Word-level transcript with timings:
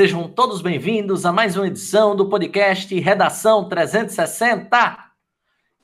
Sejam 0.00 0.26
todos 0.26 0.62
bem-vindos 0.62 1.26
a 1.26 1.30
mais 1.30 1.58
uma 1.58 1.66
edição 1.66 2.16
do 2.16 2.26
podcast 2.26 2.98
Redação 2.98 3.68
360. 3.68 4.98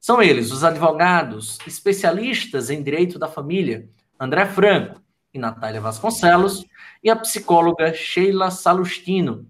São 0.00 0.20
eles 0.20 0.50
os 0.50 0.64
advogados 0.64 1.60
especialistas 1.64 2.70
em 2.70 2.82
direito 2.82 3.20
da 3.20 3.28
família, 3.28 3.88
André 4.18 4.46
Franco 4.46 5.00
e 5.32 5.38
Natália 5.38 5.80
Vasconcelos, 5.80 6.66
e 7.04 7.08
a 7.08 7.14
psicóloga 7.14 7.94
Sheila 7.94 8.50
Salustino. 8.50 9.46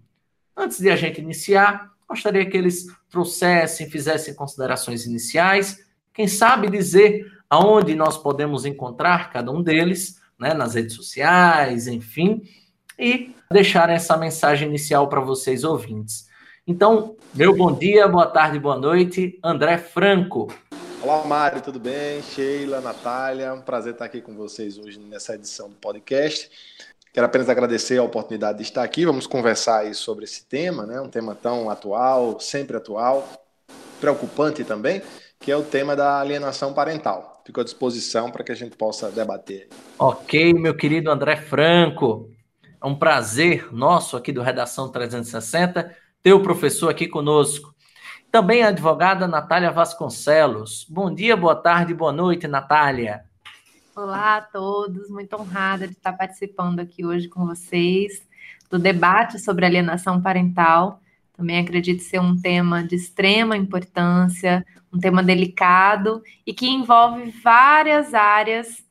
Antes 0.55 0.79
de 0.79 0.91
a 0.91 0.97
gente 0.97 1.23
iniciar, 1.23 1.92
gostaria 2.13 2.45
que 2.45 2.57
eles 2.57 2.87
trouxessem, 3.09 3.89
fizessem 3.89 4.35
considerações 4.35 5.07
iniciais, 5.07 5.83
quem 6.13 6.29
sabe 6.29 6.69
dizer 6.69 7.27
aonde 7.49 7.95
nós 7.95 8.19
podemos 8.19 8.67
encontrar 8.67 9.31
cada 9.31 9.51
um 9.51 9.63
deles, 9.63 10.21
né, 10.39 10.53
nas 10.53 10.75
redes 10.75 10.95
sociais, 10.95 11.87
enfim, 11.87 12.43
e 12.99 13.35
deixar 13.51 13.89
essa 13.89 14.15
mensagem 14.17 14.69
inicial 14.69 15.09
para 15.09 15.21
vocês 15.21 15.65
ouvintes. 15.65 16.29
Então, 16.67 17.17
meu 17.35 17.57
bom 17.57 17.73
dia, 17.73 18.07
boa 18.07 18.27
tarde, 18.27 18.59
boa 18.59 18.79
noite, 18.79 19.39
André 19.43 19.79
Franco. 19.79 20.53
Olá, 21.03 21.25
Mário, 21.25 21.63
tudo 21.63 21.81
bem? 21.81 22.23
Sheila, 22.23 22.81
Natália, 22.81 23.55
um 23.55 23.63
prazer 23.63 23.95
estar 23.95 24.05
aqui 24.05 24.21
com 24.21 24.37
vocês 24.37 24.79
hoje 24.79 25.01
nessa 25.01 25.35
edição 25.35 25.71
do 25.71 25.77
podcast. 25.77 26.51
Quero 27.13 27.27
apenas 27.27 27.51
agradecer 27.51 27.99
a 27.99 28.03
oportunidade 28.03 28.57
de 28.57 28.65
estar 28.65 28.83
aqui. 28.83 29.05
Vamos 29.05 29.27
conversar 29.27 29.81
aí 29.81 29.93
sobre 29.93 30.25
esse 30.25 30.47
tema, 30.47 30.87
né? 30.87 30.99
Um 30.99 31.11
tema 31.11 31.35
tão 31.35 31.69
atual, 31.69 32.41
sempre 32.41 32.79
atual, 32.79 33.29
preocupante 34.01 34.65
também, 34.65 35.03
que 35.39 35.53
é 35.53 35.57
o 35.57 35.63
tema 35.63 35.95
da 35.95 36.21
alienação 36.21 36.73
parental. 36.73 37.43
Fico 37.45 37.61
à 37.61 37.65
disposição 37.65 38.31
para 38.31 38.43
que 38.43 38.51
a 38.51 38.55
gente 38.55 38.79
possa 38.79 39.11
debater. 39.11 39.69
Ok, 39.99 40.55
meu 40.55 40.75
querido 40.75 41.11
André 41.11 41.37
Franco. 41.37 42.31
É 42.83 42.87
um 42.87 42.95
prazer 42.95 43.71
nosso 43.75 44.17
aqui 44.17 44.33
do 44.33 44.41
Redação 44.41 44.91
360 44.91 45.95
ter 46.23 46.33
o 46.33 46.43
professor 46.43 46.89
aqui 46.89 47.07
conosco. 47.07 47.75
Também 48.31 48.63
a 48.63 48.69
advogada 48.69 49.29
Natália 49.29 49.71
Vasconcelos. 49.71 50.87
Bom 50.89 51.15
dia, 51.15 51.37
boa 51.37 51.57
tarde, 51.57 51.93
boa 51.93 52.13
noite, 52.13 52.49
Natália. 52.49 53.31
Olá 53.95 54.39
a 54.39 54.41
todos, 54.41 55.11
muito 55.11 55.37
honrada 55.37 55.87
de 55.87 55.93
estar 55.93 56.15
participando 56.15 56.81
aqui 56.81 57.05
hoje 57.05 57.29
com 57.29 57.45
vocês 57.47 58.27
do 58.71 58.79
debate 58.79 59.39
sobre 59.39 59.67
alienação 59.67 60.19
parental. 60.19 60.99
Também 61.37 61.59
acredito 61.59 62.03
ser 62.03 62.19
um 62.19 62.35
tema 62.35 62.83
de 62.83 62.97
extrema 62.97 63.55
importância, 63.55 64.65
um 64.91 64.99
tema 64.99 65.23
delicado 65.23 66.23
e 66.47 66.55
que 66.55 66.67
envolve 66.67 67.31
várias 67.45 68.15
áreas 68.15 68.83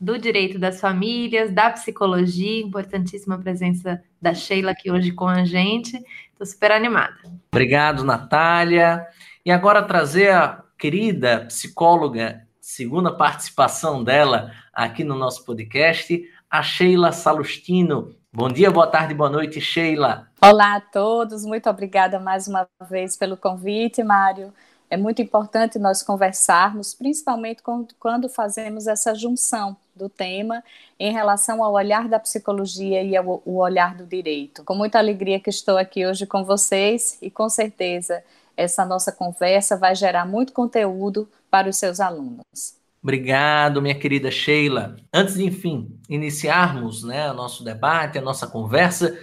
do 0.00 0.18
direito 0.18 0.58
das 0.58 0.80
famílias, 0.80 1.52
da 1.52 1.70
psicologia, 1.70 2.60
importantíssima 2.60 3.38
presença 3.38 4.02
da 4.20 4.34
Sheila 4.34 4.72
aqui 4.72 4.90
hoje 4.90 5.12
com 5.12 5.28
a 5.28 5.44
gente. 5.44 5.96
Estou 6.32 6.44
super 6.44 6.72
animada. 6.72 7.14
Obrigado, 7.52 8.02
Natália. 8.02 9.06
E 9.46 9.52
agora 9.52 9.84
trazer 9.84 10.32
a 10.32 10.64
querida 10.76 11.44
psicóloga 11.46 12.47
segunda 12.68 13.10
participação 13.10 14.04
dela 14.04 14.52
aqui 14.74 15.02
no 15.02 15.14
nosso 15.14 15.42
podcast, 15.42 16.22
a 16.50 16.62
Sheila 16.62 17.12
Salustino. 17.12 18.14
Bom 18.30 18.50
dia, 18.50 18.70
boa 18.70 18.86
tarde, 18.86 19.14
boa 19.14 19.30
noite, 19.30 19.58
Sheila. 19.58 20.28
Olá 20.38 20.76
a 20.76 20.80
todos, 20.80 21.46
muito 21.46 21.68
obrigada 21.70 22.20
mais 22.20 22.46
uma 22.46 22.68
vez 22.86 23.16
pelo 23.16 23.38
convite, 23.38 24.04
Mário. 24.04 24.52
É 24.90 24.98
muito 24.98 25.22
importante 25.22 25.78
nós 25.78 26.02
conversarmos, 26.02 26.92
principalmente 26.92 27.62
quando 27.98 28.28
fazemos 28.28 28.86
essa 28.86 29.14
junção 29.14 29.74
do 29.96 30.10
tema 30.10 30.62
em 31.00 31.10
relação 31.10 31.64
ao 31.64 31.72
olhar 31.72 32.06
da 32.06 32.18
psicologia 32.18 33.02
e 33.02 33.16
ao 33.16 33.42
olhar 33.46 33.94
do 33.94 34.04
direito. 34.04 34.62
Com 34.62 34.74
muita 34.74 34.98
alegria 34.98 35.40
que 35.40 35.48
estou 35.48 35.78
aqui 35.78 36.06
hoje 36.06 36.26
com 36.26 36.44
vocês 36.44 37.16
e 37.22 37.30
com 37.30 37.48
certeza 37.48 38.22
essa 38.58 38.84
nossa 38.84 39.12
conversa 39.12 39.76
vai 39.76 39.94
gerar 39.94 40.26
muito 40.26 40.52
conteúdo 40.52 41.30
para 41.48 41.68
os 41.68 41.76
seus 41.76 42.00
alunos. 42.00 42.76
Obrigado, 43.00 43.80
minha 43.80 43.94
querida 43.94 44.32
Sheila. 44.32 44.96
Antes 45.14 45.36
de, 45.36 45.44
enfim, 45.44 45.96
iniciarmos 46.08 47.04
né, 47.04 47.32
nosso 47.32 47.62
debate, 47.62 48.18
a 48.18 48.20
nossa 48.20 48.48
conversa, 48.48 49.16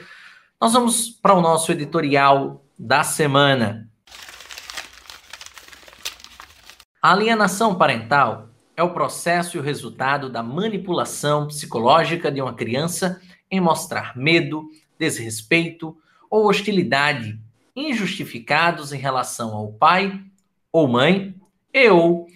nós 0.59 0.71
vamos 0.71 1.09
para 1.09 1.33
o 1.33 1.41
nosso 1.41 1.69
editorial 1.73 2.63
da 2.79 3.03
semana. 3.03 3.89
A 7.01 7.11
alienação 7.11 7.75
parental 7.75 8.47
é 8.77 8.81
o 8.81 8.93
processo 8.93 9.57
e 9.57 9.59
o 9.59 9.63
resultado 9.63 10.29
da 10.29 10.41
manipulação 10.41 11.47
psicológica 11.47 12.31
de 12.31 12.41
uma 12.41 12.53
criança 12.53 13.21
em 13.51 13.59
mostrar 13.59 14.15
medo, 14.15 14.63
desrespeito 14.97 15.97
ou 16.29 16.47
hostilidade 16.47 17.37
injustificados 17.75 18.93
em 18.93 18.97
relação 18.97 19.53
ao 19.53 19.73
pai 19.73 20.23
ou 20.71 20.87
mãe 20.87 21.35
e 21.73 21.89
ou 21.89 22.27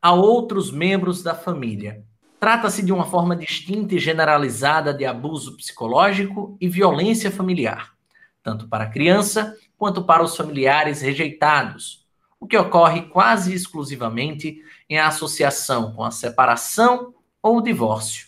a 0.00 0.12
outros 0.12 0.70
membros 0.70 1.22
da 1.22 1.34
família. 1.34 2.04
Trata-se 2.38 2.82
de 2.82 2.92
uma 2.92 3.06
forma 3.06 3.34
distinta 3.34 3.94
e 3.94 3.98
generalizada 3.98 4.92
de 4.92 5.06
abuso 5.06 5.56
psicológico 5.56 6.56
e 6.60 6.68
violência 6.68 7.30
familiar, 7.30 7.94
tanto 8.42 8.68
para 8.68 8.84
a 8.84 8.90
criança 8.90 9.56
quanto 9.78 10.04
para 10.04 10.22
os 10.22 10.36
familiares 10.36 11.00
rejeitados, 11.00 12.04
o 12.38 12.46
que 12.46 12.58
ocorre 12.58 13.02
quase 13.08 13.54
exclusivamente 13.54 14.62
em 14.90 14.98
associação 14.98 15.92
com 15.92 16.04
a 16.04 16.10
separação 16.10 17.14
ou 17.42 17.62
divórcio, 17.62 18.26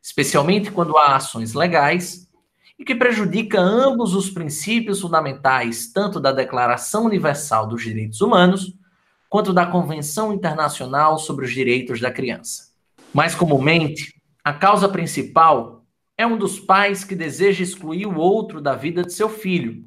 especialmente 0.00 0.70
quando 0.70 0.96
há 0.96 1.16
ações 1.16 1.52
legais 1.52 2.29
e 2.80 2.84
que 2.84 2.94
prejudica 2.94 3.60
ambos 3.60 4.14
os 4.14 4.30
princípios 4.30 5.02
fundamentais, 5.02 5.92
tanto 5.92 6.18
da 6.18 6.32
Declaração 6.32 7.04
Universal 7.04 7.66
dos 7.66 7.82
Direitos 7.82 8.22
Humanos, 8.22 8.74
quanto 9.28 9.52
da 9.52 9.66
Convenção 9.66 10.32
Internacional 10.32 11.18
sobre 11.18 11.44
os 11.44 11.52
Direitos 11.52 12.00
da 12.00 12.10
Criança. 12.10 12.72
Mais 13.12 13.34
comumente, 13.34 14.18
a 14.42 14.54
causa 14.54 14.88
principal 14.88 15.84
é 16.16 16.26
um 16.26 16.38
dos 16.38 16.58
pais 16.58 17.04
que 17.04 17.14
deseja 17.14 17.62
excluir 17.62 18.06
o 18.06 18.16
outro 18.16 18.62
da 18.62 18.74
vida 18.74 19.02
de 19.02 19.12
seu 19.12 19.28
filho, 19.28 19.84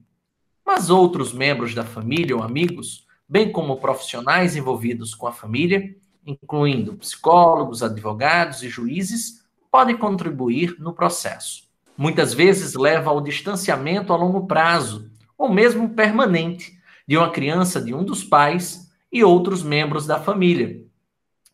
mas 0.63 0.91
outros 0.91 1.33
membros 1.33 1.73
da 1.73 1.83
família 1.83 2.35
ou 2.35 2.43
amigos, 2.43 3.07
bem 3.27 3.51
como 3.51 3.77
profissionais 3.77 4.55
envolvidos 4.55 5.15
com 5.15 5.25
a 5.25 5.31
família, 5.31 5.95
incluindo 6.23 6.93
psicólogos, 6.93 7.81
advogados 7.81 8.61
e 8.61 8.69
juízes, 8.69 9.43
pode 9.71 9.95
contribuir 9.95 10.75
no 10.77 10.93
processo. 10.93 11.72
Muitas 11.97 12.33
vezes 12.33 12.73
leva 12.73 13.09
ao 13.09 13.21
distanciamento 13.21 14.11
a 14.11 14.15
longo 14.15 14.47
prazo, 14.47 15.11
ou 15.37 15.51
mesmo 15.51 15.89
permanente, 15.89 16.73
de 17.07 17.17
uma 17.17 17.29
criança 17.29 17.81
de 17.81 17.93
um 17.93 18.03
dos 18.03 18.23
pais 18.23 18.89
e 19.11 19.23
outros 19.23 19.61
membros 19.61 20.07
da 20.07 20.19
família. 20.19 20.81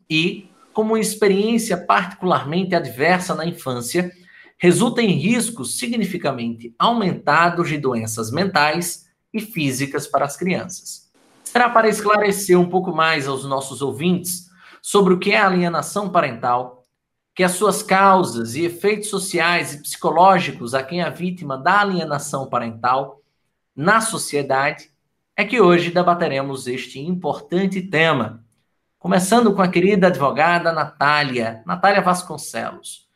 E, 0.09 0.49
como 0.73 0.97
experiência 0.97 1.75
particularmente 1.77 2.73
adversa 2.73 3.35
na 3.35 3.45
infância, 3.45 4.11
resulta 4.57 5.01
em 5.01 5.11
riscos 5.11 5.77
significativamente 5.77 6.73
aumentados 6.77 7.69
de 7.69 7.77
doenças 7.77 8.31
mentais 8.31 9.07
e 9.33 9.39
físicas 9.39 10.07
para 10.07 10.25
as 10.25 10.37
crianças. 10.37 11.09
Será 11.43 11.69
para 11.69 11.89
esclarecer 11.89 12.59
um 12.59 12.69
pouco 12.69 12.91
mais 12.91 13.27
aos 13.27 13.43
nossos 13.45 13.81
ouvintes 13.81 14.49
sobre 14.81 15.13
o 15.13 15.19
que 15.19 15.31
é 15.31 15.39
alienação 15.39 16.09
parental, 16.09 16.78
que 17.39 17.43
as 17.45 17.53
suas 17.53 17.81
causas 17.81 18.55
e 18.55 18.65
efeitos 18.65 19.07
sociais 19.07 19.73
e 19.73 19.81
psicológicos 19.81 20.73
a 20.73 20.83
quem 20.83 21.01
é 21.01 21.09
vítima 21.09 21.57
da 21.57 21.79
alienação 21.79 22.49
parental 22.49 23.21
na 23.73 24.01
sociedade, 24.01 24.91
é 25.37 25.45
que 25.45 25.61
hoje 25.61 25.89
debateremos 25.89 26.67
este 26.67 26.99
importante 26.99 27.81
tema. 27.81 28.43
Começando 28.97 29.53
com 29.53 29.61
a 29.61 29.69
querida 29.69 30.07
advogada 30.07 30.73
Natália, 30.73 31.63
Natália 31.65 32.01
Vasconcelos. 32.01 33.07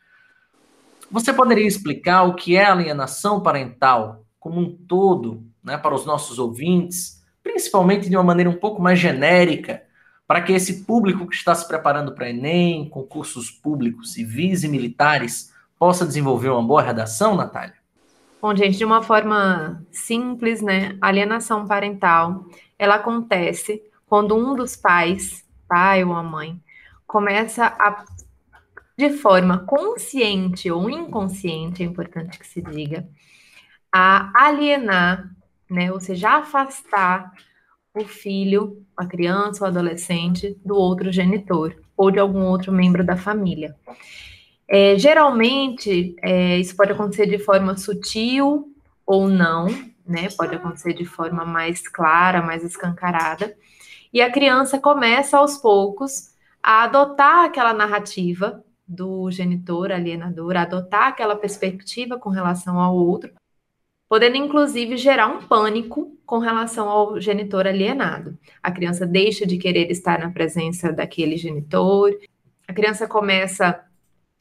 Você 1.10 1.30
poderia 1.30 1.66
explicar 1.66 2.22
o 2.22 2.34
que 2.34 2.56
é 2.56 2.64
alienação 2.64 3.42
parental 3.42 4.24
como 4.40 4.58
um 4.58 4.74
todo, 4.74 5.44
né, 5.62 5.76
para 5.76 5.94
os 5.94 6.06
nossos 6.06 6.38
ouvintes, 6.38 7.22
principalmente 7.42 8.08
de 8.08 8.16
uma 8.16 8.24
maneira 8.24 8.48
um 8.48 8.56
pouco 8.56 8.80
mais 8.80 8.98
genérica, 8.98 9.82
para 10.26 10.40
que 10.40 10.52
esse 10.52 10.84
público 10.84 11.26
que 11.26 11.34
está 11.34 11.54
se 11.54 11.66
preparando 11.68 12.12
para 12.12 12.30
Enem, 12.30 12.88
concursos 12.88 13.50
públicos 13.50 14.12
civis 14.12 14.64
e 14.64 14.68
militares, 14.68 15.52
possa 15.78 16.06
desenvolver 16.06 16.48
uma 16.48 16.62
boa 16.62 16.82
redação, 16.82 17.36
Natália? 17.36 17.74
Bom, 18.40 18.54
gente, 18.54 18.76
de 18.76 18.84
uma 18.84 19.02
forma 19.02 19.82
simples, 19.90 20.60
né? 20.60 20.96
Alienação 21.00 21.66
parental, 21.66 22.44
ela 22.78 22.96
acontece 22.96 23.82
quando 24.06 24.36
um 24.36 24.54
dos 24.54 24.76
pais, 24.76 25.44
pai 25.68 26.04
ou 26.04 26.12
a 26.12 26.22
mãe, 26.22 26.60
começa 27.06 27.66
a 27.66 28.04
de 28.96 29.10
forma 29.10 29.58
consciente 29.58 30.70
ou 30.70 30.88
inconsciente, 30.88 31.82
é 31.82 31.86
importante 31.86 32.38
que 32.38 32.46
se 32.46 32.62
diga, 32.62 33.08
a 33.92 34.30
alienar, 34.46 35.30
né, 35.68 35.92
ou 35.92 35.98
seja, 35.98 36.38
afastar 36.38 37.32
o 37.94 38.04
filho, 38.04 38.84
a 38.96 39.06
criança 39.06 39.64
ou 39.64 39.68
adolescente 39.68 40.58
do 40.64 40.74
outro 40.74 41.12
genitor 41.12 41.76
ou 41.96 42.10
de 42.10 42.18
algum 42.18 42.42
outro 42.44 42.72
membro 42.72 43.04
da 43.04 43.16
família. 43.16 43.76
É, 44.68 44.98
geralmente, 44.98 46.16
é, 46.22 46.58
isso 46.58 46.74
pode 46.74 46.92
acontecer 46.92 47.26
de 47.26 47.38
forma 47.38 47.76
sutil 47.76 48.74
ou 49.06 49.28
não, 49.28 49.66
né? 50.06 50.28
Pode 50.36 50.56
acontecer 50.56 50.94
de 50.94 51.04
forma 51.04 51.44
mais 51.44 51.86
clara, 51.86 52.42
mais 52.42 52.64
escancarada. 52.64 53.54
E 54.12 54.20
a 54.20 54.32
criança 54.32 54.78
começa 54.78 55.38
aos 55.38 55.56
poucos 55.58 56.34
a 56.62 56.84
adotar 56.84 57.44
aquela 57.44 57.72
narrativa 57.72 58.64
do 58.86 59.30
genitor 59.30 59.92
alienador, 59.92 60.56
adotar 60.56 61.08
aquela 61.08 61.36
perspectiva 61.36 62.18
com 62.18 62.30
relação 62.30 62.78
ao 62.78 62.96
outro, 62.96 63.32
podendo 64.14 64.36
inclusive 64.36 64.96
gerar 64.96 65.26
um 65.26 65.42
pânico 65.42 66.16
com 66.24 66.38
relação 66.38 66.88
ao 66.88 67.20
genitor 67.20 67.66
alienado. 67.66 68.38
A 68.62 68.70
criança 68.70 69.04
deixa 69.04 69.44
de 69.44 69.58
querer 69.58 69.90
estar 69.90 70.20
na 70.20 70.30
presença 70.30 70.92
daquele 70.92 71.36
genitor, 71.36 72.16
a 72.68 72.72
criança 72.72 73.08
começa 73.08 73.84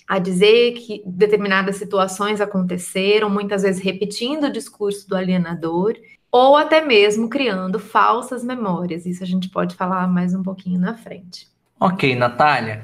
a 0.07 0.19
dizer 0.19 0.73
que 0.73 1.01
determinadas 1.07 1.77
situações 1.77 2.39
aconteceram, 2.39 3.31
muitas 3.31 3.63
vezes 3.63 3.81
repetindo 3.81 4.43
o 4.43 4.51
discurso 4.51 5.09
do 5.09 5.15
alienador, 5.15 5.95
ou 6.31 6.55
até 6.55 6.85
mesmo 6.85 7.27
criando 7.27 7.79
falsas 7.79 8.43
memórias. 8.43 9.07
Isso 9.07 9.23
a 9.23 9.25
gente 9.25 9.49
pode 9.49 9.75
falar 9.75 10.07
mais 10.07 10.35
um 10.35 10.43
pouquinho 10.43 10.79
na 10.79 10.95
frente. 10.95 11.47
Ok, 11.79 12.15
Natália. 12.15 12.83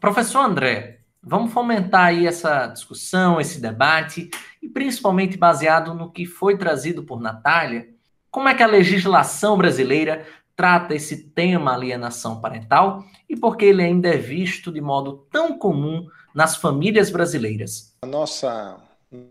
Professor 0.00 0.40
André, 0.40 0.98
vamos 1.22 1.52
fomentar 1.52 2.06
aí 2.06 2.26
essa 2.26 2.66
discussão, 2.66 3.40
esse 3.40 3.60
debate, 3.60 4.28
e 4.62 4.68
principalmente 4.68 5.36
baseado 5.36 5.94
no 5.94 6.10
que 6.10 6.26
foi 6.26 6.56
trazido 6.56 7.02
por 7.02 7.20
Natália, 7.20 7.88
como 8.30 8.48
é 8.48 8.54
que 8.54 8.62
a 8.62 8.66
legislação 8.66 9.56
brasileira 9.56 10.26
trata 10.54 10.94
esse 10.94 11.28
tema 11.28 11.72
alienação 11.72 12.40
parental 12.40 13.04
e 13.28 13.36
por 13.36 13.56
que 13.56 13.64
ele 13.64 13.82
ainda 13.82 14.08
é 14.08 14.16
visto 14.16 14.72
de 14.72 14.80
modo 14.80 15.26
tão 15.30 15.56
comum 15.56 16.06
nas 16.34 16.56
famílias 16.56 17.10
brasileiras? 17.10 17.94
A 18.02 18.06
nossa 18.06 18.76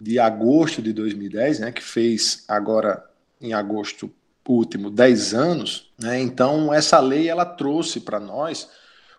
de 0.00 0.18
agosto 0.18 0.82
de 0.82 0.92
2010, 0.92 1.60
né, 1.60 1.70
que 1.70 1.82
fez 1.82 2.42
agora 2.48 3.08
em 3.40 3.54
agosto 3.54 4.10
último 4.48 4.90
10 4.90 5.32
anos. 5.32 5.88
Né? 5.96 6.20
Então 6.20 6.74
essa 6.74 6.98
lei 6.98 7.28
ela 7.28 7.44
trouxe 7.44 8.00
para 8.00 8.18
nós 8.18 8.68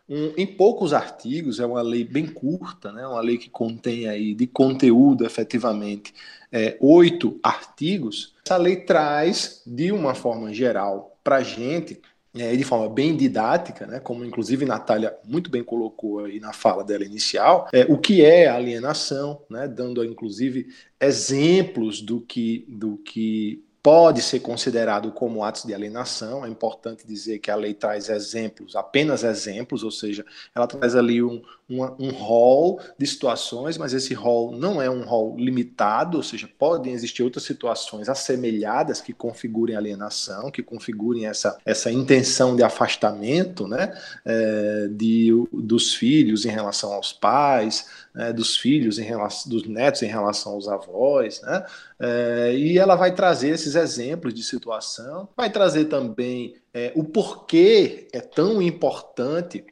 um, 0.09 0.33
em 0.37 0.45
poucos 0.45 0.93
artigos, 0.93 1.59
é 1.59 1.65
uma 1.65 1.81
lei 1.81 2.03
bem 2.03 2.25
curta, 2.25 2.91
né? 2.91 3.05
uma 3.05 3.21
lei 3.21 3.37
que 3.37 3.49
contém 3.49 4.07
aí 4.07 4.33
de 4.33 4.47
conteúdo 4.47 5.25
efetivamente 5.25 6.13
é, 6.51 6.77
oito 6.79 7.39
artigos. 7.43 8.33
Essa 8.45 8.57
lei 8.57 8.77
traz, 8.77 9.61
de 9.65 9.91
uma 9.91 10.13
forma 10.13 10.53
geral, 10.53 11.17
para 11.23 11.37
a 11.37 11.43
gente, 11.43 12.01
é, 12.35 12.55
de 12.55 12.63
forma 12.63 12.87
bem 12.89 13.15
didática, 13.15 13.85
né, 13.85 13.99
como 13.99 14.23
inclusive 14.23 14.65
Natália 14.65 15.15
muito 15.25 15.49
bem 15.49 15.63
colocou 15.63 16.19
aí 16.23 16.39
na 16.39 16.53
fala 16.53 16.83
dela 16.83 17.03
inicial, 17.03 17.67
é, 17.73 17.85
o 17.89 17.97
que 17.97 18.23
é 18.23 18.47
alienação, 18.47 19.41
né, 19.49 19.67
dando 19.67 20.03
inclusive 20.05 20.67
exemplos 21.01 22.01
do 22.01 22.21
que, 22.21 22.65
do 22.69 22.97
que 22.97 23.63
pode 23.87 24.21
ser 24.21 24.41
considerado 24.41 25.13
como 25.13 25.45
atos 25.45 25.63
de 25.63 25.73
alienação. 25.73 26.43
É 26.43 26.49
importante 26.49 27.07
dizer 27.07 27.39
que 27.39 27.49
a 27.49 27.55
lei 27.55 27.73
traz 27.73 28.09
exemplos, 28.09 28.75
apenas 28.75 29.23
exemplos, 29.23 29.81
ou 29.81 29.91
seja, 29.91 30.25
ela 30.53 30.67
traz 30.67 30.93
ali 30.93 31.23
um, 31.23 31.41
um, 31.69 31.83
um 31.99 32.11
rol 32.11 32.79
de 32.97 33.05
situações, 33.05 33.77
mas 33.77 33.93
esse 33.93 34.13
rol 34.13 34.51
não 34.51 34.81
é 34.81 34.89
um 34.89 35.03
rol 35.03 35.35
limitado, 35.37 36.17
ou 36.17 36.23
seja, 36.23 36.49
podem 36.57 36.93
existir 36.93 37.23
outras 37.23 37.43
situações 37.43 38.07
assemelhadas 38.07 39.01
que 39.01 39.11
configurem 39.11 39.75
alienação, 39.75 40.49
que 40.49 40.63
configurem 40.63 41.25
essa, 41.25 41.57
essa 41.65 41.91
intenção 41.91 42.55
de 42.55 42.63
afastamento 42.63 43.67
né, 43.67 43.93
é, 44.23 44.87
de, 44.89 45.31
dos 45.51 45.93
filhos 45.93 46.45
em 46.45 46.49
relação 46.49 46.93
aos 46.93 47.11
pais, 47.11 47.87
né, 48.15 48.31
dos 48.31 48.55
filhos 48.57 48.97
em 48.97 49.03
relação, 49.03 49.51
dos 49.51 49.67
netos 49.67 50.01
em 50.01 50.07
relação 50.07 50.53
aos 50.53 50.67
avós, 50.67 51.41
né? 51.41 51.65
É, 51.99 52.53
e 52.55 52.77
ela 52.77 52.95
vai 52.95 53.13
trazer 53.13 53.49
esses 53.49 53.73
exemplos 53.73 54.31
de 54.33 54.43
situação, 54.43 55.27
vai 55.35 55.49
trazer 55.49 55.85
também 55.85 56.55
é, 56.71 56.91
o 56.95 57.03
porquê 57.03 58.07
é 58.13 58.21
tão 58.21 58.61
importante 58.61 59.65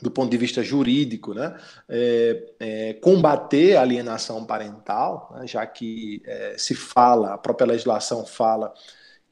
do 0.00 0.10
ponto 0.10 0.30
de 0.30 0.36
vista 0.36 0.62
jurídico, 0.62 1.34
né, 1.34 1.56
é, 1.88 2.44
é, 2.58 2.94
combater 2.94 3.76
a 3.76 3.82
alienação 3.82 4.44
parental, 4.44 5.34
né, 5.36 5.46
já 5.46 5.66
que 5.66 6.22
é, 6.24 6.54
se 6.56 6.74
fala, 6.74 7.34
a 7.34 7.38
própria 7.38 7.66
legislação 7.66 8.24
fala 8.24 8.72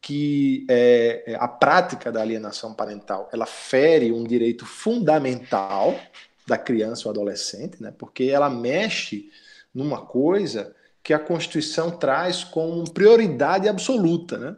que 0.00 0.66
é, 0.68 1.24
é, 1.26 1.34
a 1.36 1.48
prática 1.48 2.12
da 2.12 2.20
alienação 2.20 2.72
parental 2.74 3.28
ela 3.32 3.46
fere 3.46 4.12
um 4.12 4.24
direito 4.24 4.64
fundamental 4.64 5.98
da 6.46 6.56
criança 6.56 7.08
ou 7.08 7.12
adolescente, 7.12 7.82
né, 7.82 7.92
porque 7.96 8.24
ela 8.24 8.48
mexe 8.48 9.30
numa 9.74 10.02
coisa 10.04 10.74
que 11.02 11.14
a 11.14 11.18
Constituição 11.18 11.90
traz 11.90 12.44
como 12.44 12.90
prioridade 12.90 13.68
absoluta, 13.68 14.36
né? 14.36 14.56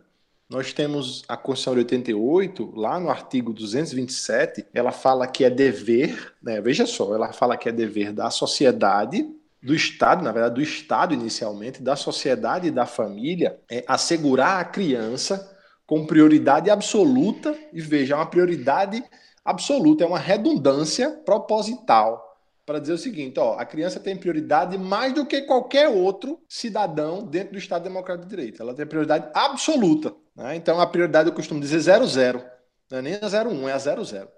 Nós 0.50 0.73
temos 0.73 1.23
a 1.28 1.37
Constituição 1.37 1.75
de 1.75 1.78
88, 1.78 2.73
lá 2.75 2.99
no 2.99 3.09
artigo 3.09 3.52
227, 3.52 4.66
ela 4.75 4.90
fala 4.90 5.28
que 5.28 5.45
é 5.45 5.49
dever, 5.49 6.35
né? 6.42 6.61
veja 6.61 6.87
só, 6.87 7.14
ela 7.14 7.33
fala 7.33 7.57
que 7.57 7.69
é 7.69 7.73
dever 7.73 8.12
da 8.12 8.30
sociedade, 8.30 9.30
do 9.62 9.73
Estado, 9.73 10.25
na 10.25 10.33
verdade, 10.33 10.57
do 10.57 10.61
Estado 10.61 11.14
inicialmente, 11.14 11.80
da 11.80 11.95
sociedade 11.95 12.66
e 12.66 12.73
da 12.73 12.85
família, 12.85 13.61
é 13.71 13.85
assegurar 13.87 14.59
a 14.59 14.64
criança 14.64 15.57
com 15.87 16.04
prioridade 16.04 16.69
absoluta, 16.69 17.57
e 17.73 17.80
veja, 17.80 18.14
é 18.14 18.16
uma 18.16 18.26
prioridade 18.26 19.04
absoluta, 19.45 20.02
é 20.02 20.07
uma 20.07 20.19
redundância 20.19 21.11
proposital 21.25 22.30
para 22.71 22.78
dizer 22.78 22.92
o 22.92 22.99
seguinte: 22.99 23.38
ó, 23.40 23.59
a 23.59 23.64
criança 23.64 23.99
tem 23.99 24.16
prioridade 24.16 24.78
mais 24.78 25.12
do 25.12 25.26
que 25.26 25.42
qualquer 25.42 25.88
outro 25.88 26.38
cidadão 26.49 27.25
dentro 27.25 27.52
do 27.52 27.59
Estado 27.59 27.83
Democrático 27.83 28.28
de 28.28 28.37
Direito. 28.37 28.62
Ela 28.62 28.73
tem 28.73 28.87
prioridade 28.87 29.28
absoluta. 29.35 30.14
Né? 30.40 30.56
Então 30.56 30.80
a 30.80 30.87
prioridade 30.87 31.28
eu 31.28 31.35
costumo 31.35 31.61
dizer 31.61 31.80
00, 31.80 32.42
não 32.90 32.99
é 32.99 33.02
nem 33.02 33.14
a 33.14 33.47
01, 33.47 33.68
é 33.68 33.73
a 33.73 33.78
00. 33.78 34.28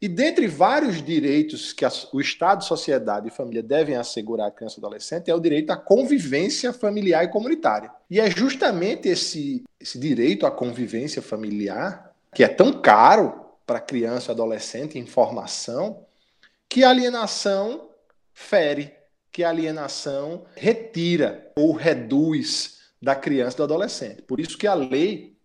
E 0.00 0.06
dentre 0.06 0.46
vários 0.46 1.02
direitos 1.02 1.72
que 1.72 1.84
o 2.12 2.20
Estado, 2.20 2.62
sociedade 2.62 3.26
e 3.26 3.32
família 3.32 3.62
devem 3.62 3.96
assegurar 3.96 4.46
à 4.46 4.50
criança 4.50 4.76
e 4.76 4.80
adolescente 4.80 5.28
é 5.28 5.34
o 5.34 5.40
direito 5.40 5.70
à 5.70 5.76
convivência 5.76 6.72
familiar 6.72 7.24
e 7.24 7.28
comunitária. 7.28 7.90
E 8.08 8.20
é 8.20 8.30
justamente 8.30 9.08
esse, 9.08 9.64
esse 9.80 9.98
direito 9.98 10.46
à 10.46 10.52
convivência 10.52 11.20
familiar, 11.20 12.14
que 12.32 12.44
é 12.44 12.48
tão 12.48 12.80
caro 12.80 13.44
para 13.66 13.80
criança 13.80 14.30
e 14.30 14.34
adolescente 14.34 14.98
em 14.98 15.06
formação, 15.06 16.04
que 16.68 16.84
a 16.84 16.90
alienação 16.90 17.88
fere, 18.32 18.94
que 19.32 19.42
a 19.42 19.48
alienação 19.48 20.44
retira 20.54 21.50
ou 21.56 21.72
reduz 21.72 22.78
da 23.02 23.16
criança 23.16 23.56
e 23.56 23.58
do 23.58 23.64
adolescente. 23.64 24.22
Por 24.22 24.38
isso 24.38 24.56
que 24.56 24.66
a 24.66 24.74
lei 24.74 25.37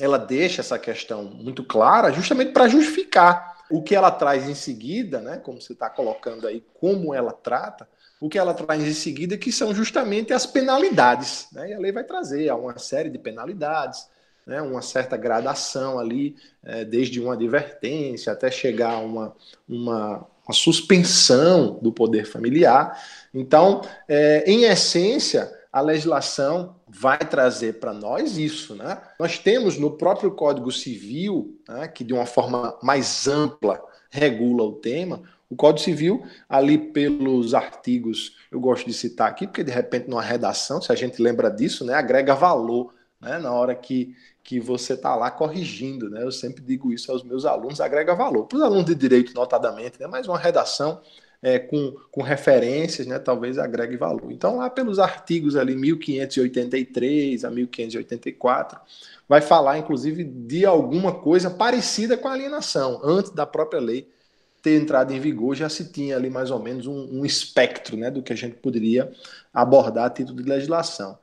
ela 0.00 0.18
deixa 0.18 0.60
essa 0.60 0.78
questão 0.78 1.24
muito 1.24 1.62
clara, 1.64 2.12
justamente 2.12 2.52
para 2.52 2.68
justificar 2.68 3.54
o 3.70 3.82
que 3.82 3.94
ela 3.94 4.10
traz 4.10 4.48
em 4.48 4.54
seguida, 4.54 5.20
né, 5.20 5.38
como 5.38 5.60
você 5.60 5.72
está 5.72 5.88
colocando 5.88 6.46
aí, 6.46 6.64
como 6.74 7.14
ela 7.14 7.32
trata, 7.32 7.88
o 8.20 8.28
que 8.28 8.38
ela 8.38 8.54
traz 8.54 8.82
em 8.82 8.92
seguida, 8.92 9.36
que 9.36 9.52
são 9.52 9.74
justamente 9.74 10.32
as 10.32 10.46
penalidades. 10.46 11.48
Né, 11.52 11.70
e 11.70 11.74
a 11.74 11.78
lei 11.78 11.92
vai 11.92 12.04
trazer 12.04 12.52
uma 12.52 12.78
série 12.78 13.08
de 13.08 13.18
penalidades, 13.18 14.08
né, 14.46 14.60
uma 14.60 14.82
certa 14.82 15.16
gradação 15.16 15.98
ali, 15.98 16.36
é, 16.62 16.84
desde 16.84 17.20
uma 17.20 17.34
advertência 17.34 18.32
até 18.32 18.50
chegar 18.50 18.92
a 18.92 18.98
uma, 18.98 19.34
uma, 19.68 20.26
uma 20.46 20.52
suspensão 20.52 21.78
do 21.80 21.92
poder 21.92 22.26
familiar. 22.26 23.00
Então, 23.32 23.80
é, 24.06 24.44
em 24.46 24.64
essência, 24.64 25.50
a 25.72 25.80
legislação 25.80 26.76
vai 26.96 27.18
trazer 27.18 27.80
para 27.80 27.92
nós 27.92 28.38
isso. 28.38 28.74
Né? 28.76 29.00
Nós 29.18 29.36
temos 29.38 29.76
no 29.76 29.90
próprio 29.90 30.30
Código 30.30 30.70
Civil, 30.70 31.58
né, 31.68 31.88
que 31.88 32.04
de 32.04 32.14
uma 32.14 32.24
forma 32.24 32.78
mais 32.82 33.26
ampla 33.26 33.82
regula 34.08 34.62
o 34.62 34.74
tema, 34.74 35.22
o 35.50 35.56
Código 35.56 35.84
Civil, 35.84 36.24
ali 36.48 36.78
pelos 36.78 37.52
artigos, 37.52 38.36
eu 38.50 38.60
gosto 38.60 38.86
de 38.86 38.94
citar 38.94 39.28
aqui, 39.28 39.46
porque 39.46 39.64
de 39.64 39.72
repente 39.72 40.08
numa 40.08 40.22
redação, 40.22 40.80
se 40.80 40.92
a 40.92 40.94
gente 40.94 41.20
lembra 41.20 41.50
disso, 41.50 41.84
né, 41.84 41.94
agrega 41.94 42.34
valor 42.34 42.94
né, 43.20 43.38
na 43.38 43.52
hora 43.52 43.74
que, 43.74 44.14
que 44.42 44.60
você 44.60 44.94
está 44.94 45.16
lá 45.16 45.32
corrigindo. 45.32 46.08
Né? 46.08 46.22
Eu 46.22 46.30
sempre 46.30 46.62
digo 46.62 46.92
isso 46.92 47.10
aos 47.10 47.24
meus 47.24 47.44
alunos, 47.44 47.80
agrega 47.80 48.14
valor. 48.14 48.46
Para 48.46 48.56
os 48.56 48.62
alunos 48.62 48.84
de 48.84 48.94
direito, 48.94 49.34
notadamente, 49.34 50.00
né, 50.00 50.06
mais 50.06 50.28
uma 50.28 50.38
redação 50.38 51.00
é, 51.44 51.58
com, 51.58 51.94
com 52.10 52.22
referências, 52.22 53.06
né, 53.06 53.18
talvez 53.18 53.58
agregue 53.58 53.98
valor. 53.98 54.32
Então, 54.32 54.56
lá 54.56 54.70
pelos 54.70 54.98
artigos 54.98 55.56
ali 55.56 55.76
1583 55.76 57.44
a 57.44 57.50
1584, 57.50 58.80
vai 59.28 59.42
falar, 59.42 59.76
inclusive, 59.76 60.24
de 60.24 60.64
alguma 60.64 61.12
coisa 61.12 61.50
parecida 61.50 62.16
com 62.16 62.28
a 62.28 62.32
alienação. 62.32 62.98
Antes 63.04 63.30
da 63.30 63.44
própria 63.44 63.78
lei 63.78 64.08
ter 64.62 64.80
entrado 64.80 65.12
em 65.12 65.20
vigor, 65.20 65.54
já 65.54 65.68
se 65.68 65.92
tinha 65.92 66.16
ali 66.16 66.30
mais 66.30 66.50
ou 66.50 66.58
menos 66.58 66.86
um, 66.86 67.20
um 67.20 67.26
espectro 67.26 67.94
né, 67.94 68.10
do 68.10 68.22
que 68.22 68.32
a 68.32 68.36
gente 68.36 68.56
poderia 68.56 69.12
abordar 69.52 70.06
a 70.06 70.10
título 70.10 70.42
de 70.42 70.48
legislação. 70.48 71.18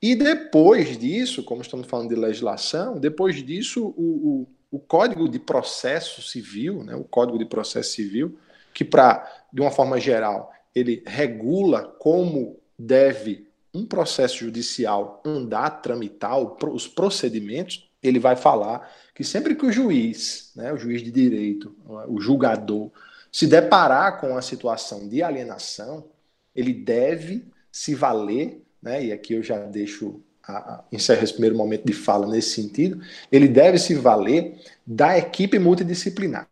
E 0.00 0.14
depois 0.14 0.96
disso, 0.96 1.42
como 1.42 1.60
estamos 1.60 1.86
falando 1.86 2.08
de 2.08 2.14
legislação, 2.14 2.98
depois 2.98 3.44
disso, 3.44 3.94
o, 3.94 4.46
o, 4.70 4.76
o 4.78 4.78
Código 4.78 5.28
de 5.28 5.38
Processo 5.38 6.22
Civil, 6.22 6.82
né, 6.82 6.96
o 6.96 7.04
Código 7.04 7.38
de 7.38 7.44
Processo 7.44 7.90
Civil, 7.90 8.38
que 8.76 8.84
para, 8.84 9.26
de 9.56 9.62
uma 9.62 9.70
forma 9.70 9.98
geral, 9.98 10.52
ele 10.74 11.02
regula 11.06 11.82
como 11.98 12.60
deve 12.78 13.48
um 13.72 13.86
processo 13.86 14.36
judicial 14.36 15.22
andar, 15.24 15.80
tramitar 15.80 16.38
os 16.38 16.86
procedimentos, 16.86 17.88
ele 18.02 18.18
vai 18.18 18.36
falar 18.36 18.86
que 19.14 19.24
sempre 19.24 19.54
que 19.54 19.64
o 19.64 19.72
juiz, 19.72 20.52
né, 20.54 20.74
o 20.74 20.76
juiz 20.76 21.02
de 21.02 21.10
direito, 21.10 21.74
o 22.06 22.20
julgador, 22.20 22.90
se 23.32 23.46
deparar 23.46 24.20
com 24.20 24.36
a 24.36 24.42
situação 24.42 25.08
de 25.08 25.22
alienação, 25.22 26.04
ele 26.54 26.74
deve 26.74 27.46
se 27.72 27.94
valer, 27.94 28.62
né, 28.82 29.06
e 29.06 29.10
aqui 29.10 29.32
eu 29.32 29.42
já 29.42 29.58
deixo 29.60 30.20
a, 30.46 30.52
a, 30.52 30.84
encerro 30.92 31.24
esse 31.24 31.32
primeiro 31.32 31.56
momento 31.56 31.86
de 31.86 31.94
fala 31.94 32.26
nesse 32.26 32.50
sentido, 32.50 33.00
ele 33.32 33.48
deve 33.48 33.78
se 33.78 33.94
valer 33.94 34.60
da 34.86 35.16
equipe 35.16 35.58
multidisciplinar 35.58 36.46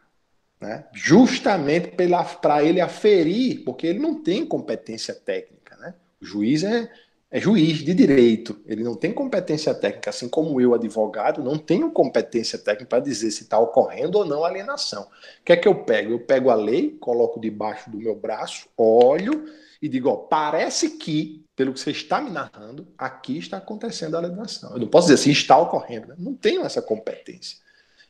né? 0.61 0.85
justamente 0.93 1.93
para 2.41 2.65
ele 2.65 2.81
aferir, 2.81 3.65
porque 3.65 3.87
ele 3.87 3.99
não 3.99 4.23
tem 4.23 4.47
competência 4.47 5.15
técnica. 5.15 5.77
Né? 5.77 5.95
O 6.21 6.25
juiz 6.25 6.63
é, 6.65 6.91
é 7.31 7.41
juiz 7.41 7.79
de 7.79 7.93
direito, 7.93 8.61
ele 8.65 8.83
não 8.83 8.95
tem 8.95 9.13
competência 9.13 9.75
técnica, 9.75 10.11
assim 10.11 10.29
como 10.29 10.61
eu, 10.61 10.73
advogado, 10.73 11.43
não 11.43 11.59
tenho 11.59 11.91
competência 11.91 12.59
técnica 12.59 12.87
para 12.87 13.01
dizer 13.01 13.31
se 13.31 13.43
está 13.43 13.59
ocorrendo 13.59 14.19
ou 14.19 14.25
não 14.25 14.45
alienação. 14.45 15.03
O 15.03 15.45
que 15.45 15.53
é 15.53 15.57
que 15.57 15.67
eu 15.67 15.85
pego? 15.85 16.13
Eu 16.13 16.21
pego 16.21 16.51
a 16.51 16.55
lei, 16.55 16.97
coloco 17.01 17.41
debaixo 17.41 17.91
do 17.91 17.99
meu 17.99 18.15
braço, 18.15 18.69
olho 18.77 19.47
e 19.83 19.89
digo: 19.89 20.09
ó, 20.09 20.17
parece 20.17 20.91
que, 20.91 21.45
pelo 21.57 21.73
que 21.73 21.81
você 21.81 21.91
está 21.91 22.21
me 22.21 22.31
narrando, 22.31 22.87
aqui 22.97 23.37
está 23.37 23.59
acontecendo 23.59 24.15
a 24.15 24.19
alienação. 24.19 24.73
Eu 24.73 24.79
não 24.79 24.87
posso 24.87 25.09
dizer 25.09 25.21
assim, 25.21 25.31
está 25.31 25.59
ocorrendo, 25.59 26.09
né? 26.09 26.15
não 26.19 26.35
tenho 26.35 26.63
essa 26.63 26.81
competência. 26.81 27.59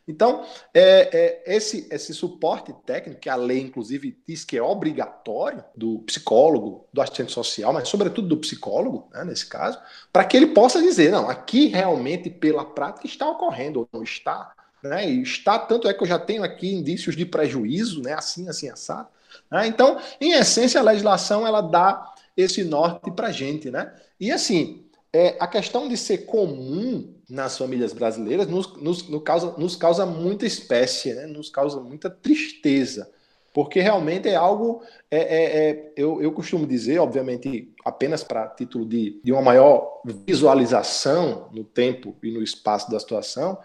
Então, 0.06 0.44
é, 0.75 1.42
é, 1.46 1.56
esse, 1.56 1.88
esse 1.90 2.12
suporte 2.12 2.75
técnico, 2.84 3.20
que 3.20 3.28
a 3.30 3.37
lei, 3.37 3.61
inclusive, 3.61 4.18
diz 4.26 4.44
que 4.44 4.56
é 4.56 4.62
obrigatório 4.62 5.64
do 5.75 6.00
psicólogo, 6.00 6.87
do 6.92 7.00
assistente 7.00 7.32
social, 7.32 7.73
mas 7.73 7.88
sobretudo 7.88 8.28
do 8.28 8.37
psicólogo, 8.37 9.08
né, 9.12 9.25
nesse 9.25 9.46
caso, 9.46 9.78
para 10.12 10.25
que 10.25 10.37
ele 10.37 10.49
possa 10.49 10.82
dizer, 10.82 11.11
não, 11.11 11.30
aqui 11.30 11.66
realmente, 11.68 12.28
pela 12.28 12.64
prática, 12.64 13.06
está 13.06 13.28
ocorrendo 13.28 13.80
ou 13.80 13.88
não 13.92 14.02
está. 14.02 14.52
Né, 14.82 15.08
e 15.11 15.23
está, 15.23 15.58
tanto 15.58 15.88
é 15.88 15.94
que 15.94 16.02
eu 16.02 16.06
já 16.06 16.18
tenho 16.18 16.44
aqui 16.44 16.70
indícios 16.70 17.16
de 17.16 17.25
prejuízo, 17.25 18.02
né, 18.02 18.12
assim, 18.12 18.46
assim, 18.49 18.68
assado. 18.68 19.08
Né, 19.50 19.66
então, 19.66 19.99
em 20.20 20.32
essência, 20.32 20.78
a 20.80 20.84
legislação 20.84 21.46
ela 21.46 21.62
dá 21.62 22.12
esse 22.37 22.62
norte 22.62 23.11
para 23.11 23.28
a 23.28 23.32
gente. 23.32 23.70
Né? 23.70 23.92
E 24.20 24.30
assim, 24.30 24.84
é, 25.12 25.37
a 25.40 25.46
questão 25.46 25.88
de 25.88 25.96
ser 25.96 26.26
comum 26.26 27.13
nas 27.28 27.57
famílias 27.57 27.93
brasileiras 27.93 28.47
nos, 28.47 28.76
nos, 28.76 29.09
nos, 29.09 29.23
causa, 29.23 29.54
nos 29.57 29.76
causa 29.76 30.07
muita 30.07 30.47
espécie, 30.47 31.14
né? 31.14 31.26
nos 31.26 31.49
causa 31.49 31.81
muita 31.81 32.11
tristeza, 32.11 33.11
porque 33.52 33.81
realmente 33.81 34.28
é 34.28 34.35
algo, 34.35 34.83
é, 35.11 35.19
é, 35.19 35.71
é 35.71 35.93
eu, 35.97 36.21
eu 36.21 36.33
costumo 36.33 36.66
dizer, 36.66 36.99
obviamente, 36.99 37.73
apenas 37.85 38.25
para 38.25 38.49
título 38.49 38.85
de, 38.85 39.21
de 39.23 39.33
uma 39.33 39.43
maior 39.43 40.00
visualização 40.26 41.49
no 41.52 41.64
tempo 41.64 42.16
e 42.23 42.31
no 42.31 42.43
espaço 42.43 42.90
da 42.90 42.99
situação, 42.99 43.59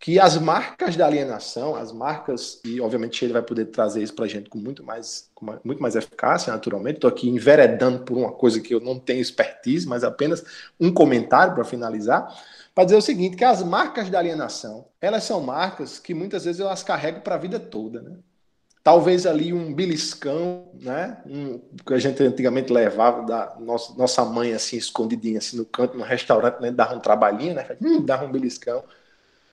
que 0.00 0.18
as 0.18 0.38
marcas 0.38 0.96
da 0.96 1.06
alienação, 1.06 1.76
as 1.76 1.92
marcas, 1.92 2.58
e 2.64 2.80
obviamente 2.80 3.22
ele 3.22 3.34
vai 3.34 3.42
poder 3.42 3.66
trazer 3.66 4.02
isso 4.02 4.14
para 4.14 4.24
a 4.24 4.28
gente 4.28 4.48
com 4.48 4.56
muito 4.56 4.82
mais, 4.82 5.30
com 5.34 5.44
muito 5.62 5.82
mais 5.82 5.94
eficácia, 5.94 6.50
naturalmente. 6.50 6.96
Estou 6.96 7.10
aqui 7.10 7.28
enveredando 7.28 8.02
por 8.02 8.16
uma 8.16 8.32
coisa 8.32 8.62
que 8.62 8.74
eu 8.74 8.80
não 8.80 8.98
tenho 8.98 9.20
expertise, 9.20 9.86
mas 9.86 10.02
apenas 10.02 10.42
um 10.80 10.90
comentário 10.90 11.54
para 11.54 11.64
finalizar, 11.64 12.34
para 12.74 12.84
dizer 12.84 12.96
o 12.96 13.02
seguinte: 13.02 13.36
que 13.36 13.44
as 13.44 13.62
marcas 13.62 14.10
da 14.10 14.18
alienação, 14.18 14.86
elas 15.00 15.24
são 15.24 15.40
marcas 15.40 15.98
que 15.98 16.14
muitas 16.14 16.44
vezes 16.44 16.60
eu 16.60 16.68
as 16.68 16.82
carrego 16.82 17.20
para 17.20 17.34
a 17.34 17.38
vida 17.38 17.58
toda, 17.58 18.00
né? 18.00 18.16
Talvez 18.82 19.26
ali 19.26 19.52
um 19.52 19.74
beliscão, 19.74 20.70
né? 20.80 21.18
Um, 21.26 21.58
que 21.84 21.92
a 21.92 21.98
gente 21.98 22.22
antigamente 22.22 22.72
levava 22.72 23.26
da 23.26 23.56
nossa, 23.60 23.94
nossa 23.94 24.24
mãe 24.24 24.54
assim, 24.54 24.76
escondidinha 24.78 25.38
assim 25.38 25.58
no 25.58 25.66
canto, 25.66 25.98
no 25.98 26.02
restaurante, 26.02 26.60
né? 26.60 26.70
dava 26.70 26.94
um 26.94 27.00
trabalhinho, 27.00 27.54
né? 27.54 27.76
Hum, 27.80 28.02
dava 28.02 28.24
um 28.24 28.32
beliscão 28.32 28.82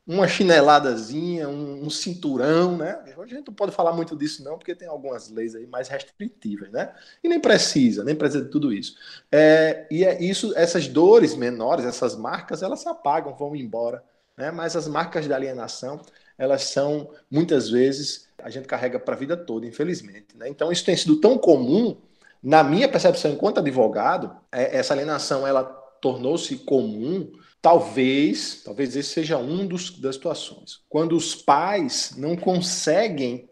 uma 0.07 0.25
chineladazinha, 0.25 1.49
um, 1.49 1.85
um, 1.85 1.89
cinturão, 1.89 2.77
né? 2.77 2.97
A 3.17 3.25
gente 3.27 3.47
não 3.47 3.53
pode 3.53 3.73
falar 3.73 3.91
muito 3.91 4.15
disso 4.15 4.41
não, 4.41 4.57
porque 4.57 4.73
tem 4.73 4.87
algumas 4.87 5.29
leis 5.29 5.53
aí 5.53 5.67
mais 5.67 5.89
restritivas, 5.89 6.71
né? 6.71 6.95
E 7.21 7.27
nem 7.27 7.41
precisa, 7.41 8.05
nem 8.05 8.15
precisa 8.15 8.45
de 8.45 8.49
tudo 8.49 8.71
isso. 8.71 8.95
É, 9.29 9.85
e 9.91 10.05
é 10.05 10.23
isso, 10.23 10.53
essas 10.55 10.87
dores 10.87 11.35
menores, 11.35 11.83
essas 11.83 12.15
marcas, 12.15 12.63
elas 12.63 12.79
se 12.79 12.87
apagam, 12.87 13.35
vão 13.35 13.53
embora, 13.53 14.01
né? 14.37 14.49
Mas 14.49 14.77
as 14.77 14.87
marcas 14.87 15.27
da 15.27 15.35
alienação, 15.35 15.99
elas 16.37 16.63
são 16.63 17.11
muitas 17.29 17.69
vezes 17.69 18.29
a 18.41 18.49
gente 18.49 18.67
carrega 18.67 18.99
para 18.99 19.13
a 19.13 19.17
vida 19.17 19.35
toda, 19.35 19.65
infelizmente, 19.65 20.37
né? 20.37 20.47
Então 20.47 20.71
isso 20.71 20.85
tem 20.85 20.95
sido 20.95 21.19
tão 21.19 21.37
comum 21.37 21.97
na 22.41 22.63
minha 22.63 22.87
percepção 22.87 23.31
enquanto 23.31 23.57
advogado, 23.57 24.33
é, 24.51 24.77
essa 24.77 24.93
alienação 24.93 25.45
ela 25.45 25.65
tornou-se 25.99 26.55
comum 26.59 27.29
Talvez, 27.61 28.61
talvez 28.63 28.95
esse 28.95 29.09
seja 29.09 29.37
um 29.37 29.65
dos, 29.65 29.99
das 29.99 30.15
situações. 30.15 30.81
Quando 30.87 31.15
os 31.15 31.35
pais 31.35 32.13
não 32.17 32.35
conseguem 32.35 33.49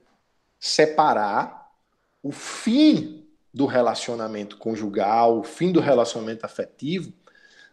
separar 0.59 1.71
o 2.21 2.31
fim 2.31 3.25
do 3.53 3.65
relacionamento 3.65 4.57
conjugal, 4.57 5.39
o 5.39 5.43
fim 5.43 5.71
do 5.71 5.79
relacionamento 5.79 6.45
afetivo, 6.45 7.13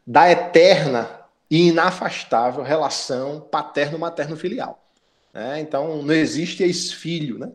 da 0.07 0.31
eterna 0.31 1.21
e 1.51 1.69
inafastável 1.69 2.63
relação 2.63 3.41
paterno-materno-filial. 3.41 4.83
Né? 5.33 5.61
Então, 5.61 6.03
não 6.03 6.15
existe 6.15 6.63
ex-filho, 6.63 7.39
né? 7.39 7.53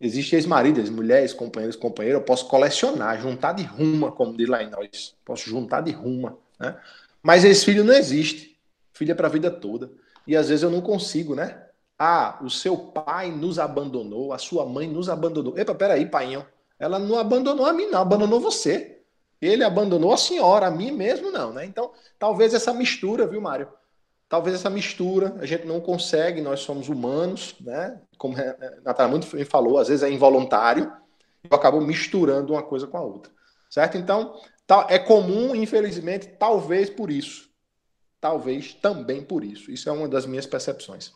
Existe 0.00 0.36
ex-marido, 0.36 0.78
ex-mulher, 0.78 1.22
ex-companheiro, 1.22 1.72
ex-companheiro. 1.72 2.18
Eu 2.18 2.22
posso 2.22 2.46
colecionar, 2.46 3.20
juntar 3.20 3.52
de 3.52 3.64
ruma, 3.64 4.12
como 4.12 4.36
diz 4.36 4.48
lá 4.48 4.62
em 4.62 4.70
nós. 4.70 5.16
Posso 5.24 5.50
juntar 5.50 5.80
de 5.80 5.90
ruma. 5.90 6.38
Né? 6.58 6.76
Mas 7.22 7.44
esse 7.44 7.64
filho 7.64 7.84
não 7.84 7.94
existe. 7.94 8.58
Filho 8.92 9.12
é 9.12 9.14
para 9.14 9.28
a 9.28 9.30
vida 9.30 9.50
toda. 9.50 9.90
E 10.26 10.36
às 10.36 10.48
vezes 10.48 10.62
eu 10.62 10.70
não 10.70 10.80
consigo, 10.80 11.34
né? 11.34 11.64
Ah, 11.98 12.38
o 12.42 12.50
seu 12.50 12.76
pai 12.76 13.30
nos 13.30 13.58
abandonou, 13.58 14.32
a 14.32 14.38
sua 14.38 14.64
mãe 14.64 14.86
nos 14.86 15.08
abandonou. 15.08 15.58
Epa, 15.58 15.74
peraí, 15.74 16.06
painho. 16.06 16.46
Ela 16.78 16.98
não 16.98 17.18
abandonou 17.18 17.66
a 17.66 17.72
mim, 17.72 17.86
não, 17.86 18.00
abandonou 18.00 18.38
você. 18.40 19.00
Ele 19.40 19.64
abandonou 19.64 20.12
a 20.12 20.16
senhora, 20.16 20.66
a 20.66 20.70
mim 20.70 20.90
mesmo 20.90 21.30
não, 21.30 21.52
né? 21.52 21.64
Então, 21.64 21.92
talvez 22.18 22.54
essa 22.54 22.72
mistura, 22.72 23.26
viu, 23.26 23.40
Mário? 23.40 23.68
Talvez 24.28 24.54
essa 24.54 24.68
mistura, 24.68 25.36
a 25.40 25.46
gente 25.46 25.66
não 25.66 25.80
consegue, 25.80 26.40
nós 26.40 26.60
somos 26.60 26.88
humanos, 26.88 27.54
né? 27.60 28.00
Como 28.16 28.36
a 28.36 28.80
Natália 28.84 29.10
muito 29.10 29.34
bem 29.34 29.44
falou, 29.44 29.78
às 29.78 29.88
vezes 29.88 30.02
é 30.02 30.10
involuntário, 30.10 30.92
eu 31.48 31.56
acabo 31.56 31.80
misturando 31.80 32.52
uma 32.52 32.62
coisa 32.62 32.86
com 32.86 32.98
a 32.98 33.00
outra, 33.00 33.32
certo? 33.70 33.96
Então, 33.96 34.38
é 34.88 34.98
comum, 34.98 35.54
infelizmente, 35.54 36.28
talvez 36.38 36.90
por 36.90 37.10
isso. 37.10 37.48
Talvez 38.20 38.74
também 38.74 39.22
por 39.22 39.44
isso. 39.44 39.70
Isso 39.70 39.88
é 39.88 39.92
uma 39.92 40.08
das 40.08 40.26
minhas 40.26 40.44
percepções. 40.44 41.12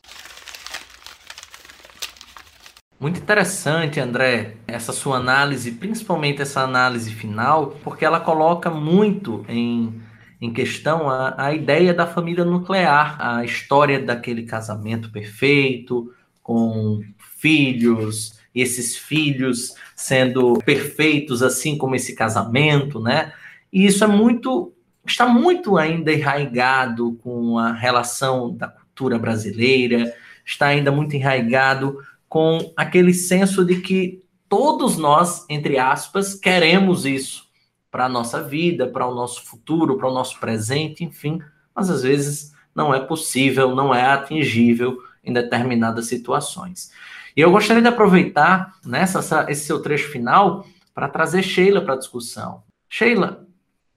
Muito 2.98 3.20
interessante, 3.20 3.98
André, 3.98 4.58
essa 4.66 4.92
sua 4.92 5.16
análise, 5.16 5.72
principalmente 5.72 6.40
essa 6.40 6.60
análise 6.60 7.12
final, 7.12 7.76
porque 7.82 8.04
ela 8.04 8.20
coloca 8.20 8.70
muito 8.70 9.44
em, 9.48 10.00
em 10.40 10.52
questão 10.52 11.10
a, 11.10 11.34
a 11.36 11.52
ideia 11.52 11.92
da 11.92 12.06
família 12.06 12.44
nuclear, 12.44 13.16
a 13.20 13.44
história 13.44 13.98
daquele 13.98 14.44
casamento 14.44 15.10
perfeito, 15.10 16.14
com 16.44 17.02
filhos, 17.18 18.40
e 18.54 18.62
esses 18.62 18.96
filhos 18.96 19.74
sendo 19.96 20.58
perfeitos, 20.64 21.42
assim 21.42 21.76
como 21.76 21.96
esse 21.96 22.14
casamento, 22.14 23.00
né? 23.00 23.32
E 23.72 23.86
isso 23.86 24.04
é 24.04 24.06
muito, 24.06 24.72
está 25.06 25.26
muito 25.26 25.78
ainda 25.78 26.12
enraigado 26.12 27.14
com 27.22 27.58
a 27.58 27.72
relação 27.72 28.54
da 28.54 28.68
cultura 28.68 29.18
brasileira, 29.18 30.12
está 30.44 30.66
ainda 30.66 30.92
muito 30.92 31.16
enraigado 31.16 31.98
com 32.28 32.72
aquele 32.76 33.14
senso 33.14 33.64
de 33.64 33.80
que 33.80 34.22
todos 34.48 34.96
nós, 34.96 35.46
entre 35.48 35.78
aspas, 35.78 36.34
queremos 36.34 37.06
isso 37.06 37.50
para 37.90 38.06
a 38.06 38.08
nossa 38.08 38.42
vida, 38.42 38.86
para 38.86 39.06
o 39.06 39.14
nosso 39.14 39.44
futuro, 39.44 39.96
para 39.96 40.08
o 40.08 40.14
nosso 40.14 40.38
presente, 40.40 41.04
enfim, 41.04 41.40
mas 41.74 41.90
às 41.90 42.02
vezes 42.02 42.52
não 42.74 42.94
é 42.94 43.00
possível, 43.00 43.74
não 43.74 43.94
é 43.94 44.02
atingível 44.02 44.98
em 45.22 45.32
determinadas 45.32 46.06
situações. 46.06 46.90
E 47.36 47.40
eu 47.40 47.50
gostaria 47.50 47.82
de 47.82 47.88
aproveitar 47.88 48.74
nessa 48.84 49.46
esse 49.50 49.66
seu 49.66 49.80
trecho 49.80 50.10
final 50.10 50.66
para 50.94 51.08
trazer 51.08 51.42
Sheila 51.42 51.80
para 51.80 51.94
a 51.94 51.98
discussão. 51.98 52.62
Sheila, 52.88 53.46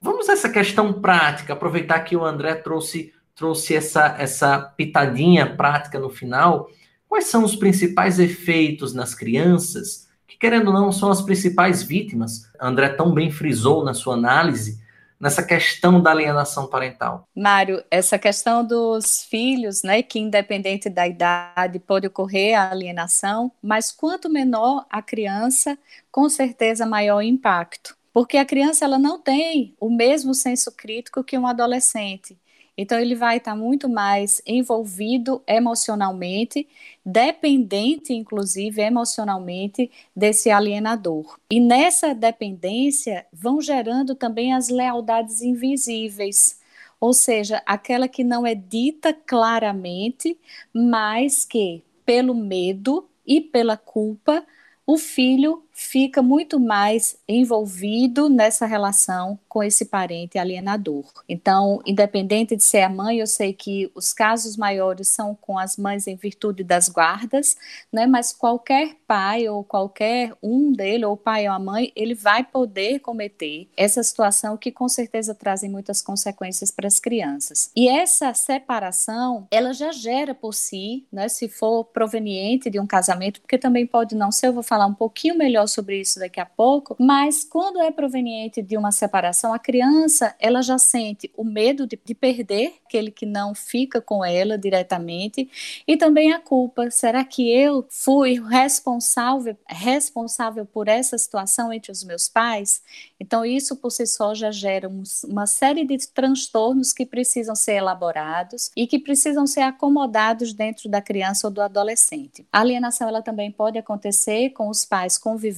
vamos 0.06 0.30
a 0.30 0.34
essa 0.34 0.50
questão 0.50 0.94
prática, 0.94 1.54
aproveitar 1.54 2.00
que 2.02 2.16
o 2.16 2.24
André 2.24 2.56
trouxe 2.56 3.14
trouxe 3.36 3.76
essa 3.76 4.16
essa 4.18 4.60
pitadinha 4.60 5.58
prática 5.58 6.00
no 6.00 6.10
final 6.10 6.70
Quais 7.16 7.28
são 7.28 7.46
os 7.46 7.56
principais 7.56 8.20
efeitos 8.20 8.94
nas 8.94 9.16
crianças, 9.16 10.10
que 10.28 10.38
querendo 10.38 10.68
ou 10.68 10.74
não 10.74 10.92
são 10.92 11.10
as 11.10 11.22
principais 11.22 11.82
vítimas? 11.82 12.52
André 12.60 12.90
tão 12.90 13.14
bem 13.14 13.32
frisou 13.32 13.86
na 13.86 13.94
sua 13.94 14.16
análise 14.16 14.84
nessa 15.18 15.42
questão 15.42 16.02
da 16.02 16.12
alienação 16.12 16.68
parental. 16.68 17.26
Mário, 17.34 17.82
essa 17.90 18.20
questão 18.20 18.66
dos 18.66 19.24
filhos, 19.24 19.82
né, 19.82 20.04
que 20.04 20.20
independente 20.20 20.90
da 20.90 21.08
idade 21.08 21.80
pode 21.80 22.08
ocorrer 22.08 22.60
a 22.60 22.72
alienação, 22.72 23.50
mas 23.64 23.94
quanto 23.94 24.30
menor 24.30 24.86
a 24.90 25.02
criança, 25.02 25.78
com 26.12 26.28
certeza 26.28 26.86
maior 26.86 27.20
o 27.20 27.22
impacto. 27.22 27.96
Porque 28.16 28.38
a 28.38 28.46
criança 28.46 28.86
ela 28.86 28.98
não 28.98 29.20
tem 29.20 29.76
o 29.78 29.90
mesmo 29.90 30.34
senso 30.34 30.72
crítico 30.72 31.22
que 31.22 31.38
um 31.38 31.46
adolescente. 31.46 32.40
Então, 32.78 32.98
ele 32.98 33.14
vai 33.14 33.36
estar 33.36 33.58
muito 33.58 33.90
mais 33.90 34.42
envolvido 34.48 35.44
emocionalmente, 35.46 36.66
dependente, 37.06 38.14
inclusive, 38.14 38.82
emocionalmente, 38.82 39.92
desse 40.16 40.50
alienador. 40.50 41.38
E 41.52 41.60
nessa 41.60 42.16
dependência 42.16 43.26
vão 43.34 43.60
gerando 43.60 44.16
também 44.16 44.54
as 44.54 44.70
lealdades 44.70 45.42
invisíveis. 45.42 46.58
Ou 47.02 47.12
seja, 47.12 47.62
aquela 47.66 48.08
que 48.08 48.24
não 48.24 48.48
é 48.48 48.56
dita 48.56 49.14
claramente, 49.14 50.40
mas 50.74 51.44
que, 51.44 51.84
pelo 52.06 52.34
medo 52.34 53.10
e 53.28 53.42
pela 53.42 53.76
culpa, 53.76 54.46
o 54.88 54.98
filho 54.98 55.65
fica 55.76 56.22
muito 56.22 56.58
mais 56.58 57.18
envolvido 57.28 58.30
nessa 58.30 58.66
relação 58.66 59.38
com 59.50 59.62
esse 59.62 59.86
parente 59.86 60.38
alienador. 60.38 61.04
Então, 61.28 61.82
independente 61.86 62.56
de 62.56 62.64
ser 62.64 62.82
a 62.82 62.90
mãe, 62.90 63.20
eu 63.20 63.28
sei 63.28 63.52
que 63.52 63.92
os 63.94 64.14
casos 64.14 64.56
maiores 64.56 65.10
são 65.10 65.36
com 65.36 65.60
as 65.60 65.76
mães 65.76 66.08
em 66.08 66.16
virtude 66.16 66.64
das 66.64 66.88
guardas, 66.88 67.58
né? 67.92 68.08
Mas 68.08 68.32
qualquer 68.32 68.96
pai 69.06 69.50
ou 69.50 69.66
qualquer 69.66 70.34
um 70.42 70.72
dele, 70.72 71.06
ou 71.06 71.14
o 71.14 71.18
pai 71.18 71.46
ou 71.48 71.54
a 71.54 71.60
mãe, 71.60 71.92
ele 71.94 72.16
vai 72.16 72.44
poder 72.44 73.00
cometer 73.00 73.68
essa 73.76 74.02
situação 74.02 74.56
que 74.56 74.72
com 74.72 74.88
certeza 74.88 75.36
trazem 75.36 75.70
muitas 75.70 76.02
consequências 76.02 76.72
para 76.72 76.88
as 76.88 77.02
crianças. 77.02 77.70
E 77.76 77.90
essa 77.90 78.34
separação, 78.34 79.46
ela 79.52 79.74
já 79.74 79.92
gera 79.92 80.34
por 80.34 80.54
si, 80.54 81.06
né? 81.12 81.28
Se 81.28 81.50
for 81.50 81.84
proveniente 81.84 82.70
de 82.70 82.80
um 82.80 82.88
casamento, 82.88 83.42
porque 83.42 83.58
também 83.58 83.86
pode 83.86 84.16
não 84.16 84.32
ser, 84.32 84.48
eu 84.48 84.54
vou 84.54 84.64
falar 84.64 84.86
um 84.86 84.94
pouquinho 84.94 85.38
melhor 85.38 85.65
sobre 85.68 86.00
isso 86.00 86.20
daqui 86.20 86.40
a 86.40 86.46
pouco, 86.46 86.96
mas 87.00 87.44
quando 87.44 87.82
é 87.82 87.92
proveniente 87.92 88.62
de 88.62 88.78
uma 88.78 88.92
separação 88.92 89.54
a 89.54 89.60
criança 89.60 90.36
ela 90.40 90.62
já 90.62 90.78
sente 90.78 91.32
o 91.36 91.44
medo 91.44 91.88
de, 91.88 92.00
de 92.04 92.14
perder 92.14 92.76
aquele 92.86 93.12
que 93.12 93.26
não 93.26 93.56
fica 93.56 94.02
com 94.02 94.24
ela 94.24 94.58
diretamente 94.58 95.50
e 95.88 95.98
também 95.98 96.34
a 96.34 96.40
culpa. 96.40 96.90
Será 96.92 97.24
que 97.24 97.50
eu 97.50 97.86
fui 97.90 98.40
responsável 98.40 99.58
responsável 99.68 100.66
por 100.66 100.88
essa 100.88 101.18
situação 101.18 101.74
entre 101.74 101.92
os 101.92 102.04
meus 102.04 102.30
pais? 102.30 102.82
Então 103.20 103.46
isso 103.46 103.76
por 103.76 103.92
si 103.92 104.06
só 104.06 104.34
já 104.34 104.52
gera 104.52 104.88
um, 104.88 105.04
uma 105.26 105.48
série 105.48 105.86
de 105.86 105.98
transtornos 106.08 106.94
que 106.94 107.06
precisam 107.06 107.56
ser 107.56 107.74
elaborados 107.74 108.72
e 108.76 108.88
que 108.88 109.00
precisam 109.00 109.48
ser 109.48 109.62
acomodados 109.62 110.54
dentro 110.54 110.90
da 110.90 111.02
criança 111.02 111.48
ou 111.48 111.54
do 111.54 111.62
adolescente. 111.62 112.46
A 112.52 112.60
alienação 112.60 113.08
ela 113.08 113.22
também 113.22 113.52
pode 113.52 113.78
acontecer 113.78 114.52
com 114.52 114.70
os 114.70 114.86
pais 114.86 115.18
convivendo 115.18 115.55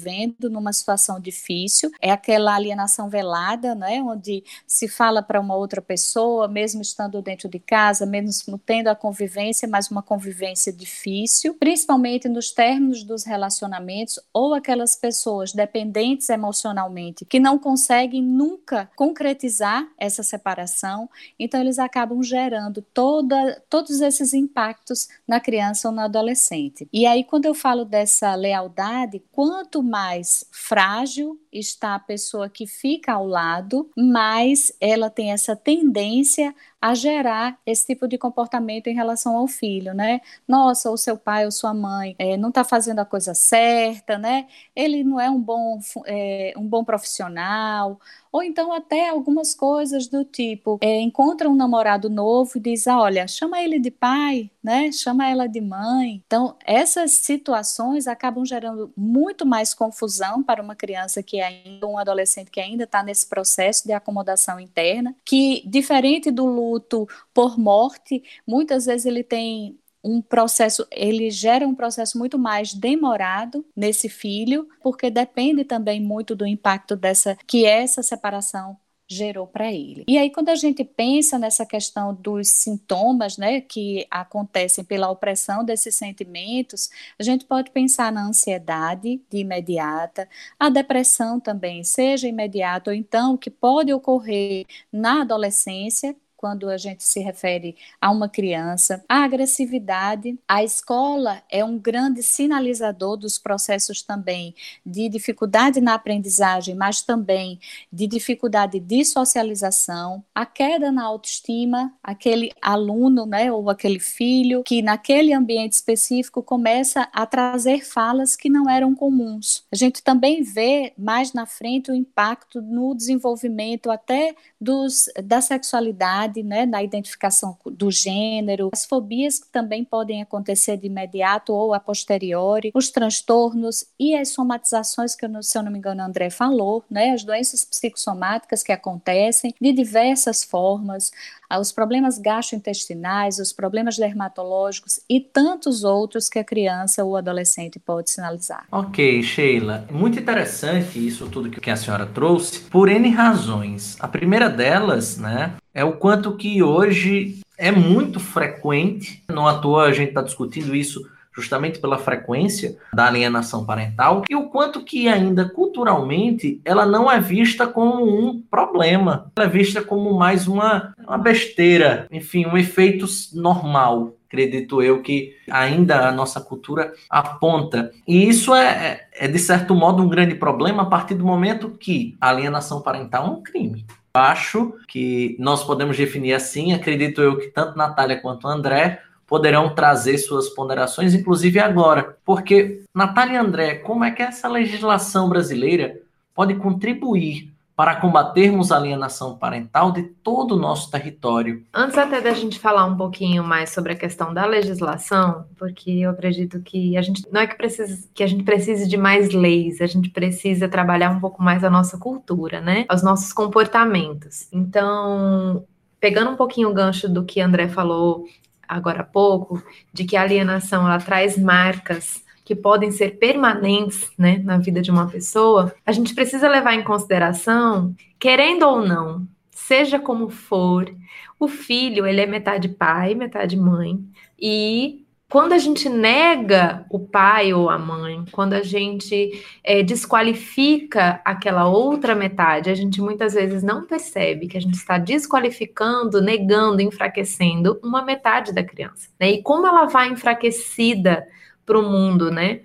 numa 0.50 0.74
situação 0.74 1.20
difícil, 1.20 1.92
é 2.02 2.12
aquela 2.12 2.56
alienação 2.56 3.10
velada, 3.10 3.76
né, 3.76 4.02
onde 4.02 4.44
se 4.66 4.88
fala 4.88 5.22
para 5.22 5.40
uma 5.40 5.56
outra 5.56 5.82
pessoa, 5.82 6.48
mesmo 6.48 6.82
estando 6.82 7.22
dentro 7.22 7.50
de 7.50 7.60
casa, 7.60 8.06
mesmo 8.06 8.58
tendo 8.58 8.88
a 8.88 8.96
convivência, 8.96 9.68
mas 9.68 9.90
uma 9.90 10.02
convivência 10.02 10.72
difícil, 10.72 11.56
principalmente 11.56 12.28
nos 12.28 12.52
términos 12.52 13.04
dos 13.04 13.24
relacionamentos 13.24 14.20
ou 14.34 14.54
aquelas 14.54 14.96
pessoas 14.96 15.54
dependentes 15.54 16.30
emocionalmente 16.30 17.26
que 17.26 17.40
não 17.40 17.58
conseguem 17.58 18.22
nunca 18.22 18.90
concretizar 18.96 19.88
essa 19.98 20.24
separação, 20.24 21.10
então 21.40 21.60
eles 21.62 21.80
acabam 21.80 22.22
gerando 22.22 22.82
toda, 22.82 23.62
todos 23.70 24.02
esses 24.02 24.34
impactos 24.34 25.08
na 25.28 25.40
criança 25.40 25.88
ou 25.88 25.94
no 25.94 26.02
adolescente. 26.02 26.88
E 26.92 27.06
aí, 27.06 27.24
quando 27.24 27.46
eu 27.46 27.54
falo 27.54 27.86
dessa 27.86 28.34
lealdade, 28.36 29.22
quanto 29.32 29.82
mais 29.88 30.45
frágil 30.52 31.39
está 31.52 31.95
a 31.95 32.00
pessoa 32.00 32.50
que 32.50 32.67
fica 32.67 33.13
ao 33.13 33.26
lado, 33.26 33.89
mais 33.97 34.71
ela 34.80 35.10
tem 35.10 35.32
essa 35.32 35.56
tendência 35.56 36.54
a 36.80 36.94
gerar 36.94 37.58
esse 37.66 37.88
tipo 37.88 38.08
de 38.08 38.18
comportamento 38.18 38.88
em 38.88 38.94
relação 38.94 39.36
ao 39.36 39.48
filho, 39.48 39.94
né? 39.94 40.22
Nossa, 40.48 40.92
o 40.92 40.98
seu 40.98 41.18
pai 41.18 41.46
ou 41.46 41.52
sua 41.52 41.74
mãe 41.74 42.16
é, 42.20 42.38
não 42.38 42.50
está 42.50 42.63
fazendo 42.63 43.00
a 43.00 43.06
coisa 43.06 43.34
certa, 43.34 44.18
né? 44.18 44.48
Ele 44.76 45.04
não 45.04 45.20
é 45.20 45.30
um 45.30 45.40
bom, 45.42 45.80
é, 46.06 46.54
um 46.56 46.68
bom 46.68 46.84
profissional, 46.84 48.00
ou 48.32 48.44
então 48.44 48.72
até 48.72 49.10
algumas 49.10 49.56
coisas 49.56 50.08
do 50.08 50.24
tipo, 50.24 50.78
é, 50.82 51.00
encontra 51.02 51.50
um 51.50 51.56
namorado 51.56 52.10
novo 52.10 52.52
e 52.56 52.60
diz, 52.60 52.88
ah, 52.88 53.00
olha, 53.00 53.28
chama 53.28 53.62
ele 53.62 53.80
de 53.80 53.90
pai, 53.90 54.52
né? 54.63 54.92
Chama 54.92 55.28
ela 55.28 55.48
de 55.48 55.60
mãe. 55.60 56.22
Então, 56.28 56.56
essas 56.66 57.13
situações 57.13 58.08
acabam 58.08 58.46
gerando 58.46 58.92
muito 58.96 59.46
mais 59.46 59.74
confusão 59.74 60.44
para 60.44 60.62
uma 60.62 60.76
criança 60.76 61.24
que 61.24 61.42
ainda, 61.42 61.88
um 61.88 61.98
adolescente 61.98 62.52
que 62.52 62.60
ainda 62.60 62.84
está 62.84 63.02
nesse 63.02 63.28
processo 63.28 63.88
de 63.88 63.94
acomodação 63.94 64.60
interna, 64.60 65.16
que 65.26 65.63
diferente 65.66 66.30
do 66.30 66.46
luto 66.72 67.08
por 67.34 67.58
morte, 67.58 68.24
muitas 68.46 68.86
vezes 68.86 69.06
ele 69.06 69.24
tem 69.24 69.78
um 70.04 70.22
processo, 70.22 70.88
ele 70.92 71.30
gera 71.30 71.68
um 71.68 71.76
processo 71.76 72.18
muito 72.18 72.38
mais 72.40 72.74
demorado 72.74 73.66
nesse 73.76 74.08
filho, 74.10 74.68
porque 74.82 75.10
depende 75.10 75.64
também 75.66 76.00
muito 76.00 76.36
do 76.36 76.46
impacto 76.46 76.96
dessa 76.96 77.38
que 77.48 77.66
essa 77.66 78.02
separação 78.02 78.78
gerou 79.10 79.48
para 79.48 79.72
ele. 79.72 80.04
E 80.08 80.18
aí 80.18 80.30
quando 80.30 80.50
a 80.50 80.56
gente 80.56 80.84
pensa 80.84 81.40
nessa 81.40 81.66
questão 81.66 82.14
dos 82.14 82.50
sintomas, 82.50 83.38
né, 83.38 83.62
que 83.62 84.06
acontecem 84.12 84.84
pela 84.84 85.10
opressão 85.10 85.64
desses 85.64 85.96
sentimentos, 85.96 86.90
a 87.18 87.24
gente 87.24 87.46
pode 87.46 87.72
pensar 87.72 88.12
na 88.12 88.28
ansiedade 88.28 89.22
de 89.30 89.38
imediata, 89.38 90.28
a 90.60 90.70
depressão 90.70 91.40
também, 91.40 91.84
seja 91.84 92.28
imediata 92.28 92.92
ou 92.92 92.96
então 92.96 93.38
que 93.38 93.50
pode 93.50 93.94
ocorrer 93.94 94.66
na 94.92 95.22
adolescência, 95.22 96.16
quando 96.38 96.69
a 96.69 96.78
gente 96.78 97.04
se 97.04 97.19
refere 97.19 97.76
a 98.00 98.12
uma 98.12 98.30
criança, 98.30 99.04
a 99.10 99.23
agressividade. 99.23 100.38
A 100.47 100.63
escola 100.63 101.41
é 101.50 101.65
um 101.65 101.78
grande 101.80 102.21
sinalizador 102.21 103.17
dos 103.17 103.39
processos 103.39 104.04
também 104.04 104.54
de 104.86 105.10
dificuldade 105.10 105.82
na 105.82 105.95
aprendizagem, 105.95 106.76
mas 106.76 107.02
também 107.02 107.60
de 107.91 108.06
dificuldade 108.06 108.80
de 108.80 109.04
socialização, 109.04 110.23
a 110.34 110.45
queda 110.45 110.91
na 110.91 111.04
autoestima, 111.04 111.91
aquele 112.04 112.52
aluno, 112.62 113.26
né, 113.26 113.52
ou 113.52 113.69
aquele 113.69 114.00
filho 114.00 114.63
que 114.63 114.82
naquele 114.82 115.34
ambiente 115.34 115.73
específico 115.73 116.43
começa 116.43 117.08
a 117.12 117.26
trazer 117.26 117.84
falas 117.84 118.36
que 118.36 118.50
não 118.50 118.69
eram 118.69 118.93
comuns. 118.93 119.65
A 119.71 119.76
gente 119.76 120.04
também 120.04 120.43
vê 120.43 120.93
mais 120.97 121.34
na 121.34 121.45
frente 121.45 121.89
o 121.89 121.95
impacto 121.95 122.62
no 122.62 122.93
desenvolvimento 122.93 123.89
até 123.89 124.36
dos, 124.60 125.10
da 125.23 125.41
sexualidade, 125.41 126.27
né, 126.44 126.66
na 126.66 126.84
identificação 126.84 127.58
do 127.66 127.92
gênero, 127.92 128.70
as 128.74 128.86
fobias 128.86 129.40
que 129.40 129.48
também 129.50 129.84
podem 129.84 130.22
acontecer 130.22 130.78
de 130.78 130.88
imediato 130.88 131.54
ou 131.54 131.74
a 131.74 131.80
posteriori, 131.80 132.72
os 132.74 132.90
transtornos 132.90 133.86
e 134.00 134.16
as 134.16 134.30
somatizações 134.30 135.16
que, 135.16 135.28
se 135.42 135.58
eu 135.58 135.63
não 135.63 135.72
me 135.72 135.78
engano, 135.78 136.02
André 136.02 136.30
falou, 136.30 136.84
né, 136.90 137.12
as 137.12 137.24
doenças 137.24 137.63
psicossomáticas 137.66 138.63
que 138.63 138.72
acontecem 138.72 139.54
de 139.60 139.74
diversas 139.74 140.44
formas, 140.44 141.12
os 141.56 141.72
problemas 141.72 142.18
gastrointestinais, 142.18 143.40
os 143.40 143.54
problemas 143.54 143.98
dermatológicos 143.98 145.00
e 145.10 145.22
tantos 145.22 145.84
outros 145.84 146.28
que 146.28 146.40
a 146.40 146.44
criança 146.44 147.04
ou 147.04 147.16
adolescente 147.16 147.80
pode 147.80 148.12
sinalizar. 148.12 148.66
Ok, 148.72 149.24
Sheila. 149.24 149.88
Muito 149.90 150.20
interessante 150.20 151.06
isso 151.06 151.30
tudo 151.30 151.50
que 151.50 151.70
a 151.70 151.76
senhora 151.76 152.06
trouxe, 152.06 152.60
por 152.60 152.90
N 152.90 153.10
razões. 153.10 153.96
A 154.00 154.08
primeira 154.08 154.50
delas, 154.50 155.18
né, 155.18 155.54
é 155.78 155.86
o 155.86 155.94
quanto 155.94 156.36
que 156.36 156.63
hoje 156.63 157.40
é 157.56 157.72
muito 157.72 158.20
frequente, 158.20 159.24
não 159.30 159.48
à 159.48 159.60
toa 159.60 159.84
a 159.84 159.94
gente 159.94 160.10
está 160.10 160.24
discutindo 160.24 160.76
isso 160.76 161.08
justamente 161.32 161.78
pela 161.78 162.00
frequência 162.00 162.80
da 162.92 163.06
alienação 163.06 163.63
parental, 163.63 164.24
e 164.28 164.36
o 164.36 164.50
quanto 164.50 164.84
que 164.84 165.08
ainda 165.08 165.48
culturalmente 165.48 166.60
ela 166.66 166.84
não 166.84 167.12
é 167.12 167.20
vista 167.20 167.68
como 167.68 168.04
um 168.04 168.42
problema, 168.42 169.32
ela 169.36 169.46
é 169.46 169.50
vista 169.50 169.80
como 169.80 170.18
mais 170.18 170.48
uma, 170.48 170.96
uma 170.98 171.20
besteira, 171.20 172.08
enfim, 172.10 172.48
um 172.48 172.58
efeito 172.58 173.06
normal, 173.36 174.16
acredito 174.28 174.82
eu 174.82 175.04
que 175.04 175.36
ainda 175.48 176.10
a 176.10 176.12
nossa 176.12 176.42
cultura 176.42 176.92
aponta. 177.08 177.92
E 178.08 178.28
isso 178.28 178.56
é, 178.56 178.66
é, 178.66 179.26
é, 179.26 179.28
de 179.28 179.38
certo 179.38 179.76
modo, 179.76 180.02
um 180.02 180.10
grande 180.10 180.34
problema 180.34 180.82
a 180.82 180.88
partir 180.88 181.13
do 181.13 181.24
momento 181.24 181.70
que 181.70 182.18
a 182.20 182.30
alienação 182.30 182.82
parental 182.82 183.28
é 183.28 183.30
um 183.30 183.44
crime. 183.44 183.86
Acho 184.13 184.74
que 184.88 185.36
nós 185.39 185.63
podemos 185.63 185.96
definir 185.96 186.34
assim, 186.34 186.74
acredito 186.74 187.22
eu 187.22 187.38
que 187.38 187.48
tanto 187.48 187.78
Natália 187.78 188.20
quanto 188.20 188.48
André 188.48 189.02
poderão 189.28 189.76
trazer 189.76 190.17
suas 190.17 190.50
ponderações, 190.50 191.13
inclusive 191.13 191.60
agora. 191.60 192.17
Porque, 192.24 192.84
Natália 192.93 193.34
e 193.34 193.38
André, 193.38 193.76
como 193.76 194.04
é 194.04 194.12
que 194.12 194.24
essa 194.24 194.48
legislação 194.48 195.28
brasileira 195.28 196.00
pode 196.34 196.56
contribuir 196.56 197.52
para 197.78 197.96
combatermos 197.96 198.72
a 198.72 198.78
alienação 198.78 199.38
parental 199.38 199.92
de 199.92 200.02
todo 200.02 200.56
o 200.56 200.60
nosso 200.60 200.90
território. 200.90 201.63
Antes 201.72 201.96
até 201.96 202.20
da 202.20 202.34
gente 202.34 202.58
falar 202.58 202.86
um 202.86 202.98
pouquinho 202.98 203.44
mais 203.44 203.70
sobre 203.70 203.94
a 203.94 203.96
questão 203.96 204.34
da 204.34 204.48
legislação, 204.48 205.46
porque 205.56 205.92
eu 205.92 206.10
acredito 206.10 206.60
que 206.62 206.98
a 206.98 207.04
gente 207.04 207.24
não 207.32 207.40
é 207.40 207.46
que, 207.46 207.56
precisa, 207.56 208.10
que 208.16 208.24
a 208.24 208.28
gente 208.28 208.44
precise 208.44 208.88
de 208.88 208.98
mais 208.98 209.32
leis, 209.32 209.80
a 209.80 209.86
gente 209.86 210.10
precisa 210.10 210.68
trabalhar 210.68 211.12
um 211.12 211.20
pouco 211.20 211.44
mais 211.44 211.63
a 211.63 211.70
nossa 211.70 212.00
cultura, 212.00 212.60
né? 212.60 212.88
Os 212.92 213.04
nossos 213.04 213.32
comportamentos. 213.32 214.48
Então, 214.52 215.63
pegando 216.00 216.32
um 216.32 216.36
pouquinho 216.36 216.70
o 216.70 216.74
gancho 216.74 217.08
do 217.08 217.24
que 217.24 217.40
André 217.40 217.68
falou 217.68 218.26
agora 218.68 219.02
há 219.02 219.06
pouco, 219.06 219.63
de 219.94 220.04
que 220.04 220.18
a 220.18 220.24
alienação 220.24 220.84
ela 220.84 220.98
traz 220.98 221.38
marcas 221.38 222.26
que 222.48 222.56
podem 222.56 222.92
ser 222.92 223.18
permanentes 223.18 224.10
né, 224.18 224.42
na 224.42 224.58
vida 224.58 224.82
de 224.82 224.90
uma 224.90 225.06
pessoa, 225.06 225.76
a 225.86 225.92
gente 225.92 226.16
precisa 226.16 226.48
levar 226.48 226.76
em 226.76 226.84
consideração, 226.84 227.94
querendo 228.18 228.64
ou 228.64 228.80
não, 228.80 229.28
seja 229.52 230.00
como 230.00 230.30
for, 230.30 230.90
o 231.38 231.50
filho 231.50 232.08
ele 232.08 232.22
é 232.22 232.26
metade 232.26 232.70
pai, 232.70 233.16
metade 233.16 233.58
mãe, 233.58 234.00
e 234.40 235.06
quando 235.30 235.52
a 235.52 235.58
gente 235.58 235.90
nega 235.90 236.86
o 236.90 237.00
pai 237.00 237.54
ou 237.54 237.70
a 237.70 237.78
mãe, 237.78 238.24
quando 238.32 238.54
a 238.54 238.64
gente 238.64 239.44
é, 239.62 239.84
desqualifica 239.84 241.20
aquela 241.26 241.68
outra 241.68 242.16
metade, 242.16 242.70
a 242.70 242.76
gente 242.76 243.02
muitas 243.02 243.34
vezes 243.34 243.62
não 243.62 243.86
percebe 243.86 244.48
que 244.48 244.56
a 244.56 244.62
gente 244.62 244.76
está 244.76 244.98
desqualificando, 244.98 246.22
negando, 246.22 246.82
enfraquecendo 246.82 247.78
uma 247.84 248.02
metade 248.02 248.54
da 248.54 248.64
criança. 248.64 249.10
Né? 249.20 249.32
E 249.32 249.44
como 249.44 249.68
ela 249.68 249.84
vai 249.84 250.08
enfraquecida 250.08 251.28
para 251.68 251.78
o 251.78 251.84
mundo, 251.84 252.32
né? 252.32 252.62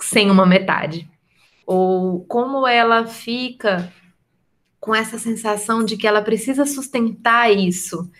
Sem 0.00 0.30
uma 0.30 0.46
metade. 0.46 1.06
Ou 1.66 2.24
como 2.24 2.66
ela 2.66 3.06
fica 3.06 3.92
com 4.80 4.94
essa 4.94 5.18
sensação 5.18 5.84
de 5.84 5.98
que 5.98 6.06
ela 6.06 6.22
precisa 6.22 6.64
sustentar 6.64 7.52
isso 7.52 8.10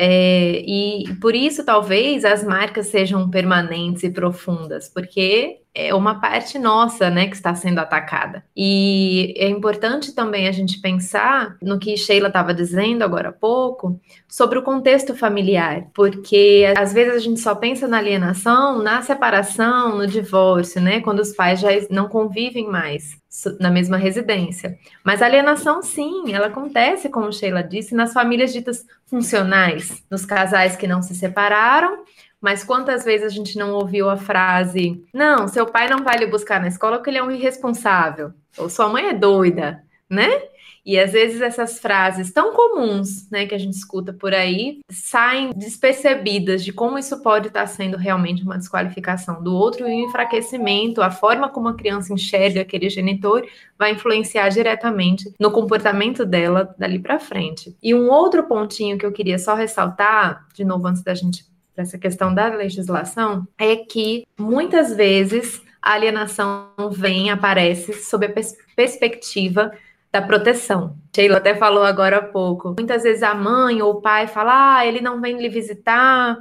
é, 0.00 0.62
e 0.64 1.12
por 1.20 1.34
isso, 1.34 1.64
talvez, 1.64 2.24
as 2.24 2.44
marcas 2.44 2.86
sejam 2.86 3.28
permanentes 3.28 4.04
e 4.04 4.10
profundas, 4.10 4.88
porque 4.88 5.62
é 5.78 5.94
uma 5.94 6.20
parte 6.20 6.58
nossa, 6.58 7.08
né, 7.08 7.28
que 7.28 7.36
está 7.36 7.54
sendo 7.54 7.78
atacada. 7.78 8.44
E 8.56 9.32
é 9.36 9.48
importante 9.48 10.12
também 10.12 10.48
a 10.48 10.52
gente 10.52 10.80
pensar 10.80 11.56
no 11.62 11.78
que 11.78 11.96
Sheila 11.96 12.26
estava 12.26 12.52
dizendo 12.52 13.04
agora 13.04 13.28
há 13.28 13.32
pouco, 13.32 14.00
sobre 14.26 14.58
o 14.58 14.62
contexto 14.62 15.14
familiar, 15.14 15.86
porque 15.94 16.72
às 16.76 16.92
vezes 16.92 17.14
a 17.14 17.18
gente 17.20 17.38
só 17.38 17.54
pensa 17.54 17.86
na 17.86 17.98
alienação, 17.98 18.82
na 18.82 19.00
separação, 19.02 19.96
no 19.96 20.06
divórcio, 20.06 20.80
né, 20.80 21.00
quando 21.00 21.20
os 21.20 21.32
pais 21.32 21.60
já 21.60 21.68
não 21.90 22.08
convivem 22.08 22.66
mais 22.66 23.16
na 23.60 23.70
mesma 23.70 23.96
residência. 23.96 24.78
Mas 25.04 25.22
alienação, 25.22 25.82
sim, 25.82 26.32
ela 26.32 26.46
acontece, 26.46 27.08
como 27.08 27.32
Sheila 27.32 27.62
disse, 27.62 27.94
nas 27.94 28.12
famílias 28.12 28.52
ditas 28.52 28.84
funcionais, 29.06 30.02
nos 30.10 30.24
casais 30.24 30.76
que 30.76 30.86
não 30.86 31.02
se 31.02 31.14
separaram, 31.14 32.04
mas 32.40 32.64
quantas 32.64 33.04
vezes 33.04 33.26
a 33.26 33.30
gente 33.30 33.58
não 33.58 33.72
ouviu 33.72 34.08
a 34.08 34.16
frase: 34.16 35.04
não, 35.12 35.48
seu 35.48 35.66
pai 35.66 35.88
não 35.88 36.04
vai 36.04 36.16
lhe 36.18 36.26
buscar 36.26 36.60
na 36.60 36.68
escola 36.68 36.96
porque 36.96 37.10
ele 37.10 37.18
é 37.18 37.22
um 37.22 37.30
irresponsável, 37.30 38.32
ou 38.56 38.68
sua 38.68 38.88
mãe 38.88 39.08
é 39.08 39.12
doida, 39.12 39.82
né? 40.08 40.28
E 40.88 40.98
às 40.98 41.12
vezes 41.12 41.42
essas 41.42 41.78
frases 41.78 42.32
tão 42.32 42.54
comuns, 42.54 43.28
né, 43.30 43.44
que 43.44 43.54
a 43.54 43.58
gente 43.58 43.74
escuta 43.74 44.10
por 44.10 44.32
aí, 44.32 44.78
saem 44.90 45.50
despercebidas 45.54 46.64
de 46.64 46.72
como 46.72 46.98
isso 46.98 47.22
pode 47.22 47.48
estar 47.48 47.66
sendo 47.66 47.98
realmente 47.98 48.42
uma 48.42 48.56
desqualificação 48.56 49.42
do 49.42 49.54
outro 49.54 49.86
e 49.86 49.92
um 49.92 50.08
enfraquecimento, 50.08 51.02
a 51.02 51.10
forma 51.10 51.50
como 51.50 51.68
a 51.68 51.74
criança 51.74 52.14
enxerga 52.14 52.62
aquele 52.62 52.88
genitor 52.88 53.46
vai 53.78 53.92
influenciar 53.92 54.48
diretamente 54.48 55.30
no 55.38 55.50
comportamento 55.50 56.24
dela 56.24 56.74
dali 56.78 56.98
para 56.98 57.18
frente. 57.18 57.76
E 57.82 57.94
um 57.94 58.08
outro 58.08 58.44
pontinho 58.44 58.96
que 58.96 59.04
eu 59.04 59.12
queria 59.12 59.38
só 59.38 59.54
ressaltar, 59.54 60.46
de 60.54 60.64
novo 60.64 60.86
antes 60.86 61.02
da 61.02 61.12
gente 61.12 61.44
para 61.78 61.84
essa 61.84 61.96
questão 61.96 62.34
da 62.34 62.48
legislação, 62.48 63.46
é 63.56 63.76
que 63.76 64.26
muitas 64.36 64.96
vezes 64.96 65.62
a 65.80 65.92
alienação 65.92 66.72
vem, 66.90 67.30
aparece 67.30 67.92
sob 67.92 68.26
a 68.26 68.28
pers 68.28 68.56
perspectiva 68.74 69.70
da 70.10 70.20
proteção. 70.20 70.96
Sheila 71.14 71.36
até 71.36 71.54
falou 71.54 71.84
agora 71.84 72.18
há 72.18 72.22
pouco. 72.22 72.74
Muitas 72.76 73.04
vezes 73.04 73.22
a 73.22 73.32
mãe 73.32 73.80
ou 73.80 73.92
o 73.92 74.00
pai 74.00 74.26
fala: 74.26 74.78
ah, 74.78 74.86
ele 74.86 75.00
não 75.00 75.20
vem 75.20 75.40
lhe 75.40 75.48
visitar 75.48 76.36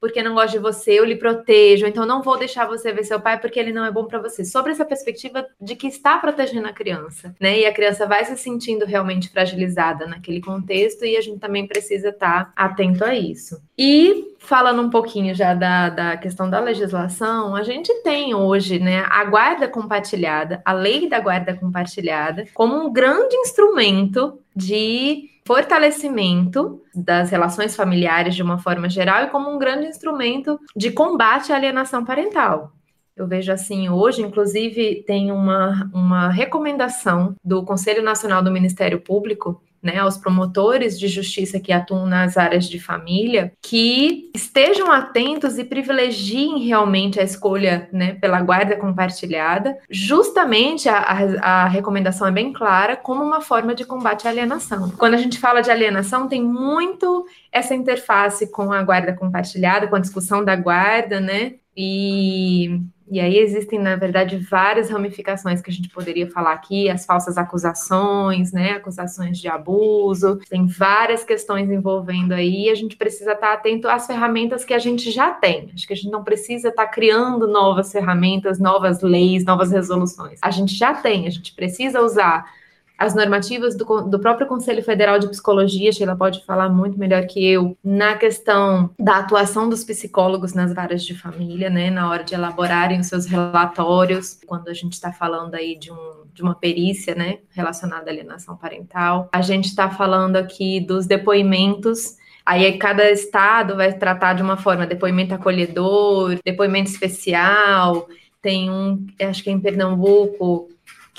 porque 0.00 0.22
não 0.22 0.34
gosta 0.34 0.52
de 0.52 0.58
você, 0.58 0.92
eu 0.92 1.04
lhe 1.04 1.16
protejo, 1.16 1.86
então 1.86 2.06
não 2.06 2.22
vou 2.22 2.38
deixar 2.38 2.66
você 2.66 2.92
ver 2.92 3.04
seu 3.04 3.20
pai 3.20 3.38
porque 3.38 3.60
ele 3.60 3.72
não 3.72 3.84
é 3.84 3.90
bom 3.90 4.06
para 4.06 4.18
você. 4.18 4.44
Sobre 4.44 4.72
essa 4.72 4.84
perspectiva 4.84 5.46
de 5.60 5.76
que 5.76 5.86
está 5.86 6.16
protegendo 6.18 6.66
a 6.66 6.72
criança, 6.72 7.34
né? 7.38 7.60
E 7.60 7.66
a 7.66 7.72
criança 7.72 8.06
vai 8.06 8.24
se 8.24 8.36
sentindo 8.36 8.86
realmente 8.86 9.28
fragilizada 9.28 10.06
naquele 10.06 10.40
contexto 10.40 11.04
e 11.04 11.16
a 11.16 11.20
gente 11.20 11.38
também 11.38 11.66
precisa 11.66 12.08
estar 12.08 12.52
atento 12.56 13.04
a 13.04 13.14
isso. 13.14 13.60
E 13.76 14.34
falando 14.38 14.82
um 14.82 14.90
pouquinho 14.90 15.34
já 15.34 15.54
da, 15.54 15.90
da 15.90 16.16
questão 16.16 16.48
da 16.48 16.60
legislação, 16.60 17.54
a 17.54 17.62
gente 17.62 17.92
tem 18.02 18.34
hoje, 18.34 18.78
né, 18.78 19.04
a 19.08 19.24
guarda 19.24 19.68
compartilhada, 19.68 20.62
a 20.64 20.72
lei 20.72 21.08
da 21.08 21.20
guarda 21.20 21.54
compartilhada, 21.54 22.46
como 22.54 22.74
um 22.74 22.92
grande 22.92 23.36
instrumento 23.36 24.38
de 24.54 25.29
fortalecimento 25.44 26.80
das 26.94 27.30
relações 27.30 27.74
familiares 27.74 28.34
de 28.34 28.42
uma 28.42 28.58
forma 28.58 28.88
geral 28.88 29.24
e 29.24 29.30
como 29.30 29.50
um 29.50 29.58
grande 29.58 29.86
instrumento 29.86 30.58
de 30.76 30.90
combate 30.90 31.52
à 31.52 31.56
alienação 31.56 32.04
parental. 32.04 32.72
Eu 33.16 33.26
vejo 33.26 33.52
assim 33.52 33.88
hoje, 33.88 34.22
inclusive, 34.22 35.04
tem 35.06 35.30
uma, 35.30 35.90
uma 35.92 36.28
recomendação 36.30 37.34
do 37.44 37.62
Conselho 37.64 38.02
Nacional 38.02 38.42
do 38.42 38.50
Ministério 38.50 39.00
Público 39.00 39.62
né, 39.82 39.98
aos 39.98 40.16
promotores 40.16 40.98
de 40.98 41.08
justiça 41.08 41.58
que 41.58 41.72
atuam 41.72 42.06
nas 42.06 42.36
áreas 42.36 42.68
de 42.68 42.78
família, 42.78 43.52
que 43.62 44.30
estejam 44.34 44.90
atentos 44.90 45.58
e 45.58 45.64
privilegiem 45.64 46.58
realmente 46.66 47.18
a 47.18 47.22
escolha 47.22 47.88
né, 47.92 48.14
pela 48.14 48.40
guarda 48.40 48.76
compartilhada. 48.76 49.76
Justamente 49.88 50.88
a, 50.88 50.98
a, 50.98 51.64
a 51.64 51.68
recomendação 51.68 52.26
é 52.26 52.32
bem 52.32 52.52
clara 52.52 52.96
como 52.96 53.22
uma 53.22 53.40
forma 53.40 53.74
de 53.74 53.84
combate 53.84 54.26
à 54.26 54.30
alienação. 54.30 54.90
Quando 54.98 55.14
a 55.14 55.18
gente 55.18 55.38
fala 55.38 55.60
de 55.60 55.70
alienação, 55.70 56.28
tem 56.28 56.42
muito 56.42 57.26
essa 57.50 57.74
interface 57.74 58.50
com 58.50 58.72
a 58.72 58.82
guarda 58.82 59.12
compartilhada, 59.14 59.88
com 59.88 59.96
a 59.96 60.00
discussão 60.00 60.44
da 60.44 60.56
guarda, 60.56 61.20
né? 61.20 61.54
E 61.76 62.80
e 63.10 63.18
aí 63.18 63.38
existem, 63.38 63.78
na 63.78 63.96
verdade, 63.96 64.36
várias 64.36 64.88
ramificações 64.88 65.60
que 65.60 65.68
a 65.68 65.72
gente 65.72 65.88
poderia 65.88 66.30
falar 66.30 66.52
aqui, 66.52 66.88
as 66.88 67.04
falsas 67.04 67.36
acusações, 67.36 68.52
né, 68.52 68.72
acusações 68.72 69.38
de 69.38 69.48
abuso, 69.48 70.38
tem 70.48 70.66
várias 70.66 71.24
questões 71.24 71.70
envolvendo 71.70 72.32
aí, 72.32 72.66
e 72.66 72.70
a 72.70 72.74
gente 72.74 72.96
precisa 72.96 73.32
estar 73.32 73.52
atento 73.52 73.88
às 73.88 74.06
ferramentas 74.06 74.64
que 74.64 74.72
a 74.72 74.78
gente 74.78 75.10
já 75.10 75.32
tem. 75.32 75.70
Acho 75.74 75.86
que 75.86 75.92
a 75.92 75.96
gente 75.96 76.10
não 76.10 76.22
precisa 76.22 76.68
estar 76.68 76.86
criando 76.86 77.48
novas 77.48 77.90
ferramentas, 77.90 78.58
novas 78.58 79.02
leis, 79.02 79.44
novas 79.44 79.72
resoluções. 79.72 80.38
A 80.42 80.50
gente 80.50 80.74
já 80.74 80.94
tem, 80.94 81.26
a 81.26 81.30
gente 81.30 81.52
precisa 81.52 82.00
usar 82.00 82.59
as 83.00 83.14
normativas 83.14 83.74
do, 83.74 84.02
do, 84.02 84.20
próprio 84.20 84.46
Conselho 84.46 84.82
Federal 84.84 85.18
de 85.18 85.26
Psicologia, 85.26 85.90
Sheila 85.90 86.14
pode 86.14 86.44
falar 86.44 86.68
muito 86.68 86.98
melhor 86.98 87.26
que 87.26 87.42
eu, 87.42 87.74
na 87.82 88.14
questão 88.14 88.90
da 88.98 89.16
atuação 89.16 89.70
dos 89.70 89.82
psicólogos 89.82 90.52
nas 90.52 90.74
varas 90.74 91.02
de 91.02 91.14
família, 91.14 91.70
né, 91.70 91.90
na 91.90 92.10
hora 92.10 92.22
de 92.22 92.34
elaborarem 92.34 93.00
os 93.00 93.06
seus 93.06 93.24
relatórios, 93.24 94.38
quando 94.46 94.68
a 94.68 94.74
gente 94.74 94.92
está 94.92 95.10
falando 95.10 95.54
aí 95.54 95.78
de, 95.78 95.90
um, 95.90 96.24
de 96.34 96.42
uma 96.42 96.54
perícia, 96.54 97.14
né, 97.14 97.38
relacionada 97.52 98.10
à 98.10 98.12
alienação 98.12 98.54
parental. 98.54 99.30
A 99.32 99.40
gente 99.40 99.68
está 99.68 99.88
falando 99.88 100.36
aqui 100.36 100.78
dos 100.78 101.06
depoimentos 101.06 102.20
Aí 102.44 102.78
cada 102.78 103.08
estado 103.10 103.76
vai 103.76 103.92
tratar 103.92 104.32
de 104.32 104.42
uma 104.42 104.56
forma, 104.56 104.86
depoimento 104.86 105.32
acolhedor, 105.32 106.36
depoimento 106.44 106.90
especial. 106.90 108.08
Tem 108.42 108.70
um, 108.70 109.06
acho 109.20 109.44
que 109.44 109.50
é 109.50 109.52
em 109.52 109.60
Pernambuco, 109.60 110.68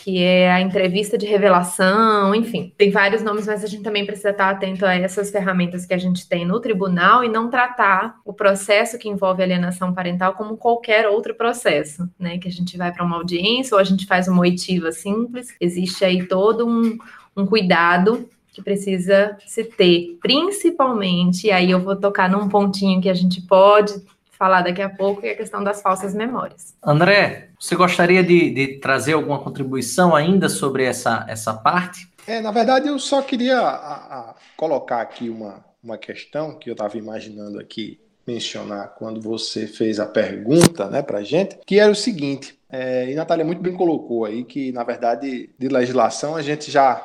que 0.04 0.24
é 0.24 0.52
a 0.52 0.60
entrevista 0.60 1.16
de 1.16 1.28
revelação, 1.28 2.34
enfim, 2.34 2.74
tem 2.76 2.90
vários 2.90 3.22
nomes, 3.22 3.46
mas 3.46 3.64
a 3.64 3.68
gente 3.68 3.84
também 3.84 4.04
precisa 4.04 4.32
estar 4.32 4.50
atento 4.50 4.84
a 4.84 4.96
essas 4.96 5.30
ferramentas 5.30 5.86
que 5.86 5.94
a 5.94 5.98
gente 5.98 6.28
tem 6.28 6.44
no 6.44 6.60
tribunal 6.60 7.24
e 7.24 7.30
não 7.30 7.52
tratar 7.52 8.20
o 8.26 8.34
processo 8.34 8.98
que 8.98 9.08
envolve 9.08 9.44
alienação 9.44 9.94
parental 9.94 10.34
como 10.34 10.58
qualquer 10.58 11.08
outro 11.08 11.36
processo, 11.36 12.10
né? 12.18 12.40
Que 12.40 12.48
a 12.48 12.52
gente 12.52 12.76
vai 12.78 12.92
para 12.92 13.06
uma 13.06 13.18
audiência 13.18 13.76
ou 13.76 13.80
a 13.80 13.84
gente 13.84 14.08
faz 14.08 14.28
uma 14.28 14.42
oitiva 14.42 14.92
simples, 14.92 15.56
existe 15.62 16.04
aí 16.04 16.26
todo 16.26 16.68
um, 16.68 16.98
um 17.38 17.46
cuidado 17.46 18.28
que 18.52 18.62
precisa 18.62 19.38
se 19.46 19.64
ter, 19.64 20.18
principalmente, 20.20 21.46
e 21.46 21.52
aí 21.52 21.70
eu 21.70 21.80
vou 21.80 21.96
tocar 21.96 22.28
num 22.28 22.50
pontinho 22.50 23.00
que 23.00 23.10
a 23.10 23.14
gente 23.14 23.40
pode 23.42 24.02
falar 24.42 24.64
daqui 24.64 24.82
a 24.82 24.90
pouco, 24.90 25.22
que 25.22 25.28
é 25.28 25.34
a 25.34 25.38
questão 25.38 25.64
das 25.64 25.84
falsas 25.84 26.16
memórias. 26.16 26.74
André, 26.84 27.50
você 27.60 27.76
gostaria 27.76 28.24
de, 28.24 28.50
de 28.50 28.80
trazer 28.80 29.14
alguma 29.14 29.38
contribuição 29.38 30.16
ainda 30.16 30.50
sobre 30.50 30.84
essa, 30.84 31.24
essa 31.30 31.54
parte? 31.54 32.12
É, 32.26 32.42
na 32.42 32.50
verdade, 32.50 32.88
eu 32.88 32.98
só 32.98 33.22
queria 33.22 33.60
a, 33.60 34.32
a, 34.32 34.36
colocar 34.58 35.00
aqui 35.00 35.30
uma, 35.30 35.64
uma 35.84 35.96
questão 35.96 36.58
que 36.58 36.68
eu 36.68 36.72
estava 36.72 36.98
imaginando 36.98 37.60
aqui 37.60 38.00
mencionar 38.26 38.96
quando 38.98 39.22
você 39.22 39.68
fez 39.68 40.00
a 40.00 40.08
pergunta 40.08 40.90
né, 40.90 41.04
para 41.04 41.20
a 41.20 41.24
gente, 41.24 41.60
que 41.64 41.80
era 41.80 41.92
o 41.92 41.96
seguinte, 41.96 42.58
é, 42.68 43.12
e 43.12 43.14
Natália 43.14 43.46
muito 43.46 43.62
bem 43.62 43.76
colocou 43.76 44.26
aí 44.26 44.44
que, 44.44 44.72
na 44.72 44.84
verdade, 44.84 45.52
de 45.56 45.68
legislação 45.68 46.36
a 46.36 46.42
gente 46.42 46.72
já 46.72 46.96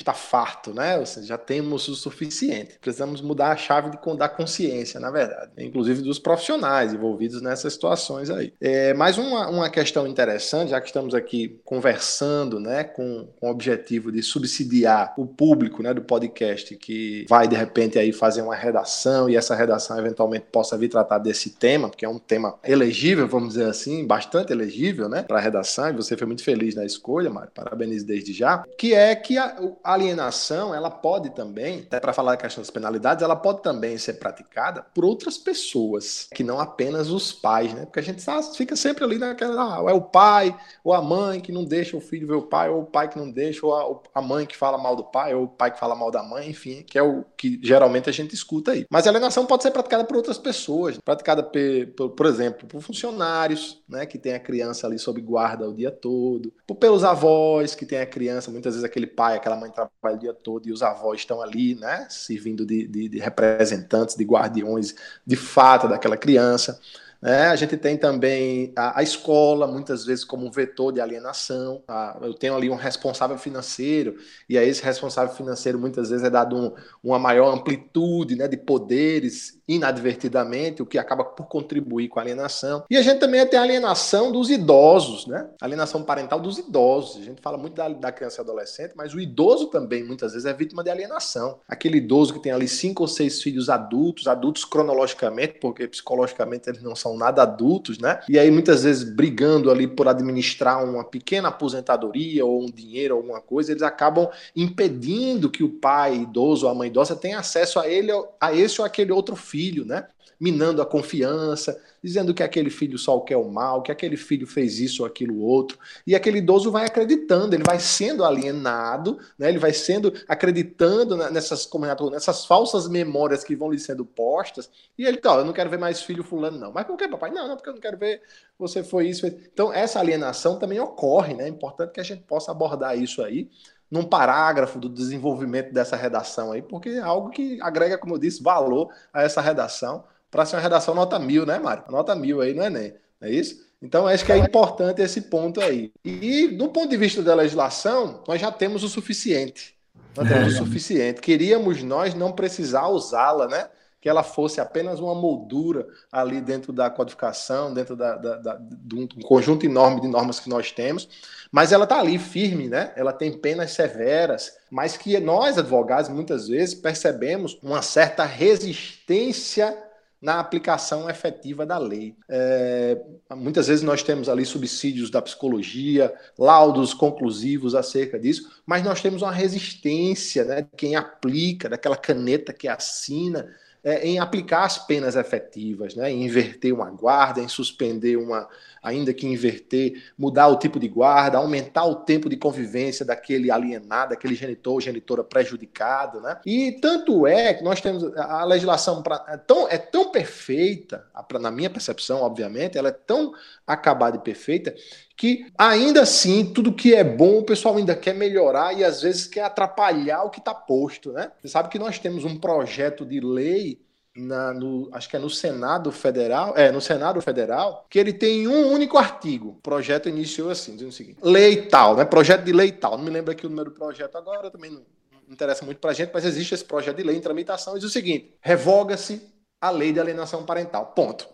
está 0.00 0.14
farto, 0.14 0.72
né? 0.72 0.98
Ou 0.98 1.06
seja, 1.06 1.26
já 1.26 1.38
temos 1.38 1.86
o 1.88 1.94
suficiente. 1.94 2.78
Precisamos 2.80 3.20
mudar 3.20 3.52
a 3.52 3.56
chave 3.56 3.90
de, 3.90 4.16
da 4.16 4.28
consciência, 4.28 4.98
na 4.98 5.10
verdade, 5.10 5.50
inclusive 5.58 6.02
dos 6.02 6.18
profissionais 6.18 6.94
envolvidos 6.94 7.42
nessas 7.42 7.74
situações 7.74 8.30
aí. 8.30 8.52
É, 8.60 8.94
mais 8.94 9.18
uma, 9.18 9.48
uma 9.48 9.70
questão 9.70 10.06
interessante, 10.06 10.70
já 10.70 10.80
que 10.80 10.86
estamos 10.86 11.14
aqui 11.14 11.60
conversando, 11.64 12.58
né, 12.58 12.84
com, 12.84 13.28
com 13.38 13.48
o 13.48 13.50
objetivo 13.50 14.10
de 14.10 14.22
subsidiar 14.22 15.14
o 15.16 15.26
público, 15.26 15.82
né, 15.82 15.92
do 15.92 16.02
podcast 16.02 16.74
que 16.76 17.26
vai 17.28 17.46
de 17.46 17.56
repente 17.56 17.98
aí 17.98 18.12
fazer 18.12 18.42
uma 18.42 18.54
redação 18.54 19.28
e 19.28 19.36
essa 19.36 19.54
redação 19.54 19.98
eventualmente 19.98 20.46
possa 20.50 20.76
vir 20.78 20.88
tratar 20.88 21.18
desse 21.18 21.50
tema, 21.50 21.88
porque 21.88 22.04
é 22.04 22.08
um 22.08 22.18
tema 22.18 22.58
elegível, 22.64 23.28
vamos 23.28 23.50
dizer 23.50 23.66
assim, 23.66 24.06
bastante 24.06 24.52
elegível, 24.52 25.08
né, 25.08 25.22
para 25.22 25.40
redação. 25.40 25.90
E 25.90 25.92
você 25.92 26.16
foi 26.16 26.26
muito 26.26 26.42
feliz 26.42 26.74
na 26.74 26.84
escolha, 26.84 27.30
Mário. 27.30 27.50
Parabéns 27.54 28.02
desde 28.04 28.32
já. 28.32 28.64
Que 28.78 28.94
é 28.94 29.14
que 29.14 29.36
a 29.38 29.56
alienação, 29.84 30.74
ela 30.74 30.90
pode 30.90 31.30
também, 31.30 31.80
até 31.80 32.00
para 32.00 32.12
falar 32.12 32.32
da 32.32 32.36
questão 32.36 32.62
das 32.62 32.70
penalidades, 32.70 33.22
ela 33.22 33.36
pode 33.36 33.62
também 33.62 33.98
ser 33.98 34.14
praticada 34.14 34.84
por 34.94 35.04
outras 35.04 35.36
pessoas, 35.38 36.28
que 36.34 36.44
não 36.44 36.60
apenas 36.60 37.10
os 37.10 37.32
pais, 37.32 37.72
né? 37.74 37.84
Porque 37.84 38.00
a 38.00 38.02
gente 38.02 38.22
fica 38.56 38.76
sempre 38.76 39.04
ali 39.04 39.18
naquela, 39.18 39.78
ah, 39.78 39.90
é 39.90 39.94
o 39.94 40.00
pai 40.00 40.56
ou 40.84 40.92
a 40.92 41.02
mãe 41.02 41.40
que 41.40 41.52
não 41.52 41.64
deixa 41.64 41.96
o 41.96 42.00
filho 42.00 42.26
ver 42.26 42.34
o 42.34 42.42
pai, 42.42 42.68
ou 42.68 42.82
o 42.82 42.86
pai 42.86 43.08
que 43.08 43.18
não 43.18 43.30
deixa, 43.30 43.64
ou 43.64 43.74
a, 43.74 44.20
a 44.20 44.22
mãe 44.22 44.46
que 44.46 44.56
fala 44.56 44.78
mal 44.78 44.96
do 44.96 45.04
pai, 45.04 45.34
ou 45.34 45.44
o 45.44 45.48
pai 45.48 45.70
que 45.70 45.78
fala 45.78 45.94
mal 45.94 46.10
da 46.10 46.22
mãe, 46.22 46.48
enfim, 46.48 46.82
que 46.82 46.98
é 46.98 47.02
o 47.02 47.24
que 47.36 47.58
geralmente 47.62 48.08
a 48.08 48.12
gente 48.12 48.34
escuta 48.34 48.72
aí. 48.72 48.86
Mas 48.90 49.06
a 49.06 49.10
alienação 49.10 49.46
pode 49.46 49.62
ser 49.62 49.70
praticada 49.70 50.04
por 50.04 50.16
outras 50.16 50.38
pessoas, 50.38 50.98
praticada, 50.98 51.42
por, 51.42 52.10
por 52.10 52.26
exemplo, 52.26 52.66
por 52.66 52.80
funcionários, 52.80 53.82
né, 53.88 54.06
que 54.06 54.18
tem 54.18 54.34
a 54.34 54.40
criança 54.40 54.86
ali 54.86 54.98
sob 54.98 55.20
guarda 55.20 55.68
o 55.68 55.74
dia 55.74 55.90
todo, 55.90 56.52
por, 56.66 56.76
pelos 56.76 57.04
avós 57.04 57.74
que 57.74 57.86
tem 57.86 58.00
a 58.00 58.06
criança, 58.06 58.50
muitas 58.50 58.74
vezes 58.74 58.84
aquele 58.84 59.06
pai, 59.06 59.36
aquela 59.36 59.56
mãe 59.56 59.70
trabalha 59.72 60.16
o 60.16 60.18
dia 60.18 60.34
todo 60.34 60.68
e 60.68 60.72
os 60.72 60.82
avós 60.82 61.20
estão 61.20 61.40
ali, 61.40 61.74
né, 61.74 62.06
servindo 62.10 62.64
de, 62.64 62.86
de, 62.86 63.08
de 63.08 63.18
representantes, 63.18 64.14
de 64.14 64.24
guardiões 64.24 64.94
de 65.26 65.36
fato 65.36 65.88
daquela 65.88 66.16
criança. 66.16 66.80
Né? 67.22 67.46
A 67.46 67.56
gente 67.56 67.76
tem 67.76 67.96
também 67.96 68.72
a, 68.76 68.98
a, 68.98 69.02
escola, 69.02 69.68
muitas 69.68 70.04
vezes, 70.04 70.24
como 70.24 70.44
um 70.44 70.50
vetor 70.50 70.92
de 70.92 71.00
alienação. 71.00 71.80
Tá? 71.86 72.18
Eu 72.20 72.34
tenho 72.34 72.56
ali 72.56 72.68
um 72.68 72.74
responsável 72.74 73.38
financeiro, 73.38 74.16
e 74.48 74.58
a 74.58 74.64
esse 74.64 74.82
responsável 74.82 75.32
financeiro 75.34 75.78
muitas 75.78 76.10
vezes 76.10 76.24
é 76.24 76.30
dado 76.30 76.56
um, 76.56 76.72
uma 77.02 77.18
maior 77.20 77.54
amplitude 77.54 78.34
né, 78.34 78.48
de 78.48 78.56
poderes 78.56 79.62
inadvertidamente, 79.68 80.82
o 80.82 80.86
que 80.86 80.98
acaba 80.98 81.24
por 81.24 81.46
contribuir 81.46 82.08
com 82.08 82.18
a 82.18 82.22
alienação. 82.22 82.84
E 82.90 82.96
a 82.96 83.02
gente 83.02 83.20
também 83.20 83.46
tem 83.46 83.58
a 83.58 83.62
alienação 83.62 84.32
dos 84.32 84.50
idosos, 84.50 85.26
né? 85.26 85.48
alienação 85.60 86.02
parental 86.02 86.40
dos 86.40 86.58
idosos. 86.58 87.22
A 87.22 87.24
gente 87.24 87.40
fala 87.40 87.56
muito 87.56 87.74
da, 87.74 87.88
da 87.88 88.12
criança 88.12 88.40
e 88.40 88.42
adolescente, 88.42 88.92
mas 88.96 89.14
o 89.14 89.20
idoso 89.20 89.68
também 89.68 90.04
muitas 90.04 90.32
vezes 90.32 90.46
é 90.46 90.52
vítima 90.52 90.82
de 90.82 90.90
alienação. 90.90 91.60
Aquele 91.68 91.98
idoso 91.98 92.34
que 92.34 92.40
tem 92.40 92.52
ali 92.52 92.66
cinco 92.66 93.02
ou 93.02 93.08
seis 93.08 93.40
filhos 93.40 93.68
adultos, 93.68 94.26
adultos 94.26 94.64
cronologicamente, 94.64 95.58
porque 95.60 95.86
psicologicamente 95.86 96.68
eles 96.68 96.82
não 96.82 96.96
são 96.96 97.11
nada 97.16 97.42
adultos, 97.42 97.98
né? 97.98 98.20
E 98.28 98.38
aí 98.38 98.50
muitas 98.50 98.84
vezes 98.84 99.04
brigando 99.04 99.70
ali 99.70 99.86
por 99.86 100.08
administrar 100.08 100.84
uma 100.84 101.04
pequena 101.04 101.48
aposentadoria 101.48 102.44
ou 102.44 102.62
um 102.62 102.70
dinheiro, 102.70 103.14
alguma 103.14 103.40
coisa, 103.40 103.72
eles 103.72 103.82
acabam 103.82 104.28
impedindo 104.54 105.50
que 105.50 105.62
o 105.64 105.68
pai 105.68 106.16
idoso 106.16 106.66
ou 106.66 106.72
a 106.72 106.74
mãe 106.74 106.88
idosa 106.88 107.16
tenha 107.16 107.38
acesso 107.38 107.78
a 107.78 107.88
ele, 107.88 108.10
a 108.40 108.54
esse 108.54 108.80
ou 108.80 108.86
aquele 108.86 109.12
outro 109.12 109.36
filho, 109.36 109.84
né? 109.84 110.06
Minando 110.42 110.82
a 110.82 110.86
confiança, 110.86 111.80
dizendo 112.02 112.34
que 112.34 112.42
aquele 112.42 112.68
filho 112.68 112.98
só 112.98 113.20
quer 113.20 113.36
o 113.36 113.48
mal, 113.48 113.80
que 113.80 113.92
aquele 113.92 114.16
filho 114.16 114.44
fez 114.44 114.80
isso 114.80 115.04
ou 115.04 115.06
aquilo 115.06 115.38
outro. 115.38 115.78
E 116.04 116.16
aquele 116.16 116.38
idoso 116.38 116.68
vai 116.68 116.84
acreditando, 116.84 117.54
ele 117.54 117.62
vai 117.62 117.78
sendo 117.78 118.24
alienado, 118.24 119.20
né? 119.38 119.48
ele 119.48 119.60
vai 119.60 119.72
sendo 119.72 120.12
acreditando 120.26 121.16
nessas, 121.16 121.64
como 121.64 121.86
é, 121.86 121.94
nessas 122.10 122.44
falsas 122.44 122.88
memórias 122.88 123.44
que 123.44 123.54
vão 123.54 123.70
lhe 123.70 123.78
sendo 123.78 124.04
postas. 124.04 124.68
E 124.98 125.06
ele, 125.06 125.18
tá, 125.18 125.36
eu 125.36 125.44
não 125.44 125.52
quero 125.52 125.70
ver 125.70 125.78
mais 125.78 126.02
filho 126.02 126.24
fulano, 126.24 126.58
não. 126.58 126.72
Mas 126.72 126.88
por 126.88 126.96
que, 126.96 127.06
papai? 127.06 127.30
Não, 127.30 127.46
não, 127.46 127.54
porque 127.54 127.70
eu 127.70 127.74
não 127.74 127.80
quero 127.80 127.96
ver 127.96 128.20
você 128.58 128.82
foi 128.82 129.06
isso. 129.06 129.24
Então, 129.24 129.72
essa 129.72 130.00
alienação 130.00 130.58
também 130.58 130.80
ocorre, 130.80 131.34
né? 131.34 131.44
É 131.44 131.48
importante 131.48 131.92
que 131.92 132.00
a 132.00 132.04
gente 132.04 132.24
possa 132.24 132.50
abordar 132.50 132.98
isso 132.98 133.22
aí 133.22 133.48
num 133.88 134.02
parágrafo 134.02 134.80
do 134.80 134.88
desenvolvimento 134.88 135.70
dessa 135.70 135.94
redação 135.94 136.50
aí, 136.50 136.62
porque 136.62 136.88
é 136.88 137.00
algo 137.00 137.28
que 137.28 137.60
agrega, 137.60 137.98
como 137.98 138.14
eu 138.14 138.18
disse, 138.18 138.42
valor 138.42 138.88
a 139.12 139.22
essa 139.22 139.40
redação 139.40 140.02
para 140.32 140.46
ser 140.46 140.56
uma 140.56 140.62
redação 140.62 140.94
nota 140.94 141.18
mil, 141.18 141.44
né, 141.44 141.58
Mário? 141.58 141.84
Nota 141.90 142.16
mil 142.16 142.40
aí 142.40 142.54
no 142.54 142.64
Enem, 142.64 142.94
não 143.20 143.28
é 143.28 143.30
isso? 143.30 143.64
Então, 143.82 144.06
acho 144.06 144.24
que 144.24 144.32
é 144.32 144.38
importante 144.38 145.02
esse 145.02 145.20
ponto 145.22 145.60
aí. 145.60 145.92
E, 146.02 146.48
do 146.48 146.68
ponto 146.68 146.88
de 146.88 146.96
vista 146.96 147.22
da 147.22 147.34
legislação, 147.34 148.22
nós 148.26 148.40
já 148.40 148.50
temos 148.50 148.82
o 148.82 148.88
suficiente. 148.88 149.74
Nós 150.16 150.26
temos 150.26 150.54
o 150.54 150.56
suficiente. 150.56 151.20
Queríamos 151.20 151.82
nós 151.82 152.14
não 152.14 152.32
precisar 152.32 152.88
usá-la, 152.88 153.46
né? 153.46 153.68
Que 154.00 154.08
ela 154.08 154.22
fosse 154.22 154.60
apenas 154.60 155.00
uma 155.00 155.14
moldura 155.14 155.86
ali 156.10 156.40
dentro 156.40 156.72
da 156.72 156.88
codificação, 156.88 157.74
dentro 157.74 157.94
da, 157.94 158.16
da, 158.16 158.36
da, 158.36 158.58
de 158.60 158.94
um 158.94 159.06
conjunto 159.22 159.66
enorme 159.66 160.00
de 160.00 160.08
normas 160.08 160.40
que 160.40 160.48
nós 160.48 160.72
temos. 160.72 161.08
Mas 161.50 161.72
ela 161.72 161.84
está 161.84 161.98
ali 161.98 162.18
firme, 162.18 162.68
né? 162.68 162.92
Ela 162.96 163.12
tem 163.12 163.32
penas 163.32 163.72
severas, 163.72 164.56
mas 164.70 164.96
que 164.96 165.18
nós, 165.20 165.58
advogados, 165.58 166.08
muitas 166.08 166.48
vezes 166.48 166.74
percebemos 166.74 167.58
uma 167.62 167.82
certa 167.82 168.24
resistência 168.24 169.76
na 170.22 170.38
aplicação 170.38 171.10
efetiva 171.10 171.66
da 171.66 171.76
lei. 171.76 172.14
É, 172.28 172.96
muitas 173.34 173.66
vezes 173.66 173.82
nós 173.82 174.04
temos 174.04 174.28
ali 174.28 174.44
subsídios 174.44 175.10
da 175.10 175.20
psicologia, 175.20 176.14
laudos 176.38 176.94
conclusivos 176.94 177.74
acerca 177.74 178.20
disso, 178.20 178.48
mas 178.64 178.84
nós 178.84 179.02
temos 179.02 179.22
uma 179.22 179.32
resistência 179.32 180.44
né, 180.44 180.62
de 180.62 180.68
quem 180.76 180.94
aplica, 180.94 181.68
daquela 181.68 181.96
caneta 181.96 182.52
que 182.52 182.68
assina, 182.68 183.52
é, 183.82 184.06
em 184.06 184.20
aplicar 184.20 184.64
as 184.64 184.78
penas 184.78 185.16
efetivas, 185.16 185.96
né, 185.96 186.12
em 186.12 186.24
inverter 186.24 186.72
uma 186.72 186.88
guarda, 186.88 187.40
em 187.40 187.48
suspender 187.48 188.16
uma, 188.16 188.48
ainda 188.82 189.14
que 189.14 189.26
inverter, 189.26 190.02
mudar 190.18 190.48
o 190.48 190.58
tipo 190.58 190.80
de 190.80 190.88
guarda, 190.88 191.38
aumentar 191.38 191.84
o 191.84 191.94
tempo 191.94 192.28
de 192.28 192.36
convivência 192.36 193.04
daquele 193.04 193.50
alienado, 193.50 194.10
daquele 194.10 194.34
genitor 194.34 194.74
ou 194.74 194.80
genitora 194.80 195.22
prejudicado, 195.22 196.20
né? 196.20 196.38
E 196.44 196.72
tanto 196.80 197.26
é 197.26 197.54
que 197.54 197.62
nós 197.62 197.80
temos 197.80 198.04
a 198.16 198.44
legislação 198.44 199.02
pra, 199.02 199.24
é, 199.28 199.36
tão, 199.36 199.68
é 199.68 199.78
tão 199.78 200.10
perfeita, 200.10 201.06
na 201.40 201.50
minha 201.50 201.70
percepção, 201.70 202.22
obviamente, 202.22 202.76
ela 202.76 202.88
é 202.88 202.92
tão 202.92 203.32
acabada 203.66 204.16
e 204.16 204.20
perfeita 204.20 204.74
que 205.16 205.46
ainda 205.56 206.02
assim 206.02 206.52
tudo 206.52 206.72
que 206.74 206.94
é 206.94 207.04
bom 207.04 207.38
o 207.38 207.44
pessoal 207.44 207.76
ainda 207.76 207.94
quer 207.94 208.14
melhorar 208.14 208.72
e 208.76 208.82
às 208.82 209.02
vezes 209.02 209.26
quer 209.26 209.44
atrapalhar 209.44 210.24
o 210.24 210.30
que 210.30 210.40
está 210.40 210.52
posto, 210.52 211.12
né? 211.12 211.30
Você 211.40 211.48
sabe 211.48 211.68
que 211.68 211.78
nós 211.78 211.98
temos 211.98 212.24
um 212.24 212.36
projeto 212.36 213.06
de 213.06 213.20
lei 213.20 213.80
na, 214.14 214.52
no, 214.52 214.90
acho 214.92 215.08
que 215.08 215.16
é 215.16 215.18
no 215.18 215.30
Senado 215.30 215.90
Federal, 215.90 216.56
é, 216.56 216.70
no 216.70 216.80
Senado 216.80 217.20
Federal, 217.22 217.86
que 217.88 217.98
ele 217.98 218.12
tem 218.12 218.46
um 218.46 218.70
único 218.70 218.98
artigo. 218.98 219.50
O 219.50 219.62
projeto 219.62 220.08
iniciou 220.08 220.50
assim, 220.50 220.72
dizendo 220.72 220.90
o 220.90 220.92
seguinte: 220.92 221.18
lei 221.22 221.66
tal, 221.66 221.96
né? 221.96 222.04
Projeto 222.04 222.44
de 222.44 222.52
lei 222.52 222.72
tal. 222.72 222.98
Não 222.98 223.04
me 223.04 223.10
lembro 223.10 223.32
aqui 223.32 223.46
o 223.46 223.48
número 223.48 223.70
do 223.70 223.76
projeto 223.76 224.16
agora, 224.16 224.50
também 224.50 224.70
não, 224.70 224.82
interessa 225.28 225.64
muito 225.64 225.78
para 225.78 225.90
a 225.90 225.94
gente, 225.94 226.10
mas 226.12 226.24
existe 226.24 226.54
esse 226.54 226.64
projeto 226.64 226.96
de 226.96 227.02
lei 227.02 227.16
em 227.16 227.20
tramitação. 227.20 227.74
Diz 227.74 227.84
o 227.84 227.88
seguinte: 227.88 228.34
revoga-se 228.40 229.22
a 229.60 229.70
lei 229.70 229.92
de 229.92 230.00
alienação 230.00 230.44
parental. 230.44 230.86
Ponto. 230.94 231.26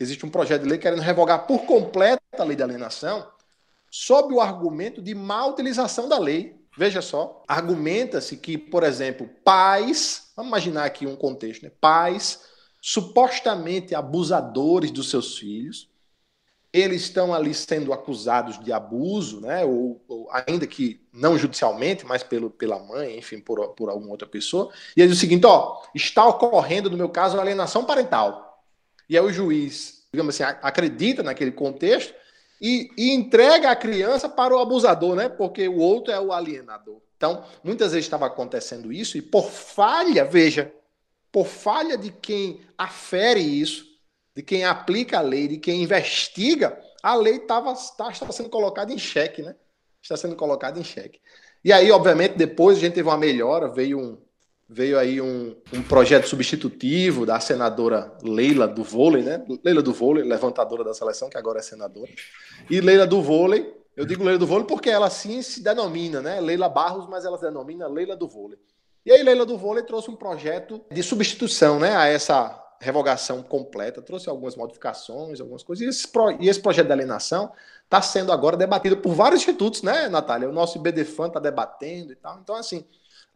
Existe 0.00 0.24
um 0.24 0.30
projeto 0.30 0.62
de 0.62 0.68
lei 0.68 0.78
querendo 0.78 1.02
revogar 1.02 1.46
por 1.46 1.66
completo 1.66 2.22
a 2.38 2.44
lei 2.44 2.56
de 2.56 2.62
alienação, 2.62 3.26
sob 3.90 4.32
o 4.32 4.40
argumento 4.40 5.02
de 5.02 5.14
má 5.14 5.44
utilização 5.46 6.08
da 6.08 6.18
lei 6.18 6.57
Veja 6.78 7.02
só, 7.02 7.42
argumenta-se 7.48 8.36
que, 8.36 8.56
por 8.56 8.84
exemplo, 8.84 9.28
pais, 9.42 10.30
vamos 10.36 10.50
imaginar 10.50 10.84
aqui 10.84 11.08
um 11.08 11.16
contexto, 11.16 11.64
né? 11.64 11.72
Pais 11.80 12.44
supostamente 12.80 13.96
abusadores 13.96 14.92
dos 14.92 15.10
seus 15.10 15.36
filhos, 15.36 15.90
eles 16.72 17.02
estão 17.02 17.34
ali 17.34 17.52
sendo 17.52 17.92
acusados 17.92 18.62
de 18.62 18.72
abuso, 18.72 19.40
né? 19.40 19.64
Ou, 19.64 20.00
ou 20.06 20.28
ainda 20.30 20.68
que 20.68 21.04
não 21.12 21.36
judicialmente, 21.36 22.06
mas 22.06 22.22
pelo, 22.22 22.48
pela 22.48 22.78
mãe, 22.78 23.18
enfim, 23.18 23.40
por, 23.40 23.70
por 23.70 23.90
alguma 23.90 24.12
outra 24.12 24.28
pessoa. 24.28 24.72
E 24.96 25.02
ele 25.02 25.14
o 25.14 25.16
seguinte: 25.16 25.44
ó, 25.46 25.82
está 25.92 26.24
ocorrendo, 26.28 26.88
no 26.88 26.96
meu 26.96 27.08
caso, 27.08 27.40
alienação 27.40 27.84
parental. 27.84 28.62
E 29.08 29.18
aí 29.18 29.24
o 29.24 29.32
juiz, 29.32 30.06
digamos 30.12 30.40
assim, 30.40 30.44
acredita 30.62 31.24
naquele 31.24 31.50
contexto 31.50 32.14
e, 32.60 32.90
e, 32.96 33.10
entrega 33.12 33.70
a 33.70 33.76
criança 33.76 34.28
para 34.28 34.54
o 34.54 34.58
abusador, 34.58 35.14
né? 35.14 35.28
Porque 35.28 35.68
o 35.68 35.78
outro 35.78 36.12
é 36.12 36.20
o 36.20 36.32
alienador. 36.32 37.00
Então, 37.16 37.44
muitas 37.62 37.92
vezes 37.92 38.06
estava 38.06 38.26
acontecendo 38.26 38.92
isso 38.92 39.18
e 39.18 39.22
por 39.22 39.50
falha, 39.50 40.24
veja, 40.24 40.72
por 41.32 41.46
falha 41.46 41.96
de 41.96 42.10
quem 42.10 42.60
afere 42.76 43.40
isso, 43.40 43.84
de 44.34 44.42
quem 44.42 44.64
aplica 44.64 45.18
a 45.18 45.22
lei, 45.22 45.48
de 45.48 45.58
quem 45.58 45.82
investiga, 45.82 46.80
a 47.02 47.14
lei 47.14 47.40
tá, 47.40 47.60
estava 47.72 48.32
sendo 48.32 48.48
colocada 48.48 48.92
em 48.92 48.98
xeque, 48.98 49.42
né? 49.42 49.54
Está 50.02 50.16
sendo 50.16 50.36
colocada 50.36 50.78
em 50.78 50.84
xeque. 50.84 51.20
E 51.64 51.72
aí, 51.72 51.90
obviamente, 51.90 52.36
depois 52.36 52.78
a 52.78 52.80
gente 52.80 52.94
teve 52.94 53.08
uma 53.08 53.18
melhora, 53.18 53.68
veio 53.68 53.98
um, 53.98 54.18
veio 54.68 54.98
aí 54.98 55.20
um, 55.20 55.56
um 55.72 55.82
projeto 55.82 56.28
substitutivo 56.28 57.24
da 57.24 57.40
senadora 57.40 58.12
Leila 58.22 58.68
do 58.68 58.84
vôlei, 58.84 59.22
né? 59.22 59.42
Leila 59.64 59.82
do 59.82 59.94
vôlei, 59.94 60.22
levantadora 60.24 60.84
da 60.84 60.92
seleção, 60.92 61.30
que 61.30 61.38
agora 61.38 61.60
é 61.60 61.62
senadora. 61.62 62.10
E 62.68 62.80
Leila 62.80 63.06
do 63.06 63.22
vôlei, 63.22 63.74
eu 63.96 64.04
digo 64.04 64.22
Leila 64.22 64.38
do 64.38 64.46
vôlei 64.46 64.66
porque 64.66 64.90
ela 64.90 65.06
assim 65.06 65.40
se 65.40 65.62
denomina, 65.62 66.20
né? 66.20 66.40
Leila 66.40 66.68
Barros, 66.68 67.08
mas 67.08 67.24
ela 67.24 67.38
se 67.38 67.44
denomina 67.44 67.88
Leila 67.88 68.14
do 68.14 68.28
vôlei. 68.28 68.58
E 69.06 69.10
aí 69.10 69.22
Leila 69.22 69.46
do 69.46 69.56
vôlei 69.56 69.82
trouxe 69.84 70.10
um 70.10 70.16
projeto 70.16 70.84
de 70.92 71.02
substituição, 71.02 71.78
né, 71.78 71.96
a 71.96 72.06
essa 72.06 72.62
revogação 72.80 73.42
completa, 73.42 74.02
trouxe 74.02 74.28
algumas 74.28 74.54
modificações, 74.54 75.40
algumas 75.40 75.62
coisas. 75.62 75.84
E 75.84 75.88
esse, 75.88 76.06
pro, 76.06 76.30
e 76.40 76.48
esse 76.48 76.60
projeto 76.60 76.86
de 76.86 76.92
alienação 76.92 77.50
está 77.84 78.02
sendo 78.02 78.30
agora 78.30 78.56
debatido 78.56 78.98
por 78.98 79.14
vários 79.14 79.40
institutos, 79.40 79.82
né, 79.82 80.08
Natália? 80.08 80.48
O 80.48 80.52
nosso 80.52 80.76
IBDFAN 80.78 81.28
está 81.28 81.40
debatendo 81.40 82.12
e 82.12 82.16
tal. 82.16 82.38
Então, 82.40 82.54
assim, 82.54 82.84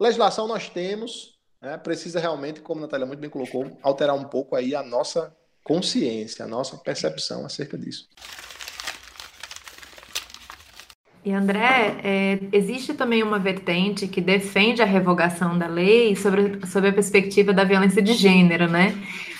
Legislação 0.03 0.49
nós 0.49 0.67
temos, 0.67 1.39
né, 1.61 1.77
precisa 1.77 2.19
realmente, 2.19 2.59
como 2.59 2.79
a 2.79 2.83
Natália 2.83 3.05
muito 3.05 3.21
bem 3.21 3.29
colocou, 3.29 3.77
alterar 3.81 4.15
um 4.15 4.25
pouco 4.25 4.53
aí 4.53 4.75
a 4.75 4.83
nossa 4.83 5.33
consciência, 5.63 6.43
a 6.43 6.47
nossa 6.47 6.75
percepção 6.75 7.45
acerca 7.45 7.77
disso. 7.77 8.09
E 11.23 11.31
André, 11.31 12.01
é, 12.03 12.39
existe 12.51 12.93
também 12.93 13.23
uma 13.23 13.39
vertente 13.39 14.05
que 14.05 14.19
defende 14.19 14.81
a 14.81 14.85
revogação 14.85 15.57
da 15.57 15.67
lei 15.67 16.17
sobre, 16.17 16.67
sobre 16.67 16.89
a 16.89 16.93
perspectiva 16.93 17.53
da 17.53 17.63
violência 17.63 18.01
de 18.01 18.13
gênero, 18.13 18.69
né? 18.69 18.93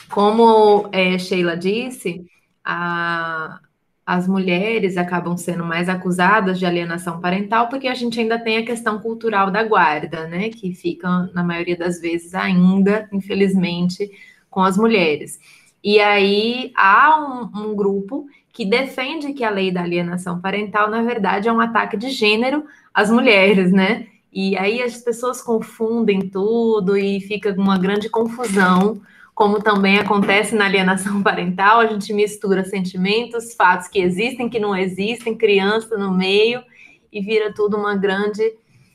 Como 0.10 0.88
é, 0.93 1.19
Sheila 1.19 1.58
disse, 1.58 2.26
a, 2.63 3.60
as 4.05 4.27
mulheres 4.27 4.97
acabam 4.97 5.37
sendo 5.37 5.63
mais 5.63 5.87
acusadas 5.87 6.59
de 6.59 6.65
alienação 6.65 7.21
parental 7.21 7.69
porque 7.69 7.87
a 7.87 7.93
gente 7.93 8.19
ainda 8.19 8.37
tem 8.37 8.57
a 8.57 8.65
questão 8.65 8.99
cultural 8.99 9.49
da 9.49 9.63
guarda, 9.63 10.27
né, 10.27 10.49
que 10.49 10.73
fica 10.73 11.29
na 11.33 11.43
maioria 11.43 11.77
das 11.77 12.01
vezes 12.01 12.35
ainda, 12.35 13.07
infelizmente, 13.13 14.11
com 14.49 14.61
as 14.61 14.77
mulheres. 14.77 15.39
E 15.83 15.99
aí 15.99 16.71
há 16.75 17.19
um, 17.19 17.69
um 17.71 17.75
grupo 17.75 18.27
que 18.51 18.65
defende 18.65 19.33
que 19.33 19.43
a 19.43 19.49
lei 19.49 19.71
da 19.71 19.81
alienação 19.81 20.39
parental, 20.39 20.89
na 20.89 21.01
verdade, 21.01 21.47
é 21.47 21.51
um 21.51 21.59
ataque 21.59 21.97
de 21.97 22.09
gênero 22.09 22.63
às 22.93 23.09
mulheres, 23.09 23.71
né? 23.71 24.07
E 24.31 24.57
aí 24.57 24.81
as 24.81 24.97
pessoas 24.97 25.41
confundem 25.41 26.29
tudo 26.29 26.97
e 26.97 27.19
fica 27.21 27.53
uma 27.53 27.77
grande 27.77 28.09
confusão 28.09 29.01
como 29.36 29.62
também 29.62 29.98
acontece 29.98 30.56
na 30.56 30.65
alienação 30.65 31.22
parental, 31.24 31.80
a 31.80 31.88
gente 31.88 32.13
mistura 32.13 32.63
sentimentos, 32.63 33.54
fatos 33.54 33.88
que 33.88 34.00
existem, 34.00 34.50
que 34.50 34.60
não 34.60 34.76
existem, 34.76 35.38
criança 35.38 35.98
no 35.98 36.12
meio, 36.12 36.63
e 37.12 37.22
vira 37.22 37.54
tudo 37.54 37.78
uma 37.78 37.96
grande 37.96 38.43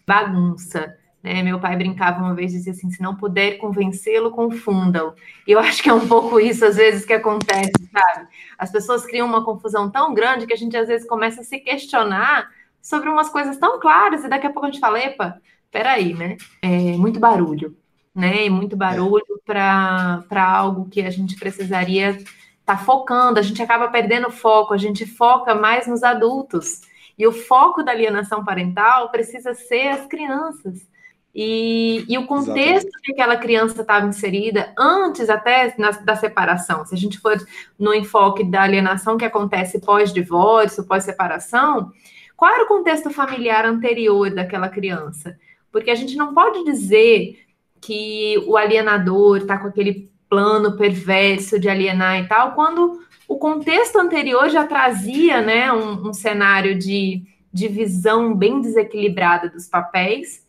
bagunça. 0.07 0.97
Né? 1.23 1.43
Meu 1.43 1.59
pai 1.59 1.77
brincava 1.77 2.21
uma 2.21 2.35
vez, 2.35 2.53
dizia 2.53 2.73
assim, 2.73 2.91
se 2.91 3.03
não 3.03 3.17
puder 3.17 3.59
convencê-lo, 3.59 4.31
confunda-o. 4.31 5.15
E 5.47 5.53
eu 5.53 5.59
acho 5.59 5.83
que 5.83 5.89
é 5.89 5.93
um 5.93 6.07
pouco 6.07 6.39
isso, 6.39 6.65
às 6.65 6.77
vezes, 6.77 7.05
que 7.05 7.13
acontece, 7.13 7.73
sabe? 7.93 8.29
As 8.57 8.71
pessoas 8.71 9.05
criam 9.05 9.27
uma 9.27 9.45
confusão 9.45 9.91
tão 9.91 10.15
grande 10.15 10.47
que 10.47 10.53
a 10.53 10.57
gente, 10.57 10.77
às 10.77 10.89
vezes, 10.89 11.07
começa 11.07 11.41
a 11.41 11.45
se 11.45 11.59
questionar 11.59 12.49
sobre 12.81 13.09
umas 13.09 13.29
coisas 13.29 13.57
tão 13.57 13.81
claras, 13.81 14.25
e 14.25 14.29
daqui 14.29 14.47
a 14.47 14.51
pouco 14.51 14.67
a 14.67 14.71
gente 14.71 14.81
fala, 14.81 15.01
epa, 15.01 15.41
peraí, 15.71 16.15
né? 16.15 16.37
É 16.63 16.97
muito 16.97 17.19
barulho 17.19 17.77
né? 18.19 18.47
E 18.47 18.51
muito 18.51 18.77
barulho 18.77 19.41
para 19.47 20.25
algo 20.37 20.89
que 20.91 21.01
a 21.03 21.11
gente 21.11 21.37
precisaria 21.37 22.11
estar 22.11 22.27
tá 22.65 22.77
focando. 22.77 23.39
A 23.39 23.43
gente 23.43 23.63
acaba 23.63 23.89
perdendo 23.89 24.31
foco, 24.31 24.75
a 24.75 24.77
gente 24.77 25.07
foca 25.07 25.55
mais 25.55 25.87
nos 25.87 26.03
adultos. 26.03 26.81
E 27.17 27.27
o 27.27 27.33
foco 27.33 27.83
da 27.83 27.93
alienação 27.93 28.45
parental 28.45 29.11
precisa 29.11 29.55
ser 29.55 29.89
as 29.89 30.07
crianças. 30.07 30.87
E, 31.35 32.05
e 32.09 32.19
o 32.19 32.27
contexto 32.27 32.89
Exatamente. 32.89 33.03
que 33.03 33.13
aquela 33.13 33.37
criança 33.37 33.81
estava 33.81 34.07
inserida 34.07 34.73
antes 34.77 35.31
até 35.31 35.73
na, 35.79 35.91
da 35.91 36.17
separação. 36.17 36.85
Se 36.85 36.95
a 36.95 36.99
gente 36.99 37.19
for 37.19 37.37
no 37.79 37.95
enfoque 37.95 38.43
da 38.43 38.63
alienação 38.63 39.17
que 39.17 39.25
acontece 39.25 39.81
pós-divórcio, 39.81 40.85
pós-separação, 40.85 41.93
qual 42.37 42.53
era 42.53 42.65
o 42.65 42.69
contexto 42.69 43.11
familiar 43.11 43.65
anterior 43.65 44.31
daquela 44.31 44.69
criança? 44.69 45.39
Porque 45.71 45.91
a 45.91 45.95
gente 45.95 46.17
não 46.17 46.35
pode 46.35 46.65
dizer 46.65 47.39
que 47.81 48.37
o 48.47 48.57
alienador 48.57 49.39
está 49.39 49.59
com 49.59 49.69
aquele 49.69 50.11
plano 50.29 50.77
perverso 50.77 51.59
de 51.59 51.69
alienar 51.69 52.21
e 52.21 52.29
tal, 52.29 52.53
quando 52.53 53.01
o 53.27 53.39
contexto 53.39 53.99
anterior 53.99 54.49
já 54.49 54.67
trazia 54.67 55.41
né, 55.41 55.73
um, 55.73 56.09
um 56.09 56.13
cenário 56.13 56.79
de 56.79 57.23
divisão 57.53 58.35
bem 58.35 58.61
desequilibrada 58.61 59.49
dos 59.49 59.67
papéis. 59.67 60.47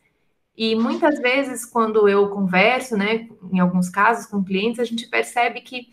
E 0.55 0.75
muitas 0.75 1.19
vezes, 1.19 1.65
quando 1.65 2.07
eu 2.09 2.29
converso, 2.29 2.97
né, 2.97 3.27
em 3.51 3.59
alguns 3.59 3.89
casos 3.89 4.25
com 4.25 4.43
clientes, 4.43 4.79
a 4.79 4.83
gente 4.83 5.07
percebe 5.07 5.61
que 5.61 5.87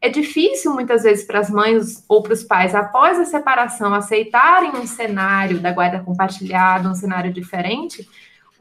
é 0.00 0.08
difícil 0.08 0.72
muitas 0.72 1.04
vezes 1.04 1.24
para 1.24 1.38
as 1.38 1.48
mães 1.48 2.04
ou 2.08 2.22
para 2.22 2.32
os 2.32 2.42
pais, 2.42 2.74
após 2.74 3.18
a 3.20 3.24
separação, 3.24 3.94
aceitarem 3.94 4.72
um 4.72 4.86
cenário 4.86 5.60
da 5.60 5.72
guarda 5.72 6.00
compartilhada, 6.00 6.88
um 6.88 6.94
cenário 6.94 7.32
diferente, 7.32 8.08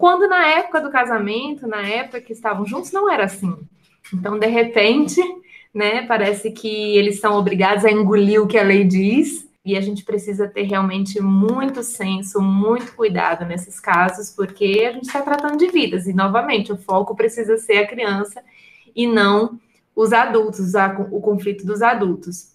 quando 0.01 0.27
na 0.27 0.47
época 0.47 0.81
do 0.81 0.89
casamento, 0.89 1.67
na 1.67 1.83
época 1.83 2.21
que 2.21 2.33
estavam 2.33 2.65
juntos, 2.65 2.91
não 2.91 3.07
era 3.07 3.25
assim. 3.25 3.55
Então, 4.11 4.39
de 4.39 4.47
repente, 4.47 5.21
né, 5.71 6.07
parece 6.07 6.49
que 6.49 6.97
eles 6.97 7.19
são 7.19 7.37
obrigados 7.37 7.85
a 7.85 7.91
engolir 7.91 8.41
o 8.41 8.47
que 8.47 8.57
a 8.57 8.63
lei 8.63 8.83
diz, 8.83 9.47
e 9.63 9.77
a 9.77 9.79
gente 9.79 10.03
precisa 10.03 10.47
ter 10.47 10.63
realmente 10.63 11.21
muito 11.21 11.83
senso, 11.83 12.41
muito 12.41 12.95
cuidado 12.95 13.45
nesses 13.45 13.79
casos, 13.79 14.31
porque 14.31 14.87
a 14.89 14.91
gente 14.91 15.03
está 15.05 15.21
tratando 15.21 15.55
de 15.57 15.67
vidas, 15.67 16.07
e 16.07 16.13
novamente, 16.13 16.73
o 16.73 16.77
foco 16.77 17.15
precisa 17.15 17.57
ser 17.57 17.77
a 17.77 17.87
criança 17.87 18.41
e 18.95 19.05
não 19.05 19.59
os 19.95 20.11
adultos, 20.13 20.73
o 21.11 21.21
conflito 21.21 21.63
dos 21.63 21.83
adultos. 21.83 22.50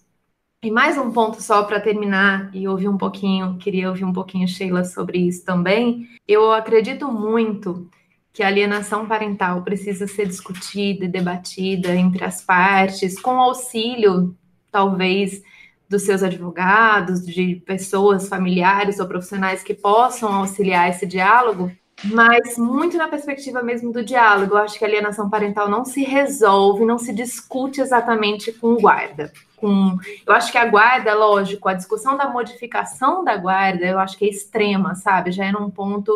E 0.63 0.71
mais 0.71 0.97
um 0.97 1.11
ponto 1.11 1.39
só 1.39 1.63
para 1.63 1.79
terminar 1.79 2.49
e 2.51 2.67
ouvir 2.67 2.89
um 2.89 2.97
pouquinho, 2.97 3.57
queria 3.59 3.89
ouvir 3.89 4.03
um 4.03 4.11
pouquinho, 4.11 4.47
Sheila, 4.47 4.83
sobre 4.83 5.19
isso 5.19 5.45
também. 5.45 6.07
Eu 6.27 6.51
acredito 6.51 7.11
muito 7.11 7.87
que 8.33 8.41
a 8.41 8.47
alienação 8.47 9.05
parental 9.05 9.61
precisa 9.61 10.07
ser 10.07 10.25
discutida 10.25 11.05
e 11.05 11.07
debatida 11.07 11.95
entre 11.95 12.23
as 12.23 12.41
partes, 12.41 13.21
com 13.21 13.39
auxílio, 13.39 14.35
talvez, 14.71 15.43
dos 15.87 16.01
seus 16.01 16.23
advogados, 16.23 17.23
de 17.23 17.57
pessoas 17.57 18.27
familiares 18.27 18.99
ou 18.99 19.07
profissionais 19.07 19.61
que 19.61 19.75
possam 19.75 20.33
auxiliar 20.33 20.89
esse 20.89 21.05
diálogo, 21.05 21.71
mas 22.03 22.57
muito 22.57 22.97
na 22.97 23.07
perspectiva 23.07 23.61
mesmo 23.61 23.91
do 23.91 24.03
diálogo. 24.03 24.55
Eu 24.55 24.63
acho 24.63 24.79
que 24.79 24.85
a 24.85 24.87
alienação 24.87 25.29
parental 25.29 25.69
não 25.69 25.85
se 25.85 26.03
resolve, 26.03 26.83
não 26.83 26.97
se 26.97 27.13
discute 27.13 27.79
exatamente 27.79 28.51
com 28.51 28.73
o 28.73 28.81
guarda. 28.81 29.31
Com, 29.57 29.97
eu 30.25 30.33
acho 30.33 30.51
que 30.51 30.57
a 30.57 30.65
guarda, 30.65 31.15
lógico, 31.15 31.67
a 31.67 31.73
discussão 31.73 32.15
da 32.15 32.29
modificação 32.29 33.23
da 33.23 33.35
guarda, 33.35 33.83
eu 33.85 33.97
acho 33.97 34.15
que 34.15 34.25
é 34.25 34.29
extrema, 34.29 34.93
sabe? 34.93 35.31
Já 35.31 35.45
é 35.45 35.51
num 35.51 35.69
ponto 35.69 36.15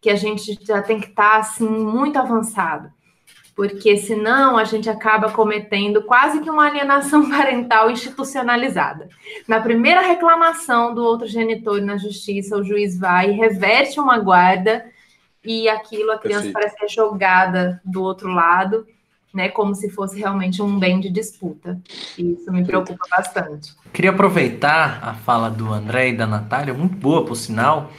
que 0.00 0.10
a 0.10 0.14
gente 0.14 0.58
já 0.62 0.82
tem 0.82 1.00
que 1.00 1.08
estar 1.08 1.32
tá, 1.32 1.38
assim 1.38 1.66
muito 1.66 2.18
avançado, 2.18 2.92
porque 3.56 3.96
senão 3.96 4.58
a 4.58 4.64
gente 4.64 4.90
acaba 4.90 5.32
cometendo 5.32 6.02
quase 6.02 6.40
que 6.40 6.50
uma 6.50 6.66
alienação 6.66 7.26
parental 7.30 7.90
institucionalizada. 7.90 9.08
Na 9.48 9.58
primeira 9.58 10.02
reclamação 10.02 10.94
do 10.94 11.02
outro 11.02 11.26
genitor 11.26 11.80
na 11.80 11.96
justiça, 11.96 12.56
o 12.56 12.62
juiz 12.62 12.98
vai 12.98 13.30
e 13.30 13.36
reverte 13.36 13.98
uma 13.98 14.18
guarda 14.18 14.84
e 15.42 15.68
aquilo 15.68 16.12
a 16.12 16.18
criança 16.18 16.42
Perfeito. 16.42 16.52
parece 16.52 16.76
que 16.76 16.84
é 16.84 16.88
jogada 16.88 17.80
do 17.84 18.02
outro 18.02 18.28
lado, 18.28 18.86
né, 19.36 19.50
como 19.50 19.74
se 19.74 19.90
fosse 19.90 20.18
realmente 20.18 20.62
um 20.62 20.78
bem 20.78 20.98
de 20.98 21.10
disputa. 21.10 21.78
E 22.16 22.32
isso 22.32 22.50
me 22.50 22.64
preocupa 22.64 23.04
bastante. 23.10 23.74
Queria 23.92 24.10
aproveitar 24.10 24.98
a 25.02 25.12
fala 25.12 25.50
do 25.50 25.70
André 25.70 26.08
e 26.08 26.16
da 26.16 26.26
Natália, 26.26 26.72
muito 26.72 26.96
boa 26.96 27.24
por 27.24 27.36
sinal, 27.36 27.92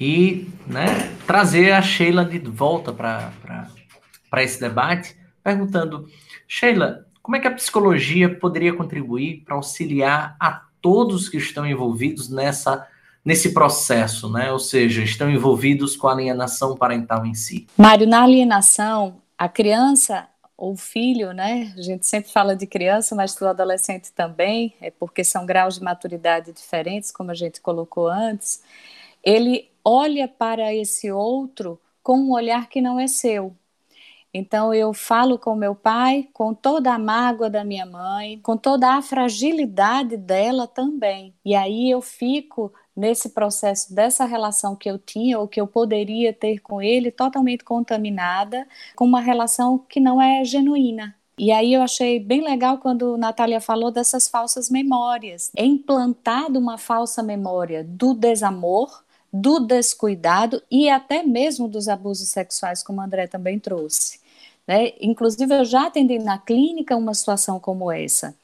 e 0.00 0.48
né, 0.66 1.14
trazer 1.26 1.72
a 1.72 1.82
Sheila 1.82 2.24
de 2.24 2.38
volta 2.38 2.92
para 2.92 4.42
esse 4.42 4.58
debate, 4.58 5.14
perguntando: 5.44 6.08
Sheila, 6.48 7.06
como 7.22 7.36
é 7.36 7.40
que 7.40 7.46
a 7.46 7.54
psicologia 7.54 8.34
poderia 8.34 8.72
contribuir 8.72 9.42
para 9.44 9.54
auxiliar 9.56 10.34
a 10.40 10.62
todos 10.80 11.28
que 11.28 11.36
estão 11.36 11.66
envolvidos 11.66 12.30
nessa 12.30 12.88
nesse 13.22 13.52
processo, 13.52 14.32
né? 14.32 14.50
Ou 14.50 14.58
seja, 14.58 15.02
estão 15.02 15.30
envolvidos 15.30 15.94
com 15.94 16.08
a 16.08 16.12
alienação 16.12 16.74
parental 16.74 17.26
em 17.26 17.34
si. 17.34 17.66
Mário, 17.76 18.06
na 18.06 18.22
alienação, 18.22 19.20
a 19.36 19.46
criança 19.46 20.26
ou 20.60 20.76
filho, 20.76 21.32
né? 21.32 21.72
A 21.76 21.80
gente 21.80 22.06
sempre 22.06 22.30
fala 22.30 22.54
de 22.54 22.66
criança, 22.66 23.16
mas 23.16 23.34
do 23.34 23.48
adolescente 23.48 24.12
também, 24.12 24.74
é 24.78 24.90
porque 24.90 25.24
são 25.24 25.46
graus 25.46 25.76
de 25.76 25.82
maturidade 25.82 26.52
diferentes, 26.52 27.10
como 27.10 27.30
a 27.30 27.34
gente 27.34 27.62
colocou 27.62 28.06
antes. 28.06 28.62
Ele 29.24 29.70
olha 29.82 30.28
para 30.28 30.74
esse 30.74 31.10
outro 31.10 31.80
com 32.02 32.18
um 32.18 32.32
olhar 32.32 32.68
que 32.68 32.82
não 32.82 33.00
é 33.00 33.06
seu. 33.06 33.56
Então 34.34 34.72
eu 34.74 34.92
falo 34.92 35.38
com 35.38 35.56
meu 35.56 35.74
pai 35.74 36.28
com 36.32 36.52
toda 36.52 36.92
a 36.92 36.98
mágoa 36.98 37.48
da 37.48 37.64
minha 37.64 37.86
mãe, 37.86 38.38
com 38.40 38.56
toda 38.56 38.96
a 38.96 39.02
fragilidade 39.02 40.16
dela 40.18 40.66
também. 40.66 41.34
E 41.42 41.54
aí 41.54 41.90
eu 41.90 42.02
fico 42.02 42.70
nesse 43.00 43.30
processo 43.30 43.92
dessa 43.92 44.26
relação 44.26 44.76
que 44.76 44.90
eu 44.90 44.98
tinha 44.98 45.38
ou 45.38 45.48
que 45.48 45.60
eu 45.60 45.66
poderia 45.66 46.32
ter 46.32 46.58
com 46.58 46.82
ele 46.82 47.10
totalmente 47.10 47.64
contaminada 47.64 48.68
com 48.94 49.06
uma 49.06 49.20
relação 49.20 49.78
que 49.78 49.98
não 49.98 50.20
é 50.20 50.44
genuína. 50.44 51.16
E 51.38 51.50
aí 51.50 51.72
eu 51.72 51.80
achei 51.80 52.20
bem 52.20 52.44
legal 52.44 52.76
quando 52.76 53.16
Natália 53.16 53.62
falou 53.62 53.90
dessas 53.90 54.28
falsas 54.28 54.68
memórias. 54.68 55.50
É 55.56 55.64
implantado 55.64 56.58
uma 56.58 56.76
falsa 56.76 57.22
memória 57.22 57.82
do 57.82 58.12
desamor, 58.12 59.02
do 59.32 59.58
descuidado 59.58 60.62
e 60.70 60.90
até 60.90 61.22
mesmo 61.22 61.66
dos 61.66 61.88
abusos 61.88 62.28
sexuais, 62.28 62.82
como 62.82 63.00
André 63.00 63.26
também 63.26 63.58
trouxe. 63.58 64.20
Né? 64.66 64.92
Inclusive, 65.00 65.54
eu 65.54 65.64
já 65.64 65.86
atendi 65.86 66.18
na 66.18 66.36
clínica 66.38 66.94
uma 66.94 67.14
situação 67.14 67.58
como 67.58 67.90
essa. 67.90 68.34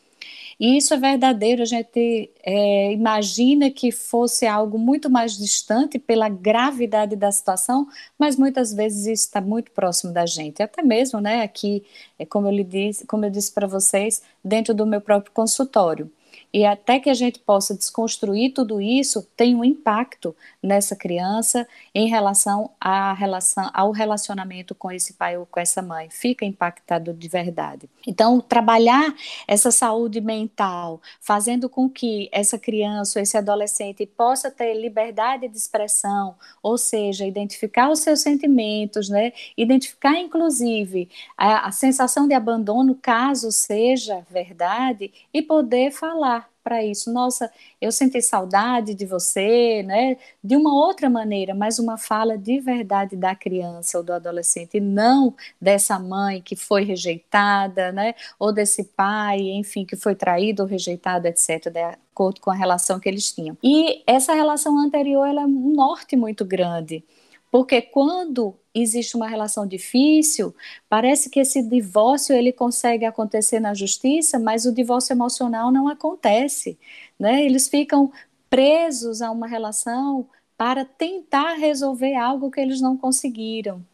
E 0.59 0.79
isso 0.79 0.95
é 0.95 0.97
verdadeiro, 0.97 1.61
a 1.61 1.67
gente 1.67 2.31
é, 2.43 2.91
imagina 2.93 3.71
que 3.71 3.93
fosse 3.93 4.47
algo 4.47 4.79
muito 4.79 5.11
mais 5.11 5.37
distante 5.37 5.99
pela 5.99 6.31
gravidade 6.31 7.15
da 7.15 7.31
situação, 7.31 7.87
mas 8.19 8.37
muitas 8.37 8.73
vezes 8.73 9.03
isso 9.07 9.27
está 9.27 9.41
muito 9.41 9.71
próximo 9.73 10.15
da 10.15 10.25
gente. 10.25 10.63
Até 10.63 10.83
mesmo, 10.83 11.21
né, 11.21 11.43
aqui, 11.43 11.85
é 12.19 12.25
como 12.25 12.49
eu, 12.49 12.53
lhe 12.53 12.65
disse, 12.65 13.07
como 13.07 13.27
eu 13.27 13.31
disse 13.31 13.53
para 13.53 13.67
vocês, 13.67 14.23
dentro 14.43 14.73
do 14.75 14.87
meu 14.87 15.01
próprio 15.01 15.31
consultório. 15.33 16.11
E 16.53 16.65
até 16.65 16.99
que 16.99 17.11
a 17.11 17.15
gente 17.15 17.39
possa 17.39 17.75
desconstruir 17.75 18.53
tudo 18.53 18.81
isso, 18.81 19.23
tem 19.37 19.55
um 19.55 19.65
impacto 19.65 20.35
nessa 20.63 20.97
criança 20.97 21.67
em 21.95 22.09
relação, 22.09 22.71
à 22.81 23.13
relação 23.13 23.71
ao 23.75 23.91
relacionamento 23.91 24.75
com 24.75 24.91
esse 24.91 25.15
pai 25.15 25.37
ou 25.37 25.45
com 25.45 25.61
essa 25.61 25.83
mãe. 25.83 26.09
Fica 26.11 26.45
impactado 26.45 27.13
de 27.13 27.29
verdade. 27.29 27.89
Então, 28.07 28.41
trabalhar 28.41 29.15
essa 29.47 29.71
saúde 29.71 30.21
mental, 30.21 31.01
fazendo 31.21 31.69
com 31.69 31.91
que 31.91 32.29
essa 32.33 32.59
criança 32.59 33.19
ou 33.19 33.23
esse 33.23 33.37
adolescente 33.37 34.07
possa 34.07 34.51
ter 34.51 34.75
liberdade 34.75 35.49
de 35.49 35.57
expressão, 35.57 36.37
ou 36.63 36.79
seja, 36.79 37.27
identificar 37.27 37.91
os 37.91 38.01
seus 38.01 38.21
sentimentos, 38.21 39.09
né? 39.09 39.33
Identificar, 39.57 40.19
inclusive, 40.19 41.09
a, 41.37 41.69
a 41.69 41.73
sensação 41.73 42.27
de 42.27 42.35
abandono, 42.35 42.95
caso 42.95 43.53
seja 43.53 44.27
verdade, 44.31 45.13
e 45.33 45.43
poder 45.43 45.91
falar 45.91 46.46
para 46.67 46.85
isso. 46.85 47.13
Nossa, 47.13 47.49
eu 47.81 47.93
senti 47.93 48.21
saudade 48.21 48.93
de 48.93 49.07
você, 49.07 49.85
né? 49.85 50.17
De 50.43 50.57
uma 50.57 50.75
outra 50.75 51.09
maneira, 51.09 51.55
mas 51.55 51.79
uma 51.79 51.97
fala 51.97 52.37
de 52.37 52.59
verdade 52.59 53.15
da 53.15 53.37
criança 53.37 53.99
ou 53.99 54.03
do 54.03 54.13
adolescente, 54.13 54.81
não 54.81 55.33
dessa 55.61 55.97
mãe 55.97 56.43
que 56.43 56.57
foi 56.57 56.83
rejeitada, 56.83 57.93
né? 57.93 58.17
Ou 58.37 58.53
desse 58.53 58.83
pai, 58.83 59.39
enfim, 59.43 59.85
que 59.85 59.95
foi 59.95 60.17
traído 60.17 60.65
ou 60.65 60.69
rejeitado, 60.69 61.29
etc., 61.29 61.71
de 61.71 61.79
acordo 61.81 62.41
com 62.41 62.51
a 62.51 62.55
relação 62.55 62.99
que 62.99 63.09
eles 63.09 63.33
tinham. 63.33 63.57
E 63.63 64.03
essa 64.05 64.35
relação 64.35 64.77
anterior, 64.77 65.25
ela 65.25 65.43
é 65.43 65.47
um 65.47 65.73
norte 65.73 66.17
muito 66.17 66.45
grande. 66.45 67.05
Porque 67.51 67.81
quando 67.81 68.55
existe 68.75 69.17
uma 69.17 69.29
relação 69.29 69.67
difícil, 69.67 70.55
parece 70.89 71.31
que 71.31 71.41
esse 71.41 71.63
divórcio 71.63 72.35
ele 72.35 72.53
consegue 72.53 73.05
acontecer 73.05 73.61
na 73.61 73.73
justiça, 73.73 74.39
mas 74.39 74.67
o 74.67 74.73
divórcio 74.73 75.15
emocional 75.15 75.73
não 75.73 75.89
acontece, 75.89 76.79
né? 77.19 77.45
Eles 77.45 77.69
ficam 77.69 78.13
presos 78.51 79.23
a 79.23 79.31
uma 79.31 79.47
relação 79.47 80.29
para 80.57 80.85
tentar 80.85 81.55
resolver 81.55 82.15
algo 82.15 82.51
que 82.51 82.61
eles 82.61 82.81
não 82.81 82.97
conseguiram. 82.97 83.85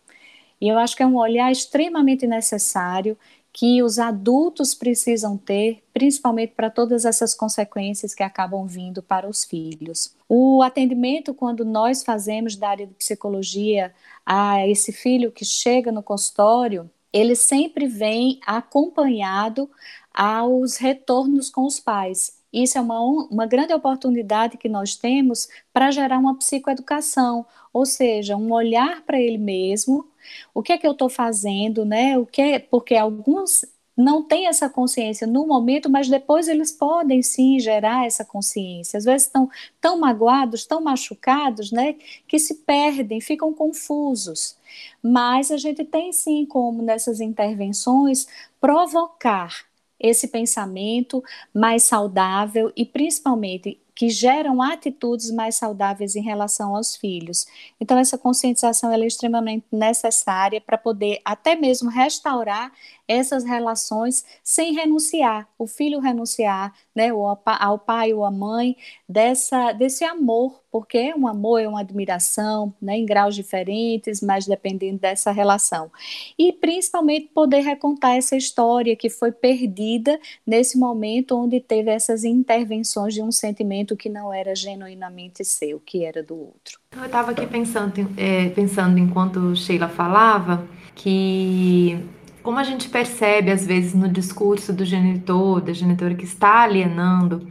E 0.61 0.69
eu 0.69 0.79
acho 0.79 0.97
que 0.97 1.03
é 1.03 1.07
um 1.07 1.17
olhar 1.17 1.51
extremamente 1.51 2.27
necessário 2.27 3.19
que 3.53 3.83
os 3.83 3.99
adultos 3.99 4.75
precisam 4.75 5.37
ter, 5.37 5.83
principalmente 5.93 6.55
para 6.55 6.71
todas 6.71 7.05
essas 7.05 7.35
consequências 7.35 8.15
que 8.15 8.23
acabam 8.23 8.67
vindo 8.67 9.03
para 9.03 9.29
os 9.29 9.45
filhos. 9.45 10.15
O 10.29 10.63
atendimento, 10.63 11.35
quando 11.35 11.65
nós 11.65 12.03
fazemos 12.03 12.57
da 12.57 12.71
área 12.71 12.87
de 12.87 12.95
psicologia 12.95 13.93
a 14.25 14.67
esse 14.67 14.91
filho 14.91 15.31
que 15.31 15.45
chega 15.45 15.93
no 15.93 16.03
consultório, 16.03 16.91
ele 17.13 17.35
sempre 17.35 17.87
vem 17.87 18.41
acompanhado 18.47 19.69
aos 20.15 20.79
retornos 20.79 21.51
com 21.51 21.67
os 21.67 21.79
pais. 21.79 22.41
Isso 22.51 22.79
é 22.79 22.81
uma, 22.81 23.01
uma 23.01 23.47
grande 23.47 23.75
oportunidade 23.75 24.57
que 24.57 24.69
nós 24.69 24.95
temos 24.95 25.49
para 25.73 25.91
gerar 25.91 26.19
uma 26.19 26.37
psicoeducação, 26.37 27.47
ou 27.73 27.85
seja, 27.85 28.37
um 28.37 28.53
olhar 28.53 29.03
para 29.03 29.21
ele 29.21 29.39
mesmo, 29.39 30.07
o 30.55 30.63
que 30.63 30.73
é 30.73 30.79
que 30.79 30.87
eu 30.87 30.93
estou 30.93 31.09
fazendo, 31.09 31.85
né? 31.85 32.19
O 32.19 32.27
que 32.27 32.41
é, 32.43 32.59
porque 32.59 32.95
alguns 32.95 33.65
não 33.97 34.23
têm 34.23 34.47
essa 34.47 34.69
consciência 34.69 35.27
no 35.27 35.47
momento, 35.47 35.91
mas 35.91 36.09
depois 36.09 36.49
eles 36.49 36.73
podem 36.73 37.23
sim 37.23 37.59
gerar 37.61 38.07
essa 38.07 38.25
consciência. 38.25 38.97
Às 38.99 39.05
vezes 39.05 39.27
estão 39.27 39.51
tão 39.81 39.99
magoados, 39.99 40.65
tão 40.65 40.81
machucados, 40.81 41.71
né, 41.71 41.97
que 42.27 42.39
se 42.39 42.57
perdem, 42.65 43.21
ficam 43.21 43.53
confusos. 43.53 44.57
Mas 45.03 45.51
a 45.51 45.57
gente 45.57 45.85
tem 45.85 46.13
sim 46.13 46.47
como 46.47 46.83
nessas 46.83 47.21
intervenções 47.21 48.27
provocar 48.61 49.67
esse 50.01 50.27
pensamento 50.29 51.23
mais 51.55 51.85
saudável 51.85 52.73
e 52.77 52.85
principalmente 52.85 53.79
que 53.95 54.09
geram 54.09 54.63
atitudes 54.63 55.31
mais 55.31 55.57
saudáveis 55.57 56.17
em 56.17 56.23
relação 56.23 56.75
aos 56.75 56.97
filhos. 56.97 57.47
Então, 57.81 57.99
essa 57.99 58.17
conscientização 58.17 58.91
é 58.91 58.99
extremamente 59.07 59.67
necessária 59.71 60.61
para 60.61 60.79
poder 60.79 61.21
até 61.25 61.55
mesmo 61.55 61.91
restaurar 61.91 62.73
essas 63.07 63.45
relações 63.45 64.25
sem 64.43 64.73
renunciar, 64.73 65.49
o 65.59 65.67
filho 65.67 66.01
renunciar 66.01 66.73
né, 66.95 67.09
ao 67.45 67.79
pai 67.79 68.13
ou 68.13 68.25
à 68.25 68.31
mãe 68.31 68.77
dessa, 69.09 69.73
desse 69.73 70.05
amor, 70.05 70.61
porque 70.71 70.97
é 70.97 71.15
um 71.15 71.27
amor, 71.27 71.61
é 71.61 71.69
uma 71.69 71.81
admiração, 71.81 72.73
né, 72.81 72.97
em 72.97 73.05
graus 73.05 73.35
diferentes, 73.35 74.21
mas 74.23 74.47
dependendo 74.47 74.99
dessa 74.99 75.31
relação. 75.31 75.91
E 76.39 76.53
principalmente 76.53 77.29
poder 77.35 77.61
recontar 77.61 78.17
essa 78.17 78.37
história 78.37 78.97
que 78.97 79.11
foi 79.11 79.33
perdida 79.33 80.19
nesse 80.47 80.79
momento 80.79 81.37
onde 81.37 81.61
teve 81.61 81.91
essas 81.91 82.25
intervenções 82.25 83.13
de 83.13 83.23
um 83.23 83.33
sentimento 83.33 83.82
que 83.97 84.09
não 84.09 84.33
era 84.33 84.55
genuinamente 84.55 85.45
seu, 85.45 85.81
que 85.81 86.05
era 86.05 86.23
do 86.23 86.35
outro. 86.37 86.79
Eu 86.97 87.05
estava 87.05 87.33
aqui 87.33 87.47
pensando, 87.47 87.93
é, 88.17 88.49
pensando 88.51 88.99
enquanto 88.99 89.55
Sheila 89.57 89.89
falava 89.89 90.67
que 90.95 91.99
como 92.43 92.59
a 92.59 92.65
gente 92.65 92.89
percebe 92.89 93.51
às 93.51 93.65
vezes 93.65 93.95
no 93.95 94.09
discurso 94.09 94.73
do 94.73 94.85
genitor, 94.85 95.61
da 95.61 95.73
genitora 95.73 96.15
que 96.15 96.25
está 96.25 96.63
alienando, 96.63 97.49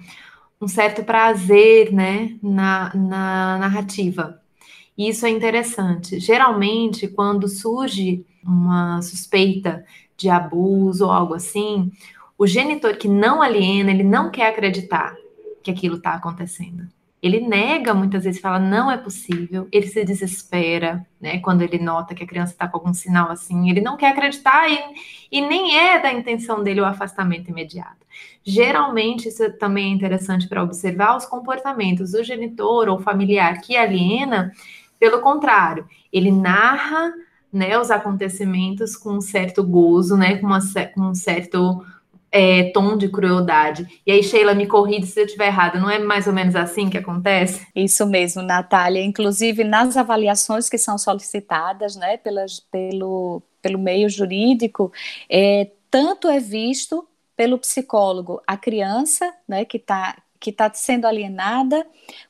um 0.60 0.68
certo 0.68 1.04
prazer, 1.04 1.92
né, 1.92 2.38
na, 2.42 2.94
na 2.94 3.58
narrativa. 3.58 4.40
E 4.98 5.10
isso 5.10 5.26
é 5.26 5.30
interessante. 5.30 6.20
Geralmente, 6.20 7.08
quando 7.08 7.48
surge 7.48 8.26
uma 8.44 9.02
suspeita 9.02 9.84
de 10.16 10.30
abuso 10.30 11.06
ou 11.06 11.12
algo 11.12 11.34
assim, 11.34 11.92
o 12.38 12.46
genitor 12.46 12.98
que 12.98 13.08
não 13.08 13.42
aliena, 13.42 13.90
ele 13.90 14.04
não 14.04 14.30
quer 14.30 14.50
acreditar 14.50 15.16
que 15.64 15.72
aquilo 15.72 15.98
está 15.98 16.14
acontecendo. 16.14 16.88
Ele 17.22 17.40
nega 17.40 17.94
muitas 17.94 18.24
vezes, 18.24 18.42
fala 18.42 18.58
não 18.58 18.90
é 18.90 18.98
possível, 18.98 19.68
ele 19.72 19.86
se 19.86 20.04
desespera, 20.04 21.06
né? 21.20 21.40
Quando 21.40 21.62
ele 21.62 21.78
nota 21.78 22.16
que 22.16 22.24
a 22.24 22.28
criança 22.28 22.54
está 22.54 22.68
com 22.68 22.78
algum 22.78 22.94
sinal 22.96 23.30
assim, 23.30 23.70
ele 23.70 23.80
não 23.80 23.96
quer 23.96 24.10
acreditar 24.10 24.68
e, 24.68 24.80
e 25.32 25.40
nem 25.40 25.78
é 25.78 26.00
da 26.00 26.12
intenção 26.12 26.64
dele 26.64 26.82
o 26.82 26.86
afastamento 26.86 27.50
imediato. 27.50 28.08
Geralmente, 28.44 29.28
isso 29.28 29.52
também 29.54 29.92
é 29.92 29.96
interessante 29.96 30.48
para 30.48 30.64
observar 30.64 31.16
os 31.16 31.26
comportamentos 31.26 32.14
do 32.14 32.24
genitor 32.24 32.90
ou 32.90 33.00
familiar 33.00 33.62
que 33.62 33.78
aliena, 33.78 34.52
pelo 35.00 35.22
contrário, 35.22 35.88
ele 36.12 36.32
narra 36.32 37.14
né, 37.54 37.78
os 37.78 37.92
acontecimentos 37.92 38.96
com 38.96 39.14
um 39.14 39.22
certo 39.22 39.64
gozo, 39.64 40.18
né, 40.18 40.38
com, 40.38 40.48
uma, 40.48 40.60
com 40.94 41.02
um 41.02 41.14
certo 41.14 41.86
é, 42.32 42.72
tom 42.72 42.98
de 42.98 43.10
crueldade. 43.10 43.86
E 44.06 44.12
aí, 44.12 44.24
Sheila, 44.24 44.56
me 44.56 44.66
corrija 44.66 45.06
se 45.06 45.20
eu 45.20 45.26
estiver 45.26 45.48
errada, 45.48 45.80
não 45.80 45.90
é 45.90 46.00
mais 46.00 46.28
ou 46.28 46.34
menos 46.34 46.56
assim 46.56 46.90
que 46.90 46.98
acontece? 46.98 47.68
Isso 47.76 48.06
mesmo, 48.06 48.42
Natália. 48.42 49.04
Inclusive, 49.04 49.64
nas 49.64 49.98
avaliações 49.98 50.70
que 50.70 50.78
são 50.78 50.98
solicitadas 50.98 51.96
né, 51.96 52.18
pelas, 52.18 52.60
pelo, 52.60 53.42
pelo 53.62 53.78
meio 53.78 54.10
jurídico, 54.10 54.92
é, 55.30 55.70
tanto 55.90 56.30
é 56.30 56.40
visto 56.40 57.06
pelo 57.36 57.58
psicólogo 57.58 58.42
a 58.48 58.56
criança 58.56 59.34
né, 59.48 59.66
que 59.66 59.78
está 59.78 60.16
que 60.42 60.50
está 60.50 60.74
sendo 60.74 61.06
alienada, 61.06 61.86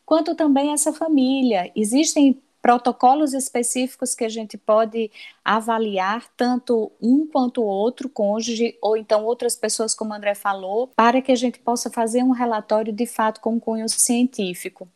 quanto 0.06 0.36
também 0.36 0.74
essa 0.74 0.92
família. 0.92 1.72
Existem 1.74 2.42
protocolos 2.62 3.34
específicos 3.34 4.14
que 4.14 4.24
a 4.24 4.30
gente 4.30 4.58
pode 4.58 5.10
avaliar, 5.44 6.26
tanto 6.38 6.92
um 7.02 7.26
quanto 7.26 7.62
o 7.62 7.66
outro 7.66 8.08
cônjuge, 8.08 8.78
ou 8.82 8.96
então 8.96 9.26
outras 9.26 9.56
pessoas, 9.56 9.96
como 9.96 10.12
o 10.12 10.14
André 10.14 10.36
falou, 10.36 10.90
para 10.96 11.22
que 11.22 11.32
a 11.32 11.36
gente 11.36 11.60
possa 11.60 11.90
fazer 11.90 12.24
um 12.24 12.32
relatório 12.32 12.94
de 12.94 13.06
fato 13.06 13.42
com 13.42 13.60
cunho 13.60 13.90
científico. 13.90 14.88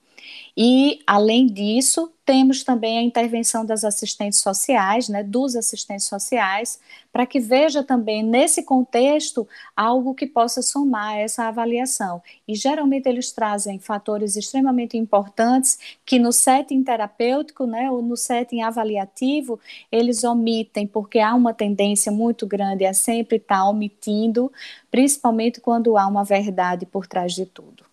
E, 0.58 1.02
além 1.06 1.48
disso, 1.48 2.14
temos 2.26 2.64
também 2.64 2.98
a 2.98 3.02
intervenção 3.02 3.66
das 3.66 3.84
assistentes 3.84 4.40
sociais, 4.40 5.10
né, 5.10 5.22
dos 5.22 5.54
assistentes 5.56 6.08
sociais, 6.08 6.80
para 7.12 7.26
que 7.26 7.40
veja 7.42 7.84
também 7.84 8.24
nesse 8.24 8.64
contexto 8.64 9.48
algo 9.76 10.16
que 10.16 10.26
possa 10.26 10.62
somar 10.62 11.18
essa 11.18 11.44
avaliação. 11.44 12.22
E 12.48 12.56
geralmente 12.56 13.08
eles 13.08 13.34
trazem 13.34 13.80
fatores 13.80 14.38
extremamente 14.38 14.98
importantes 14.98 15.78
que 16.06 16.18
no 16.18 16.32
setting 16.32 16.84
terapêutico, 16.84 17.66
né, 17.66 17.92
ou 17.92 18.02
no 18.02 18.16
setting 18.16 18.62
avaliativo, 18.62 19.60
eles 19.92 20.24
omitem, 20.24 20.88
porque 20.88 21.20
há 21.20 21.36
uma 21.36 21.54
tendência 21.54 22.12
muito 22.12 22.48
grande 22.48 22.86
a 22.86 22.94
sempre 22.94 23.38
estar 23.38 23.68
omitindo, 23.68 24.52
principalmente 24.90 25.60
quando 25.60 25.98
há 25.98 26.08
uma 26.08 26.24
verdade 26.24 26.86
por 26.86 27.06
trás 27.06 27.34
de 27.34 27.46
tudo. 27.46 27.84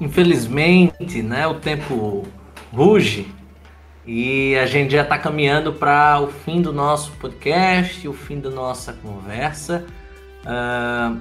Infelizmente, 0.00 1.22
né, 1.22 1.46
o 1.46 1.54
tempo 1.54 2.26
ruge 2.72 3.26
e 4.06 4.56
a 4.56 4.64
gente 4.64 4.92
já 4.92 5.02
está 5.02 5.18
caminhando 5.18 5.72
para 5.72 6.20
o 6.20 6.28
fim 6.28 6.62
do 6.62 6.72
nosso 6.72 7.12
podcast, 7.12 8.08
o 8.08 8.12
fim 8.14 8.40
da 8.40 8.48
nossa 8.48 8.92
conversa. 8.94 9.84
Uh, 10.44 11.20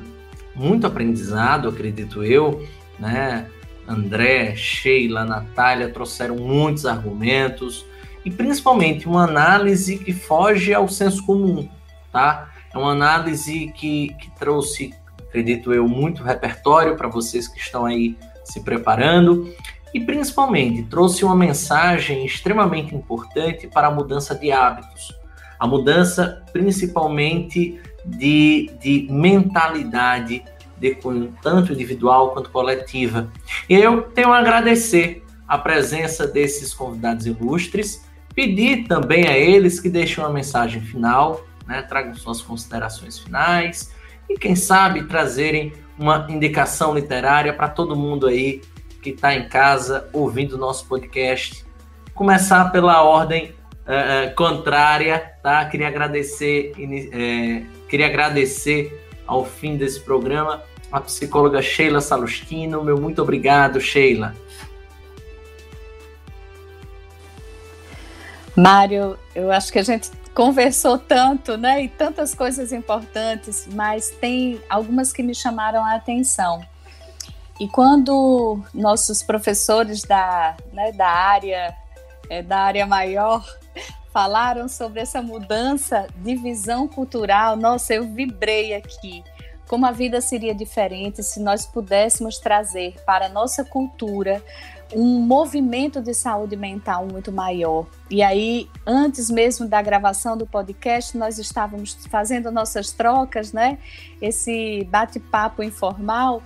muito 0.56 0.88
aprendizado, 0.88 1.68
acredito 1.68 2.24
eu, 2.24 2.66
né? 2.98 3.48
André, 3.88 4.56
Sheila, 4.56 5.26
Natália 5.26 5.90
trouxeram 5.90 6.38
muitos 6.38 6.86
argumentos 6.86 7.86
e 8.24 8.32
principalmente 8.32 9.08
uma 9.08 9.24
análise 9.24 9.98
que 9.98 10.14
foge 10.14 10.74
ao 10.74 10.88
senso 10.88 11.26
comum, 11.26 11.70
tá? 12.12 12.50
É 12.74 12.78
uma 12.78 12.92
análise 12.92 13.72
que, 13.76 14.14
que 14.20 14.32
trouxe, 14.38 14.94
acredito 15.28 15.74
eu, 15.74 15.88
muito 15.88 16.24
repertório 16.24 16.96
para 16.96 17.08
vocês 17.08 17.48
que 17.48 17.60
estão 17.60 17.86
aí 17.86 18.18
se 18.52 18.62
preparando 18.62 19.54
e 19.94 20.00
principalmente 20.00 20.84
trouxe 20.84 21.24
uma 21.24 21.36
mensagem 21.36 22.26
extremamente 22.26 22.94
importante 22.94 23.68
para 23.68 23.88
a 23.88 23.92
mudança 23.92 24.36
de 24.36 24.52
hábitos, 24.52 25.16
a 25.60 25.66
mudança 25.66 26.44
principalmente 26.52 27.80
de, 28.06 28.72
de 28.82 29.08
mentalidade, 29.10 30.44
de 30.78 30.98
tanto 31.42 31.74
individual 31.74 32.32
quanto 32.32 32.50
coletiva. 32.52 33.32
E 33.68 33.76
eu 33.76 34.04
tenho 34.04 34.32
a 34.32 34.40
agradecer 34.40 35.24
a 35.48 35.58
presença 35.58 36.28
desses 36.28 36.74
convidados 36.74 37.26
ilustres, 37.26 38.06
pedir 38.36 38.88
também 38.88 39.28
a 39.28 39.38
eles 39.38 39.80
que 39.80 39.90
deixem 39.90 40.24
uma 40.24 40.32
mensagem 40.32 40.82
final, 40.82 41.44
né, 41.66 41.82
tragam 41.82 42.14
suas 42.14 42.42
considerações 42.42 43.18
finais 43.18 43.92
e 44.30 44.38
quem 44.38 44.56
sabe 44.56 45.04
trazerem 45.04 45.74
uma 45.98 46.26
indicação 46.30 46.94
literária 46.94 47.54
para 47.54 47.68
todo 47.70 47.96
mundo 47.96 48.28
aí 48.28 48.62
que 49.02 49.10
está 49.12 49.34
em 49.34 49.48
casa 49.48 50.10
ouvindo 50.14 50.54
o 50.54 50.58
nosso 50.58 50.86
podcast. 50.88 51.66
Começar 52.14 52.72
pela 52.72 53.04
ordem 53.04 53.54
uh, 53.84 54.36
contrária, 54.36 55.34
tá? 55.42 55.66
Queria 55.66 55.88
agradecer, 55.88 56.72
uh, 56.72 57.88
queria 57.88 58.08
agradecer 58.08 59.04
ao 59.26 59.46
fim 59.46 59.78
desse 59.78 60.00
programa 60.00 60.62
a 60.92 61.02
psicóloga 61.02 61.62
Sheila 61.62 62.02
Salustino. 62.02 62.84
Meu 62.84 62.98
muito 63.00 63.22
obrigado, 63.22 63.80
Sheila. 63.80 64.36
Mário, 68.56 69.18
eu 69.36 69.52
acho 69.52 69.72
que 69.72 69.78
a 69.78 69.84
gente 69.84 70.10
conversou 70.38 71.00
tanto, 71.00 71.58
né? 71.58 71.82
E 71.82 71.90
tantas 71.90 72.36
coisas 72.36 72.72
importantes, 72.72 73.68
mas 73.74 74.12
tem 74.12 74.62
algumas 74.70 75.12
que 75.12 75.24
me 75.24 75.34
chamaram 75.34 75.84
a 75.84 75.96
atenção. 75.96 76.64
E 77.60 77.68
quando 77.68 78.62
nossos 78.72 79.24
professores 79.24 80.04
da, 80.04 80.56
né, 80.72 80.92
da 80.92 81.10
área 81.10 81.76
é, 82.30 82.44
da 82.44 82.60
área 82.60 82.86
maior 82.86 83.44
falaram 84.14 84.68
sobre 84.68 85.00
essa 85.00 85.24
mudança 85.24 86.08
de 86.18 86.36
visão 86.36 86.88
cultural, 86.88 87.56
nossa, 87.56 87.96
eu 87.96 88.04
vibrei 88.04 88.76
aqui. 88.76 89.24
Como 89.68 89.88
a 89.88 89.92
vida 89.92 90.22
seria 90.22 90.54
diferente 90.54 91.24
se 91.24 91.40
nós 91.40 91.66
pudéssemos 91.66 92.38
trazer 92.38 92.94
para 93.08 93.26
a 93.26 93.30
nossa 93.30 93.66
cultura 93.66 94.40
um 94.94 95.20
movimento 95.20 96.02
de 96.02 96.14
saúde 96.14 96.56
mental 96.56 97.08
muito 97.12 97.32
maior. 97.32 97.86
E 98.10 98.22
aí, 98.22 98.70
antes 98.86 99.30
mesmo 99.30 99.68
da 99.68 99.82
gravação 99.82 100.38
do 100.38 100.46
podcast, 100.46 101.18
nós 101.18 101.38
estávamos 101.38 101.98
fazendo 102.10 102.52
nossas 102.52 102.92
trocas, 102.92 103.52
né? 103.52 103.78
Esse 104.22 104.88
bate-papo 104.90 105.62
informal 105.62 106.42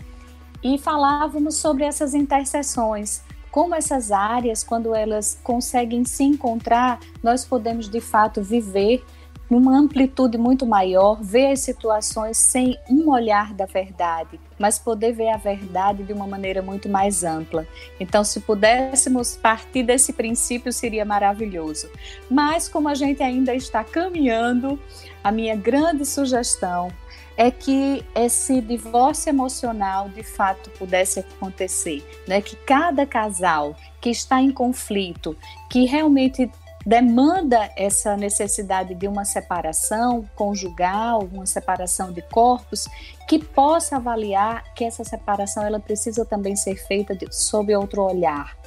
e 0.63 0.77
falávamos 0.77 1.57
sobre 1.57 1.83
essas 1.83 2.13
interseções. 2.13 3.21
Como 3.51 3.75
essas 3.75 4.11
áreas, 4.11 4.63
quando 4.63 4.95
elas 4.95 5.37
conseguem 5.43 6.05
se 6.05 6.23
encontrar, 6.23 6.99
nós 7.21 7.43
podemos 7.43 7.89
de 7.89 7.99
fato 7.99 8.41
viver 8.41 9.03
numa 9.51 9.77
amplitude 9.77 10.37
muito 10.37 10.65
maior, 10.65 11.21
ver 11.21 11.51
as 11.51 11.59
situações 11.59 12.37
sem 12.37 12.79
um 12.89 13.09
olhar 13.11 13.53
da 13.53 13.65
verdade, 13.65 14.39
mas 14.57 14.79
poder 14.79 15.11
ver 15.11 15.27
a 15.27 15.35
verdade 15.35 16.03
de 16.03 16.13
uma 16.13 16.25
maneira 16.25 16.61
muito 16.61 16.87
mais 16.87 17.21
ampla. 17.21 17.67
Então, 17.99 18.23
se 18.23 18.39
pudéssemos 18.39 19.35
partir 19.35 19.83
desse 19.83 20.13
princípio, 20.13 20.71
seria 20.71 21.03
maravilhoso. 21.03 21.89
Mas, 22.29 22.69
como 22.69 22.87
a 22.87 22.95
gente 22.95 23.21
ainda 23.21 23.53
está 23.53 23.83
caminhando, 23.83 24.79
a 25.21 25.33
minha 25.33 25.57
grande 25.57 26.05
sugestão 26.05 26.89
é 27.35 27.51
que 27.51 28.05
esse 28.15 28.61
divórcio 28.61 29.29
emocional 29.29 30.07
de 30.07 30.23
fato 30.23 30.69
pudesse 30.71 31.19
acontecer, 31.19 32.05
né? 32.25 32.41
Que 32.41 32.55
cada 32.55 33.05
casal 33.05 33.75
que 33.99 34.09
está 34.09 34.41
em 34.41 34.51
conflito, 34.51 35.35
que 35.69 35.85
realmente 35.85 36.49
demanda 36.85 37.69
essa 37.77 38.17
necessidade 38.17 38.95
de 38.95 39.07
uma 39.07 39.25
separação 39.25 40.25
conjugal, 40.35 41.27
uma 41.31 41.45
separação 41.45 42.11
de 42.11 42.21
corpos, 42.21 42.87
que 43.27 43.39
possa 43.39 43.97
avaliar 43.97 44.63
que 44.73 44.83
essa 44.83 45.03
separação 45.03 45.63
ela 45.65 45.79
precisa 45.79 46.25
também 46.25 46.55
ser 46.55 46.75
feita 46.75 47.15
de, 47.15 47.27
sob 47.31 47.75
outro 47.75 48.03
olhar, 48.03 48.57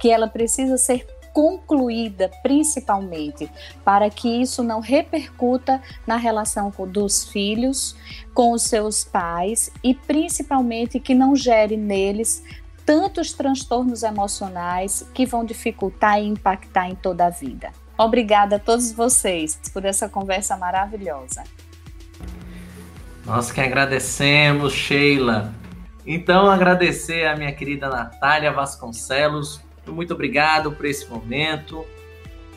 que 0.00 0.10
ela 0.10 0.28
precisa 0.28 0.78
ser 0.78 1.06
concluída, 1.34 2.30
principalmente, 2.44 3.50
para 3.84 4.08
que 4.08 4.40
isso 4.40 4.62
não 4.62 4.78
repercuta 4.78 5.82
na 6.06 6.16
relação 6.16 6.70
com, 6.70 6.86
dos 6.86 7.24
filhos 7.24 7.96
com 8.32 8.52
os 8.52 8.62
seus 8.62 9.02
pais 9.02 9.68
e 9.82 9.94
principalmente 9.94 11.00
que 11.00 11.12
não 11.12 11.34
gere 11.34 11.76
neles 11.76 12.42
tantos 12.84 13.32
transtornos 13.32 14.02
emocionais 14.02 15.08
que 15.14 15.26
vão 15.26 15.44
dificultar 15.44 16.20
e 16.20 16.26
impactar 16.26 16.88
em 16.88 16.94
toda 16.94 17.26
a 17.26 17.30
vida. 17.30 17.70
Obrigada 17.96 18.56
a 18.56 18.58
todos 18.58 18.92
vocês 18.92 19.60
por 19.72 19.84
essa 19.84 20.08
conversa 20.08 20.56
maravilhosa. 20.56 21.44
Nós 23.24 23.50
que 23.50 23.60
agradecemos, 23.60 24.72
Sheila. 24.72 25.54
Então, 26.06 26.50
agradecer 26.50 27.26
a 27.26 27.36
minha 27.36 27.52
querida 27.52 27.88
Natália 27.88 28.52
Vasconcelos 28.52 29.64
muito 29.92 30.14
obrigado 30.14 30.72
por 30.72 30.86
esse 30.86 31.08
momento. 31.08 31.84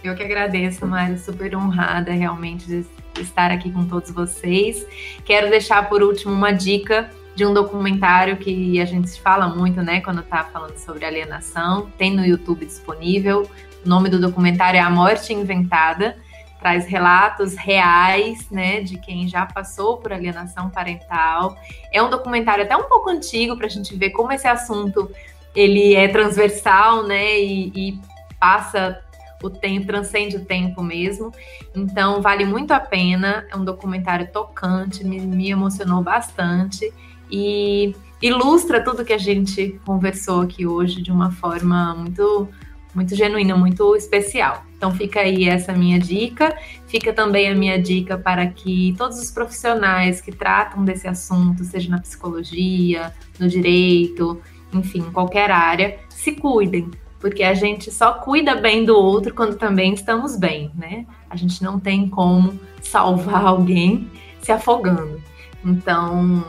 Eu 0.04 0.16
que 0.16 0.24
agradeço, 0.24 0.86
Mário, 0.86 1.18
super 1.18 1.56
honrada 1.56 2.12
realmente 2.12 2.66
de 2.66 2.86
estar 3.22 3.52
aqui 3.52 3.72
com 3.72 3.86
todos 3.86 4.12
vocês. 4.12 4.86
Quero 5.26 5.50
deixar 5.50 5.90
por 5.90 6.02
último 6.04 6.34
uma 6.34 6.52
dica 6.52 7.10
de 7.38 7.46
um 7.46 7.54
documentário 7.54 8.36
que 8.38 8.82
a 8.82 8.86
gente 8.86 9.22
fala 9.22 9.48
muito, 9.48 9.80
né, 9.84 10.02
quando 10.02 10.22
está 10.22 10.44
falando 10.46 10.76
sobre 10.76 11.06
alienação. 11.06 11.88
Tem 11.96 12.12
no 12.12 12.26
YouTube 12.26 12.66
disponível. 12.66 13.48
O 13.86 13.88
nome 13.88 14.10
do 14.10 14.20
documentário 14.20 14.80
é 14.80 14.82
A 14.82 14.90
Morte 14.90 15.34
Inventada. 15.34 16.18
Traz 16.60 16.88
relatos 16.88 17.54
reais, 17.54 18.50
né, 18.50 18.82
de 18.82 18.98
quem 18.98 19.28
já 19.28 19.46
passou 19.46 19.98
por 19.98 20.12
alienação 20.12 20.72
parental. 20.72 21.56
É 21.94 22.02
um 22.02 22.10
documentário 22.10 22.64
até 22.64 22.76
um 22.76 22.90
pouco 22.90 23.12
antigo 23.12 23.56
para 23.56 23.68
a 23.68 23.70
gente 23.70 23.96
ver 23.96 24.10
como 24.10 24.32
esse 24.32 24.48
assunto 24.48 25.08
ele 25.56 25.94
é 25.94 26.08
transversal, 26.08 27.04
né? 27.04 27.40
E, 27.40 27.72
e 27.76 28.02
passa 28.40 29.00
o 29.44 29.50
tempo, 29.52 29.86
transcende 29.86 30.38
o 30.38 30.44
tempo 30.44 30.82
mesmo. 30.82 31.32
Então, 31.76 32.20
vale 32.20 32.46
muito 32.46 32.72
a 32.72 32.80
pena. 32.80 33.46
É 33.52 33.56
um 33.56 33.64
documentário 33.64 34.28
tocante, 34.32 35.04
me, 35.04 35.20
me 35.20 35.52
emocionou 35.52 36.02
bastante 36.02 36.92
e 37.32 37.96
ilustra 38.22 38.84
tudo 38.84 39.06
que 39.06 39.14
a 39.14 39.18
gente 39.18 39.80
conversou 39.86 40.42
aqui 40.42 40.66
hoje 40.66 41.02
de 41.02 41.12
uma 41.12 41.32
forma 41.32 41.96
muito 41.96 42.48
muito 42.96 43.16
genuína, 43.16 43.56
muito 43.56 43.96
especial. 43.96 44.66
Então 44.76 44.92
fica 44.92 45.20
aí 45.20 45.48
essa 45.48 45.72
minha 45.72 46.00
dica. 46.00 46.58
Fica 46.88 47.14
também 47.14 47.48
a 47.48 47.54
minha 47.54 47.80
dica 47.80 48.18
para 48.18 48.48
que 48.48 48.96
todos 48.98 49.20
os 49.20 49.30
profissionais 49.30 50.20
que 50.20 50.32
tratam 50.32 50.84
desse 50.84 51.08
assunto, 51.08 51.64
seja 51.64 51.92
na 51.92 52.00
psicologia, 52.00 53.14
no 53.40 53.48
direito, 53.48 54.42
enfim, 54.74 55.02
qualquer 55.12 55.52
área, 55.52 56.00
se 56.10 56.32
cuidem, 56.32 56.90
porque 57.20 57.44
a 57.44 57.54
gente 57.54 57.92
só 57.92 58.14
cuida 58.14 58.56
bem 58.56 58.84
do 58.84 58.96
outro 58.96 59.34
quando 59.34 59.56
também 59.56 59.94
estamos 59.94 60.36
bem, 60.36 60.72
né? 60.76 61.06
A 61.30 61.36
gente 61.36 61.64
não 61.64 61.80
tem 61.80 62.10
como 62.10 62.60
salvar 62.82 63.46
alguém 63.48 64.10
se 64.42 64.52
afogando. 64.52 65.22
Então, 65.64 66.44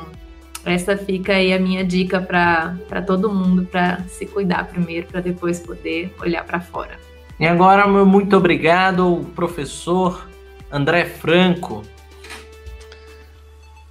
essa 0.73 0.97
fica 0.97 1.33
aí 1.35 1.53
a 1.53 1.59
minha 1.59 1.85
dica 1.85 2.21
para 2.21 3.03
todo 3.07 3.33
mundo 3.33 3.65
para 3.67 4.01
se 4.09 4.27
cuidar 4.27 4.67
primeiro, 4.67 5.07
para 5.07 5.21
depois 5.21 5.61
poder 5.61 6.15
olhar 6.21 6.45
para 6.45 6.61
fora. 6.61 6.99
E 7.39 7.47
agora, 7.47 7.87
muito 7.87 8.37
obrigado, 8.37 9.27
professor 9.35 10.29
André 10.71 11.05
Franco, 11.07 11.83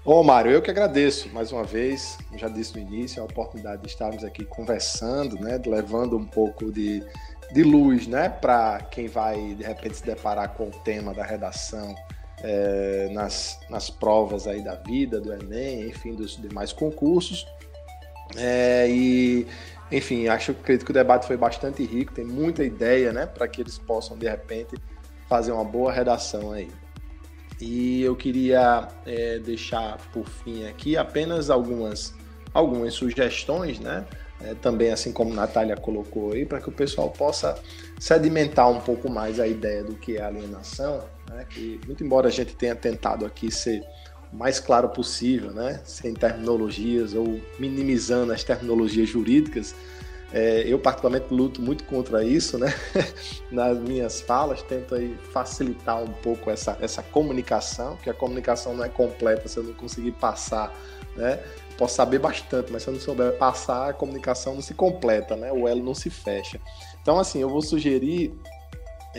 Ô, 0.07 0.23
Mário, 0.23 0.49
eu 0.53 0.61
que 0.61 0.71
agradeço 0.71 1.27
mais 1.33 1.51
uma 1.51 1.65
vez, 1.65 2.17
como 2.27 2.39
já 2.39 2.47
disse 2.47 2.73
no 2.73 2.79
início, 2.79 3.21
a 3.21 3.25
oportunidade 3.25 3.81
de 3.81 3.89
estarmos 3.89 4.23
aqui 4.23 4.45
conversando, 4.45 5.35
né, 5.37 5.59
levando 5.65 6.15
um 6.15 6.23
pouco 6.23 6.71
de, 6.71 7.03
de 7.51 7.61
luz, 7.61 8.07
né, 8.07 8.29
para 8.29 8.79
quem 8.89 9.09
vai 9.09 9.53
de 9.53 9.65
repente 9.65 9.97
se 9.97 10.05
deparar 10.05 10.53
com 10.53 10.69
o 10.69 10.71
tema 10.71 11.13
da 11.13 11.25
redação 11.25 11.93
é, 12.49 13.09
nas, 13.11 13.59
nas 13.69 13.89
provas 13.89 14.47
aí 14.47 14.63
da 14.63 14.75
vida, 14.75 15.19
do 15.19 15.33
Enem, 15.33 15.89
enfim, 15.89 16.15
dos 16.15 16.37
demais 16.37 16.71
concursos. 16.71 17.45
É, 18.37 18.87
e, 18.89 19.45
enfim, 19.91 20.29
acho 20.29 20.51
acredito 20.51 20.85
que 20.85 20.91
o 20.91 20.93
debate 20.93 21.27
foi 21.27 21.35
bastante 21.35 21.83
rico, 21.83 22.13
tem 22.13 22.23
muita 22.23 22.63
ideia, 22.63 23.11
né, 23.11 23.25
para 23.25 23.47
que 23.49 23.61
eles 23.61 23.77
possam 23.77 24.17
de 24.17 24.29
repente 24.29 24.75
fazer 25.27 25.51
uma 25.51 25.65
boa 25.65 25.91
redação 25.91 26.53
aí. 26.53 26.69
E 27.59 28.01
eu 28.01 28.15
queria 28.15 28.87
é, 29.05 29.39
deixar 29.39 29.97
por 30.13 30.25
fim 30.25 30.65
aqui 30.67 30.95
apenas 30.95 31.49
algumas, 31.49 32.13
algumas 32.53 32.93
sugestões, 32.93 33.79
né? 33.79 34.05
É, 34.39 34.53
também 34.53 34.91
assim 34.91 35.11
como 35.11 35.33
a 35.33 35.35
Natália 35.35 35.75
colocou 35.75 36.33
aí, 36.33 36.45
para 36.45 36.61
que 36.61 36.69
o 36.69 36.71
pessoal 36.71 37.09
possa 37.09 37.59
sedimentar 37.99 38.69
um 38.69 38.79
pouco 38.79 39.09
mais 39.09 39.39
a 39.39 39.47
ideia 39.47 39.83
do 39.83 39.95
que 39.95 40.17
é 40.17 40.21
alienação, 40.21 41.03
né? 41.29 41.45
que 41.49 41.79
muito 41.85 42.03
embora 42.03 42.27
a 42.27 42.31
gente 42.31 42.55
tenha 42.55 42.75
tentado 42.75 43.25
aqui 43.25 43.51
ser 43.51 43.83
o 44.31 44.35
mais 44.35 44.59
claro 44.59 44.89
possível, 44.89 45.51
né? 45.51 45.81
sem 45.83 46.13
terminologias 46.13 47.13
ou 47.13 47.39
minimizando 47.59 48.33
as 48.33 48.43
terminologias 48.43 49.07
jurídicas, 49.09 49.75
é, 50.31 50.63
eu, 50.67 50.77
particularmente, 50.77 51.33
luto 51.33 51.61
muito 51.61 51.85
contra 51.85 52.23
isso, 52.23 52.57
né? 52.57 52.73
Nas 53.49 53.77
minhas 53.79 54.19
falas, 54.19 54.61
tento 54.61 54.93
aí 54.93 55.17
facilitar 55.31 56.03
um 56.03 56.11
pouco 56.11 56.49
essa, 56.49 56.77
essa 56.81 57.01
comunicação, 57.01 57.95
que 57.97 58.09
a 58.09 58.13
comunicação 58.13 58.75
não 58.75 58.83
é 58.83 58.89
completa 58.89 59.47
se 59.47 59.57
eu 59.57 59.63
não 59.63 59.73
conseguir 59.73 60.11
passar, 60.13 60.73
né? 61.15 61.41
Posso 61.77 61.95
saber 61.95 62.19
bastante, 62.19 62.71
mas 62.73 62.83
se 62.83 62.89
eu 62.89 62.93
não 62.93 62.99
souber 62.99 63.37
passar, 63.37 63.89
a 63.89 63.93
comunicação 63.93 64.55
não 64.55 64.61
se 64.61 64.73
completa, 64.73 65.35
né? 65.35 65.51
O 65.53 65.67
elo 65.67 65.83
não 65.83 65.93
se 65.93 66.09
fecha. 66.09 66.59
Então, 67.01 67.19
assim, 67.19 67.39
eu 67.39 67.49
vou 67.49 67.61
sugerir 67.61 68.37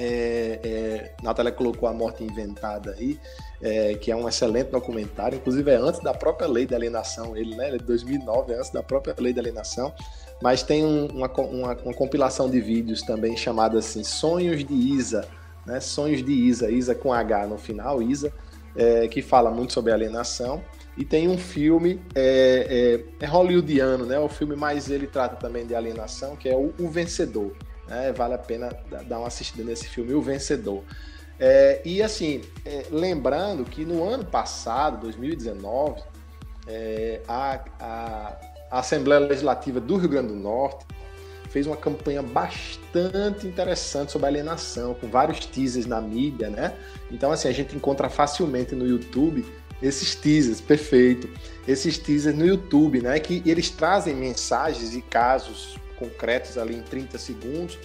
é, 0.01 0.61
é, 0.63 1.13
Natália 1.23 1.51
colocou 1.51 1.89
A 1.89 1.93
Morte 1.93 2.23
Inventada 2.23 2.95
aí, 2.97 3.19
é, 3.61 3.95
que 3.95 4.13
é 4.13 4.17
um 4.17 4.29
excelente 4.29 4.71
documentário, 4.71 5.37
inclusive 5.37 5.69
é 5.69 5.75
antes 5.75 6.01
da 6.01 6.15
própria 6.15 6.47
lei 6.47 6.67
da 6.67 6.77
alienação, 6.77 7.37
ele, 7.37 7.57
né, 7.57 7.67
ele 7.67 7.77
é 7.77 7.79
de 7.79 7.85
2009, 7.85 8.53
é 8.53 8.59
antes 8.59 8.71
da 8.71 8.83
própria 8.83 9.15
lei 9.19 9.33
da 9.33 9.41
alienação, 9.41 9.93
mas 10.41 10.63
tem 10.63 10.85
um, 10.85 11.07
uma, 11.07 11.29
uma, 11.29 11.75
uma, 11.75 11.95
compilação 11.95 12.49
de 12.49 12.61
vídeos 12.61 13.03
também 13.03 13.37
chamada 13.37 13.79
assim, 13.79 14.05
Sonhos 14.05 14.65
de 14.65 14.73
Isa, 14.73 15.27
né, 15.67 15.81
Sonhos 15.81 16.25
de 16.25 16.33
Isa, 16.33 16.71
Isa 16.71 16.95
com 16.95 17.13
H 17.13 17.49
no 17.49 17.59
final, 17.59 18.01
Isa, 18.01 18.33
é, 18.77 19.09
que 19.09 19.21
fala 19.21 19.51
muito 19.51 19.73
sobre 19.73 19.93
alienação, 19.93 20.63
e 20.97 21.05
tem 21.05 21.27
um 21.27 21.39
filme 21.39 22.01
é, 22.15 23.03
é, 23.21 23.25
é 23.25 23.27
hollywoodiano, 23.27 24.07
né, 24.07 24.21
o 24.21 24.29
filme 24.29 24.55
mais 24.55 24.89
ele 24.89 25.09
trata 25.09 25.35
também 25.35 25.67
de 25.67 25.75
alienação, 25.75 26.37
que 26.37 26.49
é 26.49 26.55
o, 26.55 26.73
o 26.79 26.89
Vencedor, 26.89 27.53
né? 27.89 28.13
Vale 28.13 28.35
a 28.35 28.39
pena 28.39 28.71
dar 29.07 29.19
uma 29.19 29.27
assistida 29.27 29.65
nesse 29.65 29.89
filme, 29.89 30.15
O 30.15 30.23
Vencedor. 30.23 30.83
É, 31.41 31.81
e 31.85 32.03
assim, 32.03 32.43
é, 32.65 32.87
lembrando 32.91 33.65
que 33.65 33.85
no 33.85 34.09
ano 34.09 34.25
passado, 34.25 35.01
2019, 35.03 36.03
é, 36.67 37.21
a, 37.29 37.61
a, 37.81 38.79
Assembleia 38.79 39.21
Legislativa 39.21 39.81
do 39.81 39.97
Rio 39.97 40.09
Grande 40.09 40.29
do 40.29 40.37
Norte 40.37 40.85
fez 41.49 41.67
uma 41.67 41.77
campanha 41.77 42.23
bastante 42.23 43.47
interessante 43.47 44.13
sobre 44.13 44.27
alienação, 44.27 44.93
com 44.95 45.07
vários 45.09 45.47
teasers 45.47 45.87
na 45.87 46.01
mídia, 46.01 46.51
né? 46.51 46.75
Então, 47.11 47.33
assim, 47.33 47.49
a 47.49 47.53
gente 47.53 47.75
encontra 47.75 48.11
facilmente 48.11 48.75
no 48.75 48.87
YouTube 48.87 49.47
esses 49.81 50.15
teasers, 50.15 50.61
perfeito. 50.61 51.29
Esses 51.67 51.97
teasers 51.97 52.37
no 52.37 52.45
YouTube, 52.45 53.01
né? 53.01 53.19
Que 53.19 53.43
eles 53.47 53.71
trazem 53.71 54.15
mensagens 54.15 54.95
e 54.95 55.01
casos 55.01 55.77
concretos 55.99 56.57
ali 56.57 56.77
em 56.77 56.83
30 56.83 57.19
segundos, 57.19 57.79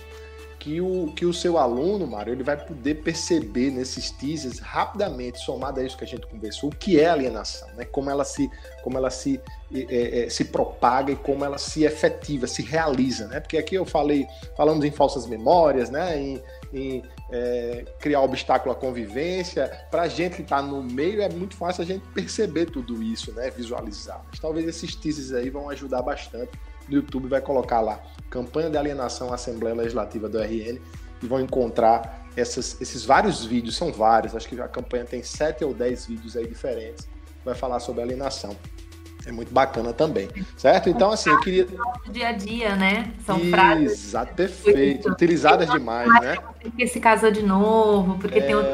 que 0.63 0.79
o, 0.79 1.11
que 1.13 1.25
o 1.25 1.33
seu 1.33 1.57
aluno, 1.57 2.07
Mário, 2.07 2.31
ele 2.31 2.41
vai 2.41 2.55
poder 2.55 2.95
perceber 3.03 3.69
nesses 3.69 4.09
teasers 4.11 4.59
rapidamente, 4.59 5.39
somado 5.39 5.81
a 5.81 5.83
isso 5.83 5.97
que 5.97 6.05
a 6.05 6.07
gente 6.07 6.25
conversou, 6.25 6.69
o 6.69 6.75
que 6.75 6.97
é 6.97 7.09
alienação, 7.09 7.67
né? 7.75 7.83
como 7.83 8.09
ela 8.09 8.23
se, 8.23 8.49
como 8.81 8.97
ela 8.97 9.09
se, 9.09 9.41
é, 9.73 10.23
é, 10.23 10.29
se 10.29 10.45
propaga 10.45 11.11
e 11.11 11.17
como 11.17 11.43
ela 11.43 11.57
se 11.57 11.83
efetiva, 11.83 12.47
se 12.47 12.61
realiza. 12.61 13.27
Né? 13.27 13.41
Porque 13.41 13.57
aqui 13.57 13.75
eu 13.75 13.83
falei, 13.83 14.25
falamos 14.55 14.85
em 14.85 14.91
falsas 14.91 15.27
memórias, 15.27 15.89
né? 15.89 16.17
em, 16.17 16.41
em 16.71 17.03
é, 17.29 17.83
criar 17.99 18.21
obstáculo 18.21 18.71
à 18.71 18.75
convivência. 18.75 19.67
Para 19.91 20.03
a 20.03 20.07
gente 20.07 20.37
que 20.37 20.43
está 20.43 20.61
no 20.61 20.81
meio, 20.81 21.21
é 21.21 21.27
muito 21.27 21.57
fácil 21.57 21.83
a 21.83 21.85
gente 21.85 22.07
perceber 22.13 22.67
tudo 22.67 23.03
isso, 23.03 23.33
né? 23.33 23.49
visualizar. 23.49 24.23
Mas 24.29 24.39
talvez 24.39 24.65
esses 24.65 24.95
teasers 24.95 25.33
aí 25.33 25.49
vão 25.49 25.69
ajudar 25.69 26.01
bastante 26.01 26.51
no 26.87 26.95
YouTube 26.95 27.27
vai 27.27 27.41
colocar 27.41 27.81
lá 27.81 28.01
campanha 28.33 28.67
de 28.67 28.77
alienação 28.77 29.31
Assembleia 29.31 29.75
Legislativa 29.75 30.27
do 30.27 30.39
RN 30.39 30.79
e 31.21 31.27
vão 31.27 31.39
encontrar 31.39 32.25
essas, 32.35 32.81
esses 32.81 33.05
vários 33.05 33.45
vídeos, 33.45 33.75
são 33.75 33.91
vários, 33.91 34.35
acho 34.35 34.49
que 34.49 34.59
a 34.59 34.67
campanha 34.67 35.05
tem 35.05 35.21
sete 35.21 35.63
ou 35.63 35.71
dez 35.71 36.07
vídeos 36.07 36.35
aí 36.35 36.47
diferentes, 36.47 37.07
vai 37.45 37.53
falar 37.53 37.79
sobre 37.79 38.01
alienação. 38.01 38.57
É 39.25 39.31
muito 39.31 39.53
bacana 39.53 39.93
também, 39.93 40.27
certo? 40.57 40.89
Então, 40.89 41.11
assim, 41.11 41.29
eu 41.29 41.39
queria. 41.39 41.65
Dia 42.09 42.27
a 42.27 42.31
dia, 42.33 42.75
né? 42.75 43.13
São 43.25 43.39
frases. 43.39 44.07
Exato, 44.07 44.33
perfeito. 44.33 45.09
Utilizadas 45.09 45.69
demais, 45.69 46.09
né? 46.19 46.35
Porque 46.61 46.87
se 46.87 46.99
casou 46.99 47.31
de 47.31 47.41
novo, 47.41 48.17
porque 48.17 48.39
é... 48.39 48.41
tem 48.41 48.53
outro 48.53 48.73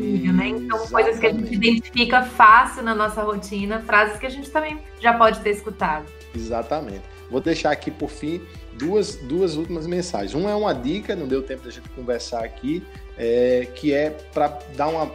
filho, 0.00 0.32
né? 0.32 0.48
Então, 0.48 0.78
exatamente. 0.78 0.90
coisas 0.90 1.20
que 1.20 1.26
a 1.26 1.32
gente 1.32 1.54
identifica 1.54 2.22
fácil 2.24 2.82
na 2.82 2.92
nossa 2.92 3.22
rotina, 3.22 3.78
frases 3.82 4.18
que 4.18 4.26
a 4.26 4.30
gente 4.30 4.50
também 4.50 4.80
já 4.98 5.14
pode 5.16 5.38
ter 5.40 5.50
escutado. 5.50 6.06
Exatamente. 6.34 7.13
Vou 7.30 7.40
deixar 7.40 7.70
aqui 7.70 7.90
por 7.90 8.10
fim 8.10 8.40
duas, 8.78 9.16
duas 9.16 9.56
últimas 9.56 9.86
mensagens. 9.86 10.34
Uma 10.34 10.50
é 10.50 10.54
uma 10.54 10.72
dica, 10.72 11.16
não 11.16 11.26
deu 11.26 11.42
tempo 11.42 11.64
da 11.64 11.70
gente 11.70 11.88
conversar 11.90 12.44
aqui, 12.44 12.86
é, 13.16 13.68
que 13.74 13.92
é 13.92 14.10
para 14.10 14.58
dar 14.76 14.88
uma 14.88 15.06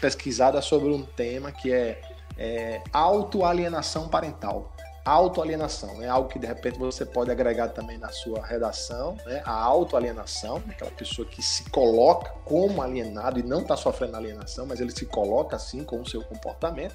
pesquisada 0.00 0.60
sobre 0.60 0.88
um 0.88 1.02
tema 1.02 1.50
que 1.52 1.72
é 1.72 2.00
é, 2.36 2.82
autoalienação 2.92 4.08
parental. 4.08 4.72
Autoalienação 5.04 6.02
é 6.02 6.08
algo 6.08 6.30
que 6.30 6.38
de 6.38 6.46
repente 6.46 6.78
você 6.78 7.04
pode 7.04 7.30
agregar 7.30 7.68
também 7.68 7.98
na 7.98 8.08
sua 8.08 8.44
redação, 8.44 9.18
né? 9.26 9.42
A 9.44 9.52
autoalienação, 9.52 10.62
aquela 10.66 10.90
pessoa 10.90 11.28
que 11.28 11.42
se 11.42 11.68
coloca 11.68 12.30
como 12.46 12.80
alienado 12.80 13.38
e 13.38 13.42
não 13.42 13.60
está 13.60 13.76
sofrendo 13.76 14.16
alienação, 14.16 14.64
mas 14.64 14.80
ele 14.80 14.92
se 14.92 15.04
coloca 15.04 15.56
assim 15.56 15.84
com 15.84 16.00
o 16.00 16.08
seu 16.08 16.22
comportamento, 16.22 16.94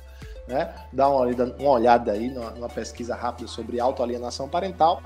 né? 0.49 0.73
Dá 0.91 1.07
uma, 1.07 1.25
uma 1.59 1.69
olhada 1.69 2.11
aí 2.11 2.29
numa, 2.29 2.49
numa 2.49 2.67
pesquisa 2.67 3.15
rápida 3.15 3.47
sobre 3.47 3.79
autoalienação 3.79 4.49
parental. 4.49 5.01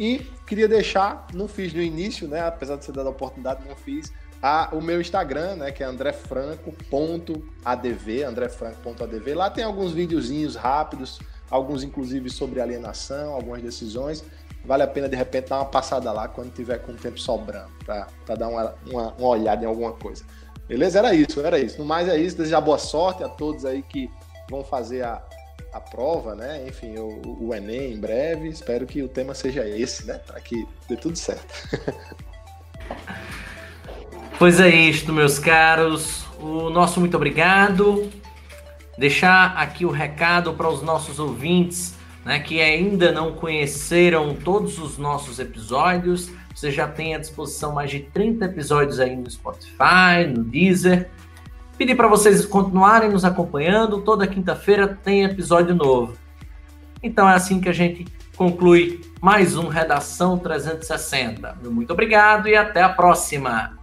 E 0.00 0.18
queria 0.46 0.66
deixar, 0.66 1.26
não 1.32 1.46
fiz 1.46 1.72
no 1.72 1.80
início, 1.80 2.26
né? 2.26 2.40
Apesar 2.40 2.76
de 2.76 2.84
ser 2.84 2.92
dado 2.92 3.06
a 3.06 3.10
oportunidade, 3.10 3.60
não 3.68 3.76
fiz 3.76 4.12
a, 4.42 4.70
o 4.72 4.80
meu 4.80 5.00
Instagram, 5.00 5.56
né, 5.56 5.72
que 5.72 5.82
é 5.82 5.86
andrefranco.adv, 5.86 8.24
andrefranco.adv. 8.26 9.34
Lá 9.34 9.50
tem 9.50 9.64
alguns 9.64 9.92
videozinhos 9.92 10.56
rápidos, 10.56 11.20
alguns 11.50 11.82
inclusive 11.82 12.30
sobre 12.30 12.60
alienação, 12.60 13.32
algumas 13.32 13.62
decisões. 13.62 14.24
Vale 14.64 14.82
a 14.82 14.86
pena 14.86 15.08
de 15.08 15.16
repente 15.16 15.48
dar 15.48 15.58
uma 15.58 15.66
passada 15.66 16.10
lá 16.12 16.26
quando 16.26 16.52
tiver 16.52 16.78
com 16.78 16.92
o 16.92 16.96
tempo 16.96 17.20
sobrando, 17.20 17.70
para 17.84 18.34
dar 18.34 18.48
uma, 18.48 18.74
uma, 18.86 19.12
uma 19.14 19.28
olhada 19.28 19.64
em 19.64 19.66
alguma 19.66 19.92
coisa. 19.92 20.24
Beleza? 20.66 20.98
Era 20.98 21.14
isso, 21.14 21.40
era 21.40 21.58
isso. 21.58 21.78
No 21.78 21.84
mais 21.84 22.08
é 22.08 22.18
isso. 22.18 22.36
Desejar 22.36 22.60
boa 22.60 22.78
sorte 22.78 23.22
a 23.22 23.28
todos 23.28 23.64
aí 23.64 23.82
que 23.82 24.10
vão 24.50 24.64
fazer 24.64 25.02
a, 25.02 25.22
a 25.72 25.80
prova, 25.80 26.34
né? 26.34 26.64
Enfim, 26.66 26.96
o, 26.98 27.46
o 27.46 27.54
Enem 27.54 27.94
em 27.94 28.00
breve. 28.00 28.48
Espero 28.48 28.86
que 28.86 29.02
o 29.02 29.08
tema 29.08 29.34
seja 29.34 29.66
esse, 29.68 30.06
né? 30.06 30.20
Para 30.26 30.40
que 30.40 30.66
dê 30.88 30.96
tudo 30.96 31.16
certo. 31.16 31.46
Pois 34.38 34.60
é 34.60 34.68
isto, 34.68 35.14
meus 35.14 35.38
caros. 35.38 36.26
O 36.38 36.68
nosso 36.68 37.00
muito 37.00 37.16
obrigado. 37.16 38.10
Deixar 38.98 39.56
aqui 39.56 39.86
o 39.86 39.90
recado 39.90 40.52
para 40.52 40.68
os 40.68 40.82
nossos 40.82 41.18
ouvintes, 41.18 41.94
né, 42.22 42.38
que 42.38 42.60
ainda 42.60 43.10
não 43.12 43.32
conheceram 43.32 44.34
todos 44.34 44.78
os 44.78 44.98
nossos 44.98 45.38
episódios. 45.38 46.30
Você 46.54 46.70
já 46.70 46.86
tem 46.86 47.14
à 47.14 47.18
disposição 47.18 47.72
mais 47.72 47.90
de 47.90 48.00
30 48.00 48.44
episódios 48.44 49.00
aí 49.00 49.16
no 49.16 49.30
Spotify, 49.30 50.26
no 50.28 50.44
Deezer. 50.44 51.08
Pedir 51.78 51.94
para 51.94 52.08
vocês 52.08 52.46
continuarem 52.46 53.10
nos 53.10 53.24
acompanhando. 53.24 54.00
Toda 54.00 54.26
quinta-feira 54.26 54.88
tem 54.88 55.24
episódio 55.24 55.74
novo. 55.74 56.14
Então 57.02 57.28
é 57.28 57.34
assim 57.34 57.60
que 57.60 57.68
a 57.68 57.72
gente 57.72 58.06
conclui 58.34 59.02
mais 59.20 59.56
um 59.56 59.68
Redação 59.68 60.38
360. 60.38 61.58
Muito 61.64 61.92
obrigado 61.92 62.48
e 62.48 62.56
até 62.56 62.82
a 62.82 62.88
próxima. 62.88 63.75